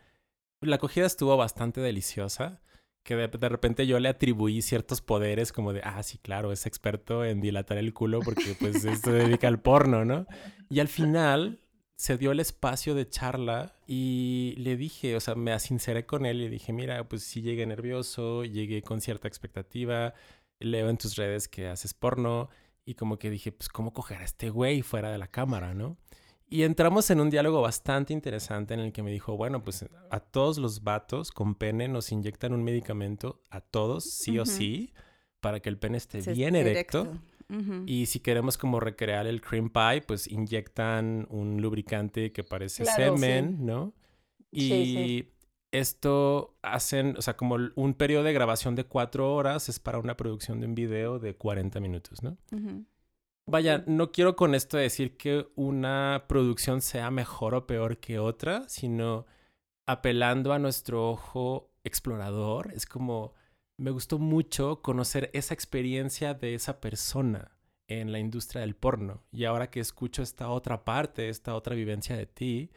la 0.62 0.76
acogida 0.76 1.06
estuvo 1.06 1.38
bastante 1.38 1.80
deliciosa, 1.80 2.62
que 3.10 3.16
de, 3.16 3.50
repente 3.50 3.88
yo 3.88 4.00
le 4.00 4.08
atribuí 4.08 4.62
ciertos 4.62 5.02
poderes 5.02 5.52
como 5.52 5.74
de, 5.74 5.82
ah, 5.84 6.04
sí, 6.04 6.20
claro, 6.20 6.52
es 6.52 6.68
experto 6.68 7.26
en 7.26 7.42
dilatar 7.42 7.80
el 7.80 7.92
culo 7.92 8.20
porque 8.20 8.56
pues 8.60 8.86
esto 8.86 9.12
dedica 9.12 9.48
al 9.48 9.60
porno, 9.60 10.06
¿no? 10.06 10.28
Y 10.70 10.80
al 10.80 10.88
final 10.88 11.60
se 11.96 12.20
dio 12.20 12.32
el 12.32 12.40
espacio 12.40 12.94
de 12.94 13.10
charla 13.10 13.74
y 13.88 14.54
le 14.60 14.78
dije, 14.78 15.16
o 15.16 15.20
sea, 15.20 15.34
me 15.34 15.54
asinceré 15.54 16.06
con 16.06 16.28
él 16.28 16.40
y 16.40 16.50
dije, 16.50 16.72
mira, 16.72 17.10
pues 17.10 17.24
sí 17.24 17.42
llegué 17.42 17.66
nervioso, 17.66 18.44
llegué 18.44 18.84
con 18.84 19.02
cierta 19.02 19.28
expectativa, 19.28 20.14
leo 20.60 20.88
en 20.88 20.98
tus 21.00 21.16
redes 21.16 21.48
que 21.48 21.68
haces 21.68 21.96
porno 21.96 22.50
y 22.86 22.94
como 22.94 23.18
que 23.18 23.32
dije, 23.32 23.52
pues, 23.52 23.70
¿cómo 23.70 23.92
coger 23.92 24.20
a 24.20 24.26
este 24.26 24.52
güey 24.52 24.84
fuera 24.84 25.12
de 25.12 25.18
la 25.18 25.32
cámara, 25.32 25.74
no? 25.74 25.98
Y 26.50 26.64
entramos 26.64 27.10
en 27.12 27.20
un 27.20 27.30
diálogo 27.30 27.62
bastante 27.62 28.12
interesante 28.12 28.74
en 28.74 28.80
el 28.80 28.92
que 28.92 29.04
me 29.04 29.12
dijo, 29.12 29.38
bueno, 29.38 29.64
pues 29.64 29.86
a 30.10 30.20
todos 30.20 30.58
los 30.58 30.84
vatos 30.84 31.32
con 31.32 31.54
pene 31.56 31.88
nos 31.88 32.12
inyectan 32.12 32.54
un 32.54 32.64
medicamento, 32.64 33.44
a 33.50 33.62
todos, 33.62 34.04
sí 34.04 34.40
o 34.40 34.46
sí, 34.46 34.94
para 35.40 35.60
que 35.60 35.70
el 35.70 35.78
pene 35.78 35.98
esté 35.98 36.22
bien 36.34 36.56
erecto. 36.56 37.14
Y 37.86 38.08
si 38.08 38.20
queremos 38.20 38.58
como 38.58 38.80
recrear 38.80 39.28
el 39.28 39.42
cream 39.42 39.70
pie, 39.70 40.02
pues 40.02 40.28
inyectan 40.28 41.28
un 41.30 41.62
lubricante 41.62 42.32
que 42.32 42.44
parece 42.44 42.86
semen, 42.86 43.66
¿no? 43.66 43.94
Y 44.52 45.30
esto 45.72 46.58
hacen, 46.64 47.16
o 47.18 47.22
sea, 47.22 47.38
como 47.38 47.58
un 47.76 47.94
periodo 47.94 48.24
de 48.24 48.34
grabación 48.34 48.74
de 48.76 48.86
cuatro 48.86 49.34
horas 49.34 49.70
es 49.70 49.80
para 49.80 50.00
una 50.00 50.18
producción 50.18 50.60
de 50.60 50.66
un 50.66 50.74
video 50.74 51.20
de 51.20 51.36
40 51.36 51.80
minutos, 51.80 52.24
¿no? 52.24 52.38
Vaya, 53.50 53.84
no 53.88 54.12
quiero 54.12 54.36
con 54.36 54.54
esto 54.54 54.78
decir 54.78 55.18
que 55.18 55.48
una 55.56 56.26
producción 56.28 56.82
sea 56.82 57.10
mejor 57.10 57.56
o 57.56 57.66
peor 57.66 57.98
que 57.98 58.20
otra, 58.20 58.70
sino 58.70 59.26
apelando 59.88 60.54
a 60.54 60.60
nuestro 60.60 61.10
ojo 61.10 61.72
explorador. 61.84 62.72
Es 62.76 62.86
como, 62.86 63.34
me 63.78 63.90
gustó 63.90 64.20
mucho 64.20 64.84
conocer 64.84 65.32
esa 65.34 65.56
experiencia 65.56 66.36
de 66.36 66.54
esa 66.54 66.80
persona 66.80 67.58
en 67.88 68.12
la 68.12 68.20
industria 68.20 68.62
del 68.62 68.76
porno. 68.76 69.24
Y 69.32 69.46
ahora 69.46 69.72
que 69.72 69.80
escucho 69.80 70.22
esta 70.22 70.50
otra 70.50 70.86
parte, 70.86 71.30
esta 71.30 71.56
otra 71.56 71.74
vivencia 71.74 72.16
de 72.16 72.28
ti, 72.28 72.70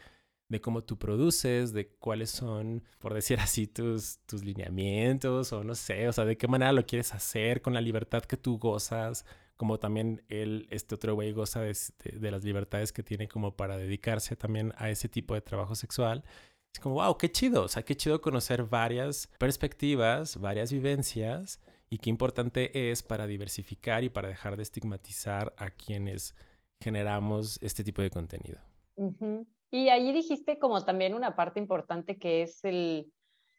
de 0.48 0.62
cómo 0.62 0.84
tú 0.84 0.98
produces, 0.98 1.74
de 1.74 1.88
cuáles 1.98 2.30
son, 2.30 2.82
por 2.98 3.12
decir 3.12 3.40
así, 3.40 3.66
tus, 3.66 4.20
tus 4.24 4.42
lineamientos 4.42 5.52
o 5.52 5.64
no 5.64 5.74
sé, 5.74 6.08
o 6.08 6.14
sea, 6.14 6.24
de 6.24 6.38
qué 6.38 6.48
manera 6.48 6.72
lo 6.72 6.86
quieres 6.86 7.12
hacer 7.12 7.60
con 7.60 7.74
la 7.74 7.82
libertad 7.82 8.22
que 8.22 8.38
tú 8.38 8.56
gozas, 8.58 9.26
como 9.62 9.78
también 9.78 10.24
él, 10.28 10.66
este 10.70 10.96
otro 10.96 11.14
güey 11.14 11.30
goza 11.30 11.60
de, 11.60 11.72
de, 12.18 12.30
las 12.32 12.42
libertades 12.42 12.92
que 12.92 13.04
tiene 13.04 13.28
como 13.28 13.54
para 13.54 13.76
dedicarse 13.76 14.34
también 14.34 14.72
a 14.76 14.90
ese 14.90 15.08
tipo 15.08 15.34
de 15.34 15.40
trabajo 15.40 15.76
sexual. 15.76 16.24
Es 16.74 16.80
como, 16.80 16.96
wow, 16.96 17.16
qué 17.16 17.30
chido, 17.30 17.62
o 17.62 17.68
sea, 17.68 17.84
qué 17.84 17.96
chido 17.96 18.20
conocer 18.20 18.64
varias 18.64 19.28
perspectivas, 19.38 20.36
varias 20.36 20.72
vivencias 20.72 21.60
y 21.88 21.98
qué 21.98 22.10
importante 22.10 22.90
es 22.90 23.04
para 23.04 23.28
diversificar 23.28 24.02
y 24.02 24.08
para 24.08 24.26
dejar 24.26 24.56
de 24.56 24.64
estigmatizar 24.64 25.54
a 25.56 25.70
quienes 25.70 26.34
generamos 26.80 27.60
este 27.62 27.84
tipo 27.84 28.02
de 28.02 28.10
contenido. 28.10 28.58
Y 29.70 29.90
ahí 29.90 30.10
dijiste 30.10 30.58
como 30.58 30.84
también 30.84 31.14
una 31.14 31.36
parte 31.36 31.60
importante 31.60 32.18
que 32.18 32.42
es 32.42 32.64
el, 32.64 33.12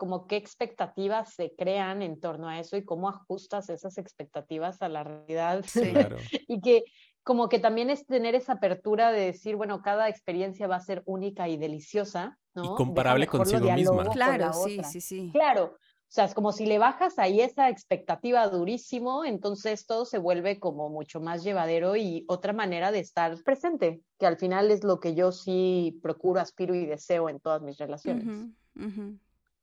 como 0.03 0.27
qué 0.27 0.35
expectativas 0.35 1.33
se 1.33 1.53
crean 1.55 2.01
en 2.01 2.19
torno 2.19 2.49
a 2.49 2.59
eso 2.59 2.75
y 2.75 2.83
cómo 2.83 3.07
ajustas 3.07 3.69
esas 3.69 3.97
expectativas 3.97 4.81
a 4.81 4.89
la 4.89 5.05
realidad. 5.05 5.63
Sí, 5.65 5.79
claro. 5.79 6.17
y 6.49 6.59
que 6.59 6.83
como 7.23 7.47
que 7.47 7.57
también 7.57 7.89
es 7.89 8.05
tener 8.05 8.35
esa 8.35 8.53
apertura 8.53 9.13
de 9.13 9.27
decir, 9.27 9.55
bueno, 9.55 9.81
cada 9.81 10.09
experiencia 10.09 10.67
va 10.67 10.75
a 10.75 10.81
ser 10.81 11.03
única 11.05 11.47
y 11.47 11.55
deliciosa, 11.55 12.37
¿no? 12.53 12.65
Y 12.65 12.75
comparable 12.75 13.27
consigo 13.27 13.71
misma. 13.71 14.09
Claro, 14.09 14.51
sí, 14.51 14.81
sí, 14.83 14.99
sí. 14.99 15.29
Claro, 15.31 15.67
o 15.67 16.09
sea, 16.09 16.25
es 16.25 16.33
como 16.33 16.51
si 16.51 16.65
le 16.65 16.79
bajas 16.79 17.17
ahí 17.17 17.39
esa 17.39 17.69
expectativa 17.69 18.45
durísimo, 18.49 19.23
entonces 19.23 19.85
todo 19.85 20.03
se 20.03 20.17
vuelve 20.17 20.59
como 20.59 20.89
mucho 20.89 21.21
más 21.21 21.45
llevadero 21.45 21.95
y 21.95 22.25
otra 22.27 22.51
manera 22.51 22.91
de 22.91 22.99
estar 22.99 23.41
presente, 23.43 24.01
que 24.19 24.25
al 24.25 24.35
final 24.35 24.69
es 24.69 24.83
lo 24.83 24.99
que 24.99 25.15
yo 25.15 25.31
sí 25.31 25.97
procuro, 26.03 26.41
aspiro 26.41 26.75
y 26.75 26.85
deseo 26.85 27.29
en 27.29 27.39
todas 27.39 27.61
mis 27.61 27.77
relaciones. 27.77 28.25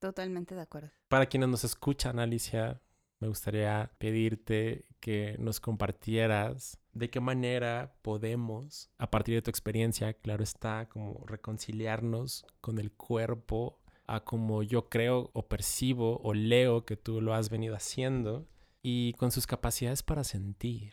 Totalmente 0.01 0.55
de 0.55 0.62
acuerdo. 0.62 0.90
Para 1.09 1.26
quienes 1.26 1.51
nos 1.51 1.62
escuchan, 1.62 2.18
Alicia, 2.18 2.80
me 3.20 3.28
gustaría 3.28 3.92
pedirte 3.98 4.86
que 4.98 5.36
nos 5.38 5.61
compartieras 5.61 6.80
de 6.92 7.11
qué 7.11 7.20
manera 7.20 7.94
podemos, 8.01 8.90
a 8.98 9.11
partir 9.11 9.34
de 9.34 9.42
tu 9.42 9.51
experiencia, 9.51 10.14
claro 10.14 10.42
está, 10.42 10.88
como 10.88 11.22
reconciliarnos 11.26 12.46
con 12.62 12.78
el 12.78 12.92
cuerpo 12.92 13.78
a 14.07 14.24
como 14.24 14.62
yo 14.62 14.88
creo 14.88 15.30
o 15.34 15.46
percibo 15.46 16.18
o 16.24 16.32
leo 16.32 16.84
que 16.84 16.96
tú 16.96 17.20
lo 17.20 17.34
has 17.34 17.51
venido 17.51 17.76
haciendo 17.76 18.48
y 18.82 19.12
con 19.12 19.30
sus 19.30 19.46
capacidades 19.46 20.03
para 20.03 20.24
sentir. 20.24 20.92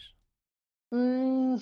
Mm, 0.92 1.56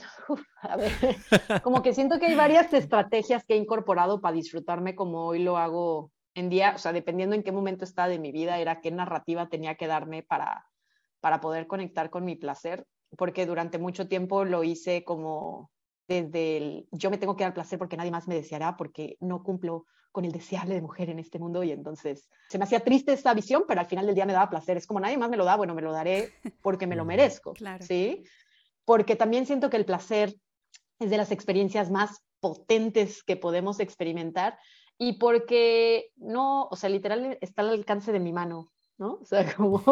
a 0.61 0.77
ver, 0.77 0.91
como 1.63 1.83
que 1.83 1.93
siento 1.93 2.19
que 2.19 2.25
hay 2.25 2.35
varias 2.35 2.73
estrategias 2.73 3.45
que 3.45 3.53
he 3.53 3.57
incorporado 3.57 4.19
para 4.19 4.35
disfrutarme 4.35 4.95
como 4.95 5.27
hoy 5.27 5.43
lo 5.43 5.57
hago 5.57 6.11
en 6.35 6.49
día, 6.49 6.73
o 6.75 6.77
sea, 6.77 6.93
dependiendo 6.93 7.35
en 7.35 7.43
qué 7.43 7.51
momento 7.51 7.85
está 7.85 8.07
de 8.07 8.19
mi 8.19 8.31
vida, 8.31 8.59
era 8.59 8.81
qué 8.81 8.91
narrativa 8.91 9.47
tenía 9.47 9.75
que 9.75 9.87
darme 9.87 10.21
para, 10.21 10.67
para 11.21 11.39
poder 11.39 11.65
conectar 11.65 12.09
con 12.09 12.25
mi 12.25 12.35
placer, 12.35 12.85
porque 13.17 13.45
durante 13.45 13.79
mucho 13.79 14.07
tiempo 14.07 14.43
lo 14.43 14.63
hice 14.63 15.03
como 15.03 15.71
desde 16.07 16.57
el 16.57 16.87
yo 16.91 17.09
me 17.09 17.17
tengo 17.17 17.35
que 17.35 17.43
dar 17.43 17.53
placer 17.53 17.79
porque 17.79 17.97
nadie 17.97 18.11
más 18.11 18.27
me 18.27 18.35
deseará, 18.35 18.77
porque 18.77 19.17
no 19.21 19.41
cumplo 19.41 19.85
con 20.11 20.25
el 20.25 20.31
deseable 20.31 20.75
de 20.75 20.81
mujer 20.81 21.09
en 21.09 21.19
este 21.19 21.39
mundo 21.39 21.63
y 21.63 21.71
entonces 21.71 22.29
se 22.49 22.57
me 22.57 22.65
hacía 22.65 22.81
triste 22.81 23.13
esa 23.13 23.33
visión, 23.33 23.63
pero 23.67 23.81
al 23.81 23.87
final 23.87 24.05
del 24.05 24.15
día 24.15 24.25
me 24.25 24.33
daba 24.33 24.49
placer. 24.49 24.77
Es 24.77 24.87
como 24.87 24.99
nadie 24.99 25.17
más 25.17 25.29
me 25.29 25.37
lo 25.37 25.45
da, 25.45 25.55
bueno, 25.57 25.73
me 25.73 25.81
lo 25.81 25.91
daré 25.91 26.33
porque 26.61 26.87
me 26.87 26.95
lo 26.95 27.05
merezco, 27.05 27.53
¿sí? 27.81 28.23
Porque 28.85 29.15
también 29.15 29.45
siento 29.45 29.69
que 29.69 29.77
el 29.77 29.85
placer 29.85 30.35
es 30.99 31.09
de 31.09 31.17
las 31.17 31.31
experiencias 31.31 31.91
más 31.91 32.23
potentes 32.39 33.23
que 33.23 33.35
podemos 33.35 33.79
experimentar 33.79 34.57
y 34.97 35.13
porque 35.13 36.11
no, 36.17 36.67
o 36.69 36.75
sea, 36.75 36.89
literal 36.89 37.37
está 37.41 37.61
al 37.61 37.69
alcance 37.69 38.11
de 38.11 38.19
mi 38.19 38.33
mano. 38.33 38.71
¿no? 38.97 39.19
O 39.21 39.25
sea, 39.25 39.45
como, 39.55 39.83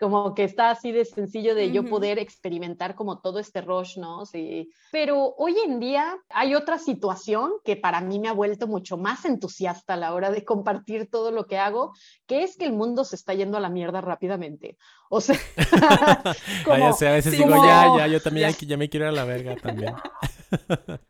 como 0.00 0.34
que 0.34 0.44
está 0.44 0.70
así 0.70 0.92
de 0.92 1.04
sencillo 1.04 1.54
de 1.54 1.70
yo 1.70 1.84
poder 1.84 2.18
experimentar 2.18 2.94
como 2.94 3.20
todo 3.20 3.38
este 3.38 3.60
rush, 3.60 3.98
¿no? 3.98 4.26
Sí. 4.26 4.70
Pero 4.90 5.34
hoy 5.36 5.56
en 5.64 5.80
día 5.80 6.16
hay 6.30 6.54
otra 6.54 6.78
situación 6.78 7.52
que 7.64 7.76
para 7.76 8.00
mí 8.00 8.18
me 8.18 8.28
ha 8.28 8.32
vuelto 8.32 8.66
mucho 8.66 8.96
más 8.96 9.24
entusiasta 9.24 9.94
a 9.94 9.96
la 9.96 10.14
hora 10.14 10.30
de 10.30 10.44
compartir 10.44 11.10
todo 11.10 11.30
lo 11.30 11.46
que 11.46 11.58
hago, 11.58 11.92
que 12.26 12.42
es 12.42 12.56
que 12.56 12.64
el 12.64 12.72
mundo 12.72 13.04
se 13.04 13.16
está 13.16 13.34
yendo 13.34 13.58
a 13.58 13.60
la 13.60 13.68
mierda 13.68 14.00
rápidamente. 14.00 14.78
O 15.10 15.20
sea, 15.20 15.38
como, 16.64 16.86
a 16.86 16.90
veces 16.90 17.32
digo, 17.32 17.54
ya, 17.64 17.96
ya, 17.98 18.06
yo 18.06 18.20
también 18.20 18.50
ya. 18.50 18.66
ya 18.66 18.76
me 18.76 18.88
quiero 18.88 19.06
ir 19.06 19.10
a 19.10 19.12
la 19.12 19.24
verga 19.24 19.56
también. 19.56 19.94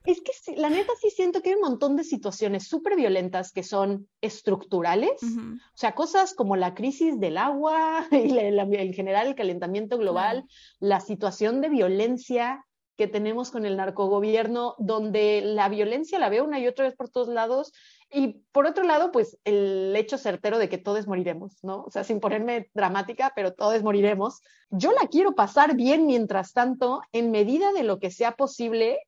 Es 0.04 0.20
que 0.20 0.56
la 0.56 0.70
neta 0.70 0.92
sí 1.00 1.10
siento 1.10 1.42
que 1.42 1.50
hay 1.50 1.54
un 1.56 1.62
montón 1.62 1.96
de 1.96 2.04
situaciones 2.04 2.66
súper 2.66 2.96
violentas 2.96 3.52
que 3.52 3.62
son 3.62 4.08
estructurales, 4.20 5.22
o 5.22 5.76
sea, 5.76 5.94
cosas 5.94 6.34
como 6.34 6.56
la 6.56 6.74
crisis 6.74 7.18
del 7.18 7.38
agua 7.38 8.06
y 8.10 8.36
en 8.38 8.92
general 8.92 9.26
el 9.28 9.34
calentamiento 9.34 9.98
global, 9.98 10.44
la 10.80 11.00
situación 11.00 11.60
de 11.60 11.68
violencia 11.68 12.64
que 12.96 13.08
tenemos 13.08 13.50
con 13.50 13.64
el 13.64 13.76
narcogobierno, 13.76 14.74
donde 14.78 15.40
la 15.42 15.68
violencia 15.68 16.18
la 16.18 16.28
veo 16.28 16.44
una 16.44 16.60
y 16.60 16.68
otra 16.68 16.84
vez 16.84 16.94
por 16.94 17.08
todos 17.08 17.28
lados, 17.28 17.72
y 18.10 18.42
por 18.52 18.66
otro 18.66 18.84
lado, 18.84 19.10
pues 19.10 19.38
el 19.44 19.94
hecho 19.96 20.18
certero 20.18 20.58
de 20.58 20.68
que 20.68 20.76
todos 20.76 21.06
moriremos, 21.06 21.56
¿no? 21.64 21.82
O 21.84 21.90
sea, 21.90 22.04
sin 22.04 22.20
ponerme 22.20 22.70
dramática, 22.74 23.32
pero 23.34 23.54
todos 23.54 23.82
moriremos. 23.82 24.42
Yo 24.68 24.92
la 24.92 25.08
quiero 25.08 25.34
pasar 25.34 25.74
bien 25.74 26.06
mientras 26.06 26.52
tanto, 26.52 27.00
en 27.12 27.30
medida 27.30 27.72
de 27.72 27.84
lo 27.84 27.98
que 27.98 28.10
sea 28.10 28.32
posible, 28.32 28.98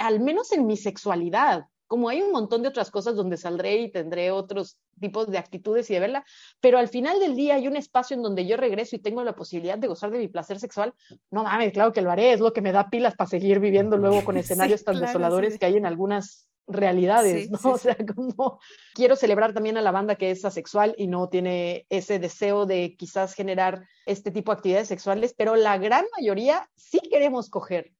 al 0.00 0.20
menos 0.20 0.52
en 0.52 0.66
mi 0.66 0.76
sexualidad, 0.76 1.66
como 1.86 2.08
hay 2.08 2.22
un 2.22 2.30
montón 2.30 2.62
de 2.62 2.68
otras 2.68 2.90
cosas 2.90 3.16
donde 3.16 3.36
saldré 3.36 3.78
y 3.78 3.90
tendré 3.90 4.30
otros 4.30 4.78
tipos 5.00 5.28
de 5.28 5.38
actitudes 5.38 5.90
y 5.90 5.94
de 5.94 6.00
verla, 6.00 6.24
pero 6.60 6.78
al 6.78 6.88
final 6.88 7.18
del 7.18 7.34
día 7.34 7.56
hay 7.56 7.66
un 7.66 7.76
espacio 7.76 8.16
en 8.16 8.22
donde 8.22 8.46
yo 8.46 8.56
regreso 8.56 8.94
y 8.94 9.00
tengo 9.00 9.24
la 9.24 9.34
posibilidad 9.34 9.76
de 9.76 9.88
gozar 9.88 10.10
de 10.10 10.18
mi 10.18 10.28
placer 10.28 10.60
sexual, 10.60 10.94
no 11.30 11.42
mames, 11.42 11.72
claro 11.72 11.92
que 11.92 12.00
lo 12.00 12.10
haré, 12.10 12.32
es 12.32 12.40
lo 12.40 12.52
que 12.52 12.62
me 12.62 12.72
da 12.72 12.90
pilas 12.90 13.16
para 13.16 13.28
seguir 13.28 13.58
viviendo 13.58 13.96
luego 13.96 14.24
con 14.24 14.36
escenarios 14.36 14.84
tan 14.84 15.00
desoladores 15.00 15.58
que 15.58 15.66
hay 15.66 15.76
en 15.76 15.86
algunas 15.86 16.48
realidades, 16.68 17.50
¿no? 17.50 17.58
O 17.72 17.78
sea, 17.78 17.96
como 18.14 18.60
quiero 18.94 19.16
celebrar 19.16 19.52
también 19.52 19.76
a 19.76 19.82
la 19.82 19.90
banda 19.90 20.14
que 20.14 20.30
es 20.30 20.44
asexual 20.44 20.94
y 20.96 21.08
no 21.08 21.28
tiene 21.28 21.86
ese 21.90 22.18
deseo 22.18 22.66
de 22.66 22.94
quizás 22.96 23.34
generar 23.34 23.82
este 24.06 24.30
tipo 24.30 24.52
de 24.52 24.58
actividades 24.58 24.88
sexuales, 24.88 25.34
pero 25.36 25.56
la 25.56 25.76
gran 25.78 26.04
mayoría 26.16 26.70
sí 26.76 27.00
queremos 27.10 27.50
coger, 27.50 27.92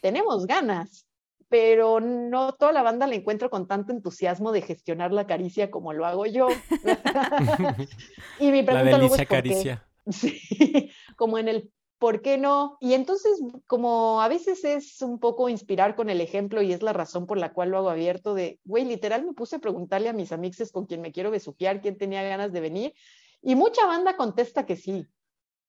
tenemos 0.00 0.46
ganas, 0.46 1.07
pero 1.48 2.00
no 2.00 2.52
toda 2.52 2.72
la 2.72 2.82
banda 2.82 3.06
la 3.06 3.14
encuentro 3.14 3.50
con 3.50 3.66
tanto 3.66 3.92
entusiasmo 3.92 4.52
de 4.52 4.62
gestionar 4.62 5.12
la 5.12 5.26
caricia 5.26 5.70
como 5.70 5.92
lo 5.92 6.06
hago 6.06 6.26
yo. 6.26 6.48
y 8.40 8.50
mi 8.50 8.62
pregunta 8.62 8.90
la 8.90 8.98
delicia 8.98 9.26
caricia. 9.26 9.84
Sí, 10.10 10.90
como 11.16 11.36
en 11.36 11.48
el 11.48 11.70
¿por 11.98 12.22
qué 12.22 12.38
no? 12.38 12.78
Y 12.80 12.94
entonces, 12.94 13.40
como 13.66 14.22
a 14.22 14.28
veces 14.28 14.64
es 14.64 15.02
un 15.02 15.18
poco 15.18 15.48
inspirar 15.48 15.96
con 15.96 16.10
el 16.10 16.20
ejemplo 16.20 16.62
y 16.62 16.72
es 16.72 16.82
la 16.82 16.92
razón 16.92 17.26
por 17.26 17.38
la 17.38 17.52
cual 17.52 17.70
lo 17.70 17.78
hago 17.78 17.90
abierto 17.90 18.34
de, 18.34 18.60
güey, 18.64 18.84
literal 18.84 19.24
me 19.24 19.32
puse 19.32 19.56
a 19.56 19.60
preguntarle 19.60 20.08
a 20.08 20.12
mis 20.12 20.32
amixes 20.32 20.72
con 20.72 20.86
quien 20.86 21.00
me 21.00 21.12
quiero 21.12 21.30
besuquear, 21.30 21.80
quién 21.80 21.98
tenía 21.98 22.22
ganas 22.22 22.52
de 22.52 22.60
venir, 22.60 22.94
y 23.42 23.56
mucha 23.56 23.84
banda 23.86 24.16
contesta 24.16 24.64
que 24.64 24.76
sí. 24.76 25.06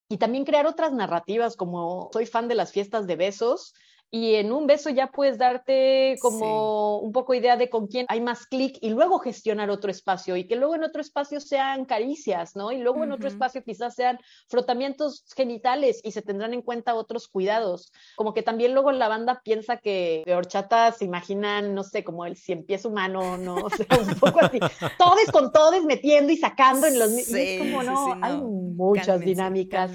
Y 0.07 0.17
también 0.17 0.45
crear 0.45 0.65
otras 0.65 0.91
narrativas, 0.91 1.55
como 1.55 2.09
soy 2.13 2.25
fan 2.25 2.47
de 2.47 2.55
las 2.55 2.71
fiestas 2.71 3.05
de 3.05 3.15
besos, 3.15 3.73
y 4.11 4.35
en 4.35 4.51
un 4.51 4.65
beso 4.65 4.89
ya 4.89 5.07
puedes 5.07 5.37
darte 5.37 6.17
como 6.19 6.97
un 6.99 7.11
poco 7.11 7.33
idea 7.33 7.57
de 7.57 7.69
con 7.69 7.87
quién 7.87 8.05
hay 8.09 8.21
más 8.21 8.47
clic 8.47 8.77
y 8.81 8.89
luego 8.89 9.19
gestionar 9.19 9.69
otro 9.69 9.91
espacio 9.91 10.35
y 10.35 10.47
que 10.47 10.55
luego 10.55 10.75
en 10.75 10.83
otro 10.83 11.01
espacio 11.01 11.39
sean 11.39 11.85
caricias, 11.85 12.55
¿no? 12.55 12.71
Y 12.71 12.79
luego 12.79 13.03
en 13.03 13.11
otro 13.11 13.27
espacio 13.27 13.63
quizás 13.63 13.95
sean 13.95 14.19
frotamientos 14.47 15.25
genitales 15.35 16.01
y 16.03 16.11
se 16.11 16.23
tendrán 16.23 16.53
en 16.53 16.63
cuenta 16.63 16.95
otros 16.95 17.27
cuidados. 17.27 17.91
Como 18.15 18.33
que 18.33 18.41
también 18.41 18.73
luego 18.73 18.91
la 18.91 19.07
banda 19.07 19.41
piensa 19.43 19.77
que 19.77 20.23
de 20.25 20.35
horchata 20.35 20.91
se 20.91 21.05
imaginan, 21.05 21.75
no 21.75 21.83
sé, 21.83 22.03
como 22.03 22.25
el 22.25 22.35
cien 22.35 22.65
pies 22.65 22.85
humano, 22.85 23.37
¿no? 23.37 23.55
O 23.55 23.69
sea, 23.69 23.85
un 23.99 24.19
poco 24.19 24.39
así. 24.41 24.59
todos 24.97 25.31
con 25.31 25.51
todos 25.51 25.83
metiendo 25.85 26.31
y 26.33 26.37
sacando 26.37 26.87
en 26.87 26.97
los... 26.97 27.11
Sí, 27.11 27.39
es 27.39 27.59
como, 27.59 27.83
no, 27.83 28.17
hay 28.21 28.37
muchas 28.37 29.19
dinámicas. 29.19 29.91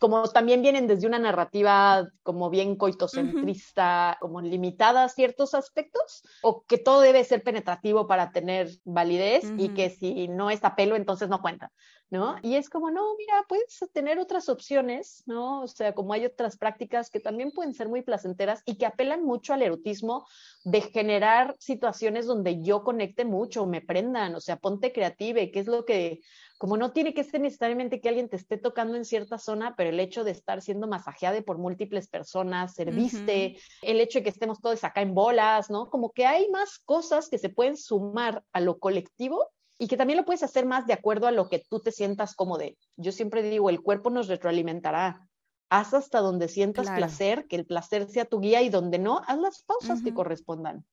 Como 0.00 0.22
también 0.30 0.62
vienen 0.62 0.86
desde 0.86 1.06
una 1.06 1.18
narrativa 1.18 2.08
como 2.22 2.48
bien 2.48 2.74
coitocentrista 2.74 4.16
como 4.18 4.40
limitada 4.40 5.04
a 5.04 5.08
ciertos 5.10 5.52
aspectos, 5.54 6.22
o 6.42 6.64
que 6.64 6.78
todo 6.78 7.02
debe 7.02 7.22
ser 7.22 7.42
penetrativo 7.42 8.06
para 8.06 8.32
tener 8.32 8.70
validez 8.84 9.52
y 9.58 9.68
que 9.68 9.90
si 9.90 10.26
no 10.26 10.50
está 10.50 10.74
pelo, 10.74 10.96
entonces 10.96 11.28
no 11.28 11.42
cuenta, 11.42 11.70
¿no? 12.10 12.36
Y 12.42 12.56
es 12.56 12.68
como, 12.68 12.90
no, 12.90 13.14
mira, 13.16 13.44
puedes 13.48 13.78
tener 13.92 14.18
otras 14.18 14.48
opciones, 14.48 15.22
¿no? 15.26 15.62
O 15.62 15.68
sea, 15.68 15.94
como 15.94 16.12
hay 16.12 16.26
otras 16.26 16.56
prácticas 16.56 17.08
que 17.08 17.20
también 17.20 17.52
pueden 17.52 17.72
ser 17.72 17.88
muy 17.88 18.02
placenteras 18.02 18.62
y 18.66 18.76
que 18.76 18.86
apelan 18.86 19.24
mucho 19.24 19.54
al 19.54 19.62
erotismo 19.62 20.26
de 20.64 20.80
generar 20.80 21.56
situaciones 21.60 22.26
donde 22.26 22.62
yo 22.62 22.82
conecte 22.82 23.24
mucho, 23.24 23.66
me 23.66 23.80
prendan, 23.80 24.34
o 24.34 24.40
sea, 24.40 24.56
ponte 24.56 24.92
creativa, 24.92 25.40
que 25.52 25.60
es 25.60 25.66
lo 25.66 25.84
que 25.84 26.20
como 26.58 26.76
no 26.76 26.92
tiene 26.92 27.14
que 27.14 27.24
ser 27.24 27.40
necesariamente 27.40 28.02
que 28.02 28.10
alguien 28.10 28.28
te 28.28 28.36
esté 28.36 28.58
tocando 28.58 28.94
en 28.94 29.06
cierta 29.06 29.38
zona, 29.38 29.76
pero 29.76 29.88
el 29.88 29.98
hecho 29.98 30.24
de 30.24 30.32
estar 30.32 30.60
siendo 30.60 30.86
masajeada 30.86 31.40
por 31.40 31.56
múltiples 31.56 32.06
personas, 32.06 32.74
serviste, 32.74 33.56
el 33.80 33.98
hecho 33.98 34.18
de 34.18 34.24
que 34.24 34.28
estemos 34.28 34.60
todos 34.60 34.84
acá 34.84 35.00
en 35.00 35.14
bolas, 35.14 35.70
¿no? 35.70 35.88
Como 35.88 36.12
que 36.12 36.26
hay 36.26 36.50
más 36.50 36.78
cosas 36.78 37.30
que 37.30 37.38
se 37.38 37.48
pueden 37.48 37.78
sumar 37.78 38.44
a 38.52 38.60
lo 38.60 38.78
colectivo 38.78 39.48
y 39.80 39.88
que 39.88 39.96
también 39.96 40.18
lo 40.18 40.26
puedes 40.26 40.42
hacer 40.42 40.66
más 40.66 40.86
de 40.86 40.92
acuerdo 40.92 41.26
a 41.26 41.30
lo 41.30 41.48
que 41.48 41.58
tú 41.58 41.80
te 41.80 41.90
sientas 41.90 42.34
cómodo. 42.34 42.64
Yo 42.96 43.12
siempre 43.12 43.42
digo, 43.42 43.70
el 43.70 43.80
cuerpo 43.80 44.10
nos 44.10 44.28
retroalimentará. 44.28 45.26
Haz 45.70 45.94
hasta 45.94 46.20
donde 46.20 46.48
sientas 46.48 46.90
placer, 46.90 47.46
que 47.48 47.56
el 47.56 47.64
placer 47.64 48.06
sea 48.06 48.26
tu 48.26 48.40
guía 48.40 48.60
y 48.60 48.68
donde 48.68 48.98
no, 48.98 49.22
haz 49.26 49.38
las 49.38 49.62
pausas 49.62 50.02
que 50.02 50.12
correspondan. 50.12 50.84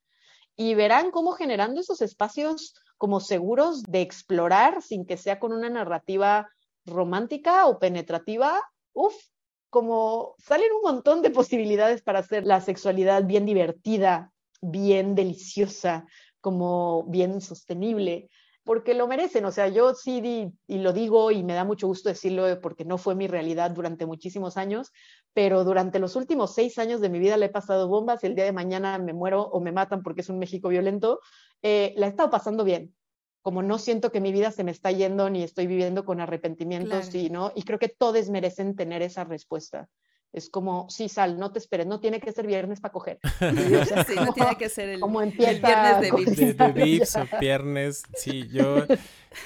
Y 0.56 0.74
verán 0.74 1.12
cómo 1.12 1.34
generando 1.34 1.82
esos 1.82 2.02
espacios 2.02 2.76
como 2.98 3.20
seguros 3.20 3.84
de 3.84 4.00
explorar 4.00 4.82
sin 4.82 5.06
que 5.06 5.18
sea 5.18 5.38
con 5.38 5.52
una 5.52 5.70
narrativa 5.70 6.48
romántica 6.86 7.66
o 7.68 7.80
penetrativa, 7.80 8.62
uff, 8.94 9.16
como 9.70 10.36
salen 10.38 10.72
un 10.72 10.94
montón 10.94 11.22
de 11.22 11.32
posibilidades 11.32 12.02
para 12.04 12.20
hacer 12.20 12.46
la 12.46 12.62
sexualidad 12.62 13.26
bien 13.26 13.46
divertida, 13.46 14.32
bien 14.62 15.14
deliciosa, 15.14 16.06
como 16.40 17.04
bien 17.10 17.42
sostenible, 17.42 18.30
porque 18.68 18.94
lo 18.94 19.08
merecen. 19.08 19.46
O 19.46 19.52
sea, 19.52 19.70
yo 19.70 19.96
sí 19.96 20.20
di, 20.20 20.52
y 20.68 20.80
lo 20.80 20.92
digo 20.92 21.32
y 21.32 21.42
me 21.42 21.54
da 21.54 21.64
mucho 21.64 21.88
gusto 21.88 22.10
decirlo 22.10 22.60
porque 22.62 22.84
no 22.84 22.98
fue 22.98 23.16
mi 23.16 23.26
realidad 23.26 23.72
durante 23.72 24.06
muchísimos 24.06 24.58
años, 24.58 24.92
pero 25.34 25.64
durante 25.64 26.00
los 26.00 26.18
últimos 26.18 26.54
seis 26.54 26.78
años 26.78 27.00
de 27.00 27.10
mi 27.10 27.18
vida 27.18 27.38
le 27.38 27.46
he 27.46 27.50
pasado 27.50 27.88
bombas 27.88 28.24
y 28.24 28.28
el 28.28 28.36
día 28.36 28.44
de 28.44 28.52
mañana 28.52 29.00
me 29.00 29.14
muero 29.14 29.42
o 29.42 29.62
me 29.62 29.72
matan 29.72 30.04
porque 30.04 30.20
es 30.20 30.30
un 30.30 30.38
México 30.38 30.68
violento, 30.68 31.22
eh, 31.64 31.94
la 31.96 32.08
he 32.08 32.10
estado 32.10 32.30
pasando 32.30 32.66
bien. 32.66 32.94
Como 33.42 33.64
no 33.64 33.80
siento 33.80 34.12
que 34.12 34.20
mi 34.20 34.34
vida 34.34 34.52
se 34.52 34.66
me 34.66 34.72
está 34.72 34.92
yendo 34.92 35.30
ni 35.30 35.44
estoy 35.44 35.66
viviendo 35.66 36.04
con 36.04 36.20
arrepentimientos, 36.20 37.16
y, 37.16 37.30
¿no? 37.30 37.54
y 37.56 37.64
creo 37.64 37.80
que 37.80 37.88
todos 37.88 38.30
merecen 38.30 38.76
tener 38.76 39.02
esa 39.02 39.24
respuesta. 39.24 39.88
Es 40.34 40.50
como, 40.50 40.90
sí, 40.90 41.10
sal, 41.10 41.40
no 41.40 41.52
te 41.52 41.60
esperes, 41.60 41.88
no 41.88 42.00
tiene 42.00 42.20
que 42.20 42.32
ser 42.32 42.46
viernes 42.46 42.80
para 42.80 42.92
coger. 42.92 43.20
sí, 44.08 44.16
no 44.16 44.34
tiene 44.34 44.56
que 44.58 44.70
ser 44.70 44.90
el, 44.90 45.00
como 45.00 45.22
el 45.22 45.32
viernes 45.32 46.02
de 46.02 46.12
Vips. 46.12 46.58
De, 46.58 46.72
Vips 46.74 47.16
o 47.16 47.40
viernes, 47.40 48.04
sí, 48.16 48.48
yo 48.50 48.86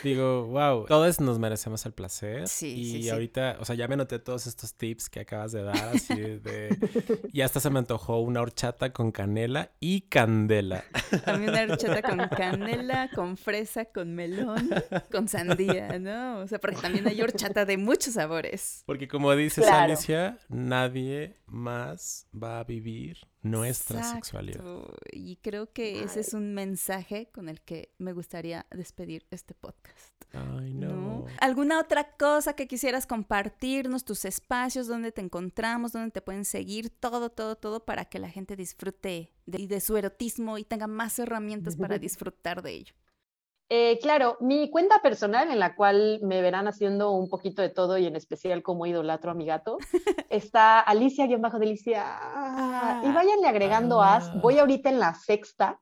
digo, 0.04 0.46
wow, 0.48 0.86
todos 0.86 1.20
nos 1.20 1.40
merecemos 1.40 1.86
el 1.86 1.94
placer. 1.94 2.48
Sí, 2.48 3.00
y 3.02 3.10
ahorita, 3.10 3.58
o 3.60 3.66
sea, 3.66 3.76
ya 3.76 3.88
me 3.88 3.96
noté 3.96 4.20
todos 4.20 4.48
estos 4.48 4.74
tips 4.74 5.10
que 5.10 5.22
acabas 5.22 5.52
de 5.52 5.64
dar, 5.64 5.90
así 5.94 6.16
de... 6.16 6.78
Y 7.34 7.42
hasta 7.42 7.60
se 7.60 7.70
me 7.70 7.80
antojó 7.80 8.20
una 8.20 8.42
horchata 8.42 8.92
con 8.92 9.12
canela 9.12 9.72
y 9.80 10.02
candela. 10.02 10.84
También 11.26 11.52
una 11.52 11.64
horchata 11.64 12.02
con 12.02 12.28
canela, 12.30 13.10
con 13.14 13.38
fresa, 13.38 13.86
con 13.86 14.14
melón, 14.16 14.70
con 15.12 15.28
sandía, 15.28 16.00
¿no? 16.00 16.40
O 16.40 16.48
sea, 16.48 16.60
porque 16.60 16.78
también 16.82 17.08
hay 17.08 17.22
horchata 17.22 17.66
de 17.66 17.78
muchos 17.78 18.16
sabores. 18.16 18.84
Porque 18.86 19.08
como 19.08 19.34
dices, 19.36 19.66
Alicia, 19.68 20.38
nadie 20.50 21.38
más 21.46 22.28
va 22.34 22.60
a 22.60 22.64
vivir 22.64 23.31
nuestra 23.42 24.04
sexualidad. 24.04 24.64
Y 25.12 25.38
creo 25.38 25.72
que 25.72 26.04
ese 26.04 26.20
es 26.20 26.34
un 26.34 26.54
mensaje 26.54 27.30
con 27.32 27.50
el 27.50 27.62
que 27.62 27.94
me 27.98 28.14
gustaría 28.14 28.66
despedir 28.72 29.26
este 29.32 29.54
podcast. 29.54 30.12
Ay, 30.34 30.74
no. 30.74 31.26
¿Alguna 31.40 31.80
otra 31.80 32.16
cosa 32.16 32.54
que 32.54 32.68
quisieras 32.68 33.06
compartirnos, 33.06 34.06
tus 34.06 34.26
espacios, 34.26 34.88
donde 34.88 35.12
te 35.12 35.22
encontramos, 35.22 35.92
donde 35.92 36.12
te 36.12 36.22
pueden 36.22 36.46
seguir, 36.46 36.90
todo, 36.90 37.30
todo, 37.30 37.56
todo 37.56 37.84
para 37.86 38.06
que 38.06 38.20
la 38.20 38.30
gente 38.30 38.56
disfrute 38.56 39.34
de, 39.46 39.68
de 39.68 39.82
su 39.82 39.98
erotismo 39.98 40.58
y 40.58 40.64
tenga 40.64 40.88
más 40.88 41.20
herramientas 41.20 41.76
para 41.76 41.98
disfrutar 42.00 42.62
de 42.62 42.72
ello? 42.72 42.94
Eh, 43.74 44.00
claro, 44.02 44.36
mi 44.42 44.70
cuenta 44.70 45.02
personal 45.02 45.50
en 45.50 45.58
la 45.58 45.76
cual 45.76 46.20
me 46.24 46.42
verán 46.42 46.68
haciendo 46.68 47.12
un 47.12 47.30
poquito 47.30 47.62
de 47.62 47.70
todo 47.70 47.98
y 47.98 48.06
en 48.06 48.18
especial 48.18 48.64
como 48.64 48.86
idolatro 48.86 49.32
a 49.32 49.34
mi 49.34 49.46
gato, 49.46 49.78
está 50.30 50.82
Alicia-Delicia. 50.82 52.02
y 52.02 53.08
ah, 53.08 53.12
váyanle 53.16 53.48
agregando 53.48 54.02
as. 54.02 54.30
Voy 54.42 54.58
ah. 54.58 54.62
ahorita 54.62 54.90
en 54.90 55.00
la 55.00 55.14
sexta 55.14 55.80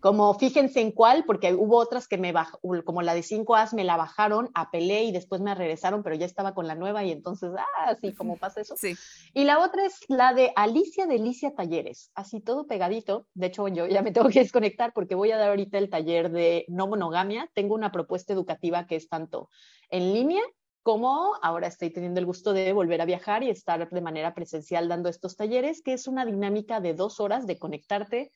como 0.00 0.34
fíjense 0.34 0.80
en 0.80 0.92
cuál, 0.92 1.24
porque 1.24 1.54
hubo 1.54 1.76
otras 1.76 2.08
que 2.08 2.18
me 2.18 2.32
bajó, 2.32 2.58
como 2.84 3.02
la 3.02 3.14
de 3.14 3.22
5As 3.22 3.74
me 3.74 3.84
la 3.84 3.96
bajaron, 3.96 4.50
apelé 4.54 5.04
y 5.04 5.12
después 5.12 5.40
me 5.40 5.54
regresaron, 5.54 6.02
pero 6.02 6.16
ya 6.16 6.26
estaba 6.26 6.54
con 6.54 6.66
la 6.66 6.74
nueva 6.74 7.04
y 7.04 7.12
entonces, 7.12 7.50
ah, 7.56 7.96
sí, 8.00 8.14
como 8.14 8.36
pasa 8.36 8.60
eso. 8.60 8.76
Sí. 8.76 8.94
Y 9.34 9.44
la 9.44 9.58
otra 9.60 9.84
es 9.84 10.00
la 10.08 10.32
de 10.34 10.52
Alicia 10.56 11.06
Delicia 11.06 11.54
Talleres, 11.54 12.10
así 12.14 12.40
todo 12.40 12.66
pegadito. 12.66 13.26
De 13.34 13.46
hecho, 13.46 13.68
yo 13.68 13.86
ya 13.86 14.02
me 14.02 14.12
tengo 14.12 14.28
que 14.28 14.40
desconectar 14.40 14.92
porque 14.92 15.14
voy 15.14 15.32
a 15.32 15.36
dar 15.36 15.50
ahorita 15.50 15.78
el 15.78 15.90
taller 15.90 16.30
de 16.30 16.64
no 16.68 16.86
monogamia. 16.86 17.50
Tengo 17.54 17.74
una 17.74 17.92
propuesta 17.92 18.32
educativa 18.32 18.86
que 18.86 18.96
es 18.96 19.08
tanto 19.08 19.50
en 19.90 20.12
línea 20.12 20.42
como 20.82 21.34
ahora 21.42 21.66
estoy 21.66 21.90
teniendo 21.90 22.20
el 22.20 22.26
gusto 22.26 22.52
de 22.52 22.72
volver 22.72 23.00
a 23.02 23.04
viajar 23.04 23.42
y 23.42 23.50
estar 23.50 23.88
de 23.88 24.00
manera 24.00 24.34
presencial 24.34 24.88
dando 24.88 25.08
estos 25.08 25.36
talleres, 25.36 25.82
que 25.82 25.92
es 25.92 26.08
una 26.08 26.24
dinámica 26.24 26.80
de 26.80 26.94
dos 26.94 27.20
horas 27.20 27.46
de 27.46 27.58
conectarte 27.58 28.32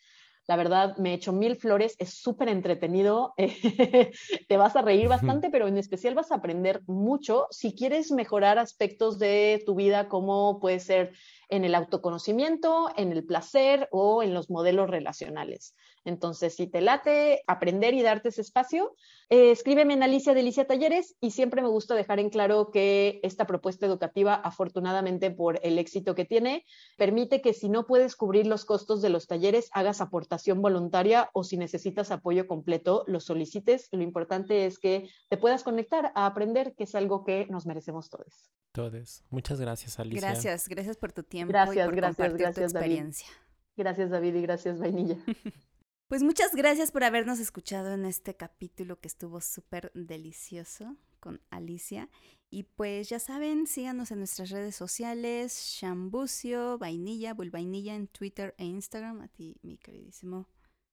la 0.46 0.56
verdad, 0.56 0.96
me 0.98 1.10
he 1.10 1.14
hecho 1.14 1.32
mil 1.32 1.56
flores, 1.56 1.96
es 1.98 2.14
súper 2.14 2.48
entretenido, 2.48 3.34
te 4.48 4.56
vas 4.56 4.76
a 4.76 4.82
reír 4.82 5.08
bastante, 5.08 5.50
pero 5.50 5.66
en 5.68 5.78
especial 5.78 6.14
vas 6.14 6.32
a 6.32 6.36
aprender 6.36 6.82
mucho 6.86 7.46
si 7.50 7.74
quieres 7.74 8.10
mejorar 8.12 8.58
aspectos 8.58 9.18
de 9.18 9.62
tu 9.64 9.74
vida, 9.74 10.08
como 10.08 10.60
puede 10.60 10.80
ser 10.80 11.12
en 11.48 11.64
el 11.64 11.74
autoconocimiento, 11.74 12.90
en 12.96 13.12
el 13.12 13.24
placer 13.24 13.88
o 13.90 14.22
en 14.22 14.34
los 14.34 14.50
modelos 14.50 14.90
relacionales. 14.90 15.74
Entonces, 16.04 16.54
si 16.54 16.66
te 16.66 16.80
late 16.80 17.42
aprender 17.46 17.94
y 17.94 18.02
darte 18.02 18.28
ese 18.28 18.42
espacio, 18.42 18.94
eh, 19.30 19.50
escríbeme 19.50 19.94
en 19.94 20.02
Alicia 20.02 20.34
Delicia 20.34 20.66
Talleres 20.66 21.16
y 21.20 21.30
siempre 21.30 21.62
me 21.62 21.68
gusta 21.68 21.94
dejar 21.94 22.20
en 22.20 22.30
claro 22.30 22.70
que 22.70 23.20
esta 23.22 23.46
propuesta 23.46 23.86
educativa, 23.86 24.34
afortunadamente 24.34 25.30
por 25.30 25.60
el 25.62 25.78
éxito 25.78 26.14
que 26.14 26.24
tiene, 26.24 26.64
permite 26.96 27.40
que 27.40 27.54
si 27.54 27.68
no 27.68 27.86
puedes 27.86 28.16
cubrir 28.16 28.46
los 28.46 28.64
costos 28.64 29.00
de 29.00 29.08
los 29.08 29.26
talleres, 29.26 29.70
hagas 29.72 30.00
aportación 30.00 30.60
voluntaria 30.60 31.30
o 31.32 31.42
si 31.44 31.56
necesitas 31.56 32.10
apoyo 32.10 32.46
completo, 32.46 33.04
lo 33.06 33.20
solicites. 33.20 33.88
Lo 33.92 34.02
importante 34.02 34.66
es 34.66 34.78
que 34.78 35.08
te 35.28 35.36
puedas 35.36 35.62
conectar 35.62 36.12
a 36.14 36.26
aprender, 36.26 36.74
que 36.74 36.84
es 36.84 36.94
algo 36.94 37.24
que 37.24 37.46
nos 37.48 37.66
merecemos 37.66 38.10
todos. 38.10 38.50
Todos. 38.72 39.24
Muchas 39.30 39.60
gracias, 39.60 39.98
Alicia. 40.00 40.20
Gracias, 40.20 40.68
gracias 40.68 40.96
por 40.96 41.12
tu 41.12 41.22
tiempo 41.22 41.52
gracias, 41.52 41.76
y 41.76 41.88
por 41.88 41.96
gracias, 41.96 42.16
compartir 42.16 42.46
gracias, 42.46 42.72
tu 42.72 42.78
experiencia. 42.78 43.26
David. 43.28 43.44
Gracias, 43.76 44.10
David, 44.10 44.34
y 44.34 44.42
gracias, 44.42 44.78
Vainilla. 44.78 45.16
Pues 46.06 46.22
muchas 46.22 46.54
gracias 46.54 46.92
por 46.92 47.02
habernos 47.02 47.40
escuchado 47.40 47.94
en 47.94 48.04
este 48.04 48.36
capítulo 48.36 49.00
que 49.00 49.08
estuvo 49.08 49.40
súper 49.40 49.90
delicioso 49.94 50.96
con 51.18 51.40
Alicia. 51.50 52.10
Y 52.50 52.64
pues 52.64 53.08
ya 53.08 53.18
saben, 53.18 53.66
síganos 53.66 54.10
en 54.10 54.18
nuestras 54.18 54.50
redes 54.50 54.76
sociales, 54.76 55.78
Shambucio, 55.80 56.76
Vainilla, 56.76 57.32
Vulvainilla 57.32 57.94
en 57.94 58.06
Twitter 58.06 58.54
e 58.58 58.66
Instagram. 58.66 59.22
A 59.22 59.28
ti, 59.28 59.56
mi 59.62 59.78
queridísimo. 59.78 60.46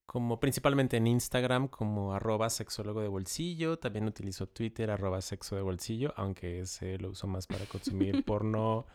Como 0.05 0.39
principalmente 0.39 0.95
en 0.95 1.07
Instagram 1.07 1.67
como 1.67 2.13
arroba 2.13 2.49
sexólogo 2.49 3.01
de 3.01 3.09
bolsillo. 3.09 3.77
También 3.77 4.05
utilizo 4.05 4.47
Twitter 4.47 4.89
arroba 4.89 5.21
sexo 5.21 5.57
de 5.57 5.61
bolsillo, 5.61 6.13
aunque 6.15 6.61
ese 6.61 6.97
lo 6.99 7.09
uso 7.09 7.27
más 7.27 7.47
para 7.47 7.65
consumir 7.65 8.23
porno 8.25 8.85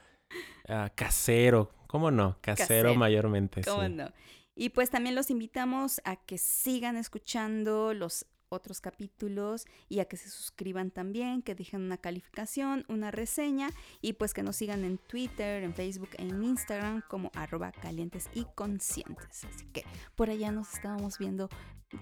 uh, 0.69 0.89
casero. 0.95 1.73
¿Cómo 1.87 2.11
no? 2.11 2.39
Casero, 2.41 2.67
casero. 2.67 2.95
mayormente. 2.95 3.63
¿Cómo 3.63 3.83
sí. 3.83 3.91
no? 3.91 4.11
Y 4.57 4.71
pues 4.71 4.89
también 4.89 5.15
los 5.15 5.31
invitamos 5.31 6.01
a 6.05 6.17
que 6.17 6.39
sigan 6.39 6.97
escuchando 6.97 7.93
los 7.93 8.27
otros 8.49 8.81
capítulos 8.81 9.67
y 9.89 10.01
a 10.01 10.07
que 10.07 10.17
se 10.17 10.31
suscriban 10.31 10.91
también, 10.91 11.43
que 11.43 11.55
dejen 11.55 11.83
una 11.83 11.99
calificación, 11.99 12.85
una 12.89 13.11
reseña 13.11 13.69
y 14.01 14.15
pues 14.15 14.33
que 14.33 14.43
nos 14.43 14.57
sigan 14.57 14.85
en 14.85 14.97
Twitter, 14.97 15.63
en 15.63 15.75
Facebook, 15.75 16.11
en 16.17 16.43
Instagram 16.43 17.03
como 17.09 17.31
arroba 17.35 17.71
calientes 17.71 18.31
y 18.35 18.47
conscientes. 18.55 19.45
Así 19.45 19.67
que 19.73 19.85
por 20.15 20.31
allá 20.31 20.51
nos 20.53 20.73
estábamos 20.73 21.19
viendo 21.19 21.51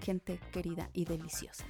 gente 0.01 0.39
querida 0.53 0.89
y 0.93 1.03
deliciosa. 1.03 1.65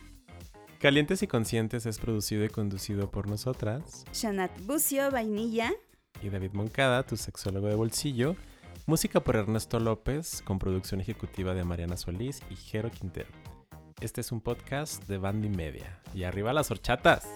Calientes 0.79 1.23
y 1.23 1.27
Conscientes 1.27 1.87
es 1.87 1.97
producido 1.97 2.43
y 2.45 2.49
conducido 2.49 3.09
por 3.09 3.27
nosotras. 3.27 4.05
Shanat 4.13 4.59
Bucio, 4.61 5.09
Vainilla. 5.09 5.73
Y 6.21 6.29
David 6.29 6.51
Moncada, 6.53 7.03
tu 7.03 7.17
sexólogo 7.17 7.67
de 7.67 7.75
bolsillo. 7.75 8.35
Música 8.87 9.19
por 9.19 9.35
Ernesto 9.35 9.79
López, 9.79 10.43
con 10.43 10.59
producción 10.59 11.01
ejecutiva 11.01 11.55
de 11.55 11.63
Mariana 11.63 11.97
Solís 11.97 12.43
y 12.51 12.55
Jero 12.55 12.91
Quintero. 12.91 13.29
Este 13.99 14.21
es 14.21 14.31
un 14.31 14.41
podcast 14.41 15.07
de 15.07 15.17
Banda 15.17 15.47
y 15.47 15.49
Media. 15.49 15.99
Y 16.13 16.23
arriba 16.23 16.53
las 16.53 16.69
horchatas. 16.69 17.27